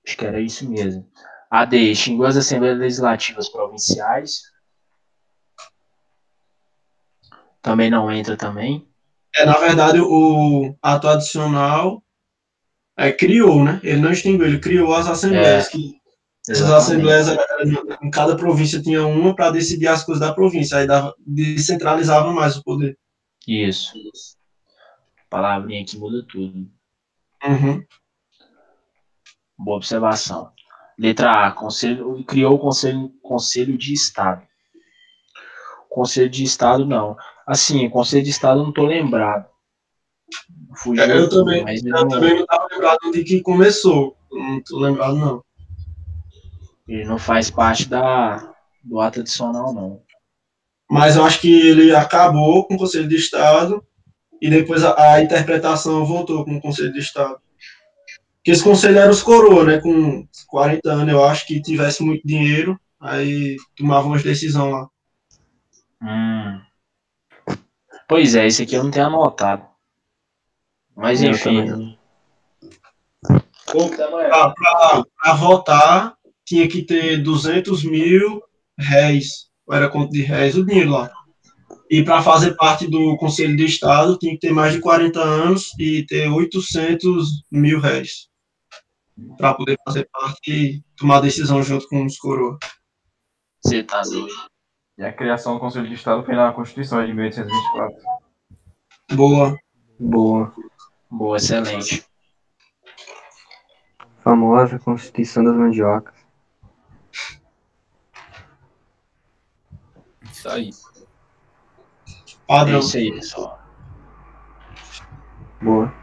[0.06, 1.08] Acho que era isso mesmo.
[1.50, 4.42] AD extinguiu as Assembleias Legislativas Provinciais.
[7.62, 8.86] Também não entra também.
[9.36, 12.02] É, na verdade, o ato adicional
[12.96, 13.80] é, criou, né?
[13.82, 15.68] Ele não extinguiu, ele criou as assembleias.
[15.68, 15.98] É, que
[16.48, 17.28] essas assembleias,
[18.02, 20.78] em cada província tinha uma para decidir as coisas da província.
[20.78, 22.98] Aí dava, descentralizava mais o poder.
[23.46, 23.92] Isso.
[25.28, 26.68] Palavrinha aqui muda tudo.
[27.44, 27.84] Uhum.
[29.58, 30.50] Boa observação.
[30.98, 31.52] Letra A.
[31.52, 34.42] Conselho, criou o Conselho, Conselho de Estado.
[35.88, 37.16] Conselho de Estado, não.
[37.48, 39.46] Assim, Conselho de Estado eu não tô lembrado.
[40.76, 44.14] Fugiu, É, eu também, mas eu não- também não estava lembrado de que começou.
[44.30, 45.42] Não tô lembrado, não.
[46.86, 48.52] ele não faz parte da,
[48.84, 50.02] do ato adicional, não.
[50.90, 53.82] Mas eu acho que ele acabou com o Conselho de Estado
[54.40, 57.38] e depois a, a interpretação voltou com o Conselho de Estado.
[58.36, 59.80] Porque esse conselho era os coroa, né?
[59.80, 64.88] Com 40 anos, eu acho que tivesse muito dinheiro, aí tomavam as decisões lá.
[66.02, 66.67] Hum.
[68.08, 69.66] Pois é, esse aqui eu não tenho anotado.
[70.96, 71.66] Mas Eu enfim.
[71.66, 71.98] também.
[75.22, 78.42] Para votar, tinha que ter 200 mil
[78.78, 81.12] réis, ou era conta de réis, o dinheiro lá.
[81.90, 85.72] E para fazer parte do Conselho de Estado, tinha que ter mais de 40 anos
[85.78, 88.28] e ter 800 mil réis.
[89.36, 92.58] Para poder fazer parte e tomar decisão junto com os coroas.
[93.62, 94.47] Você tá doido.
[94.98, 97.96] E a criação do Conselho de Estado foi na Constituição de 1824.
[99.14, 99.56] Boa.
[99.96, 100.52] Boa.
[101.08, 102.04] Boa, excelente.
[104.24, 106.16] Famosa Constituição das Mandiocas.
[110.32, 110.70] Isso aí.
[110.70, 112.80] É Padrão.
[112.80, 113.62] isso aí, pessoal.
[115.62, 115.94] Boa.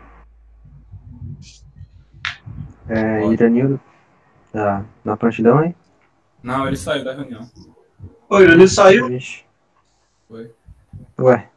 [2.87, 3.81] É, Iranildo,
[4.53, 5.75] tá na prontidão aí?
[6.41, 7.49] Não, ele saiu da reunião.
[8.29, 9.07] Oi, ele saiu?
[9.07, 9.43] Vixe.
[10.27, 10.51] Foi.
[11.19, 11.49] Ué,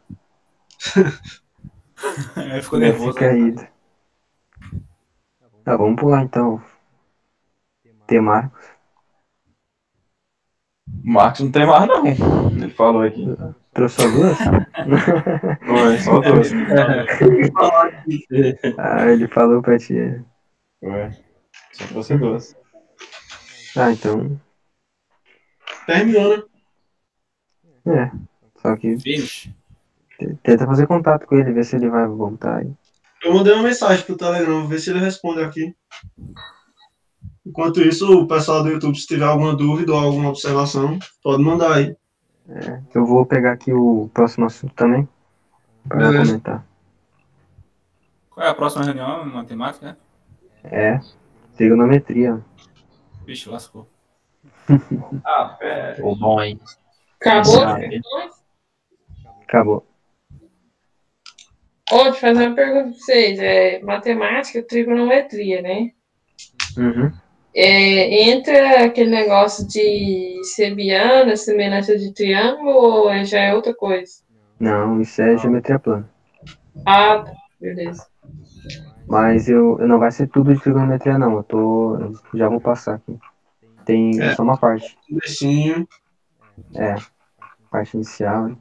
[2.37, 3.15] Ele ficou nervoso.
[3.15, 3.67] ter caído.
[5.65, 6.63] Tá, vamos pular então.
[8.07, 8.51] Temar.
[11.05, 12.07] O Marcos não tem mais, não.
[12.07, 13.27] Ele falou aqui.
[13.75, 14.39] Trouxe só duas?
[15.67, 16.51] Foi, só dois.
[18.79, 19.95] ah, ele falou pra ti.
[20.81, 21.11] Foi.
[21.73, 22.57] Só trouxe duas.
[23.77, 24.41] Ah, então.
[25.87, 26.43] Terminou, né?
[27.91, 28.11] É.
[28.61, 29.51] Só que Finish.
[30.43, 32.73] tenta fazer contato com ele, ver se ele vai voltar aí.
[33.23, 35.75] Eu mandei uma mensagem pro Telegram, vou ver se ele responde aqui.
[37.45, 41.75] Enquanto isso, o pessoal do YouTube, se tiver alguma dúvida ou alguma observação, pode mandar
[41.75, 41.97] aí.
[42.95, 45.09] Eu vou pegar aqui o próximo assunto também.
[45.89, 46.27] Pra Beleza.
[46.27, 46.67] comentar.
[48.31, 49.25] Qual é a próxima reunião?
[49.27, 49.97] Matemática, né?
[50.65, 51.01] É.
[51.57, 52.41] Trigonometria.
[53.27, 53.89] Vixe, lascou.
[55.25, 55.95] Ah, pera.
[55.97, 56.61] Ficou bom, hein?
[57.21, 57.63] Acabou?
[57.65, 57.79] Ah,
[59.43, 59.87] Acabou.
[61.91, 63.39] Ô, deixa eu fazer uma pergunta pra vocês.
[63.39, 65.91] É, matemática, trigonometria, né?
[66.77, 67.11] Uhum.
[67.55, 74.13] É, entra aquele negócio de sebiana, semelhança de triângulo, ou é- já é outra coisa?
[74.61, 76.09] Não, isso é geometria plana.
[76.87, 77.33] Ah, tá.
[77.61, 78.07] Beleza.
[79.09, 81.37] Mas eu, eu não vai ser tudo de trigonometria, não.
[81.39, 81.97] Eu tô.
[81.97, 83.19] eu já vou passar aqui.
[83.87, 84.35] Tem É.
[84.37, 84.97] só uma parte.
[85.11, 85.89] Deixinho.
[86.75, 86.95] É.
[87.71, 88.49] Parte inicial.
[88.49, 88.59] hein?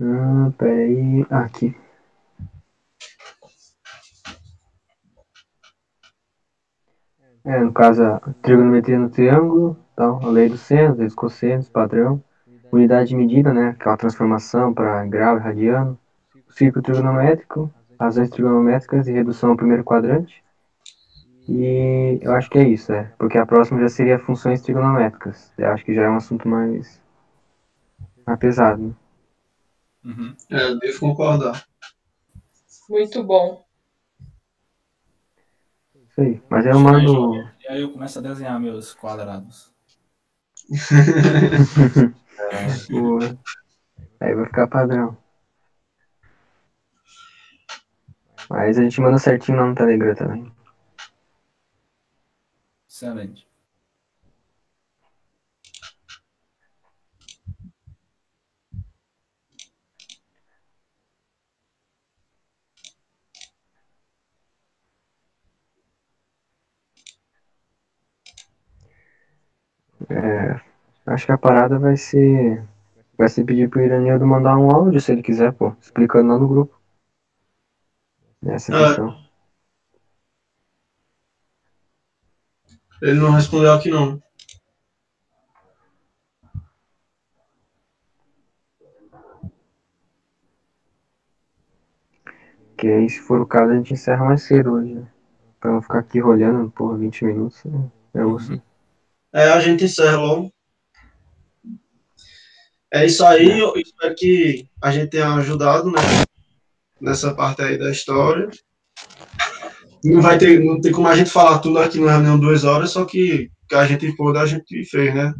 [0.00, 1.26] Hum, peraí.
[1.30, 1.74] Ah, aqui.
[7.44, 12.22] É, no caso, a trigonometria no triângulo, então, a lei dos senos, dos cossenos, padrão.
[12.70, 13.70] Unidade de medida, né?
[13.70, 15.98] Aquela transformação para grau e radiano.
[16.50, 20.44] Círculo trigonométrico, razões trigonométricas e redução ao primeiro quadrante.
[21.48, 23.04] E eu acho que é isso, é.
[23.18, 25.50] Porque a próxima já seria funções trigonométricas.
[25.56, 27.00] Eu acho que já é um assunto mais,
[28.26, 28.94] mais pesado, né?
[30.04, 30.36] Uhum.
[30.50, 31.64] É, devo concordar.
[32.90, 33.64] Muito bom.
[36.10, 36.42] Isso aí.
[36.50, 37.36] Mas eu mando.
[37.60, 39.72] E aí eu começo a desenhar meus quadrados.
[42.90, 43.38] Boa.
[44.20, 45.16] Aí vai ficar padrão.
[48.50, 50.57] Mas a gente manda certinho lá no Telegram também.
[52.98, 53.46] Excelente.
[70.10, 70.60] É,
[71.06, 72.64] acho que a parada vai ser.
[73.16, 76.48] Vai ser pedir pro Iranildo mandar um áudio se ele quiser, pô, explicando lá no
[76.48, 76.80] grupo.
[78.44, 78.78] Essa Ah.
[78.78, 79.27] questão.
[83.00, 84.20] Ele não respondeu aqui não.
[92.76, 95.08] Que aí, se for o caso, a gente encerra mais cedo hoje, né?
[95.60, 97.64] Pra não ficar aqui rolando por 20 minutos.
[97.64, 97.90] né?
[98.14, 98.60] É osso.
[99.32, 100.52] É, a gente encerra logo.
[102.92, 106.00] É isso aí, eu espero que a gente tenha ajudado, né?
[107.00, 108.48] Nessa parte aí da história.
[110.04, 112.90] Não vai ter, não tem como a gente falar tudo aqui na reunião duas horas,
[112.90, 115.34] só que que a gente pôde, a gente fez, né?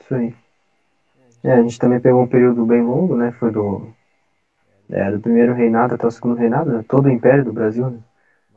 [0.00, 0.34] Isso aí.
[1.42, 3.32] É, a gente também pegou um período bem longo, né?
[3.32, 3.88] Foi do,
[4.88, 6.84] é, do primeiro reinado até o segundo reinado, né?
[6.88, 7.98] Todo o Império do Brasil, né?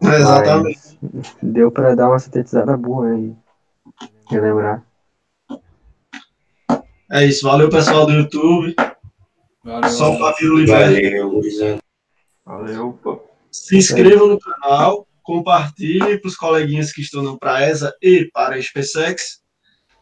[0.04, 1.00] É, exatamente.
[1.02, 3.36] Mas deu pra dar uma sintetizada boa aí.
[4.30, 4.84] Relembrar.
[7.10, 8.76] É isso, valeu pessoal do YouTube.
[9.64, 9.90] Valeu.
[9.90, 10.86] Só o Fabio Oliveira.
[10.86, 11.87] Valeu, gurizada.
[12.48, 13.22] Valeu, pô.
[13.52, 18.62] Se inscrevam no canal, compartilhem para os coleguinhas que estão no Praesa e para a
[18.62, 19.44] SpaceX.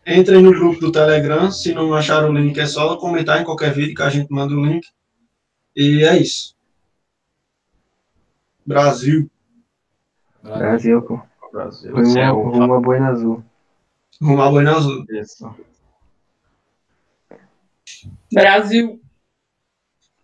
[0.05, 1.49] Entrem no grupo do Telegram.
[1.49, 4.53] Se não acharam o link, é só comentar em qualquer vídeo que a gente manda
[4.53, 4.87] o link.
[5.75, 6.55] E é isso.
[8.63, 9.27] Brasil.
[10.43, 11.19] Brasil, pô.
[11.51, 11.95] Brasil.
[11.95, 13.43] Rumo, rumo a Boina Azul.
[14.21, 15.03] Rumo à Boina Azul.
[15.09, 15.55] Isso.
[18.31, 19.01] Brasil.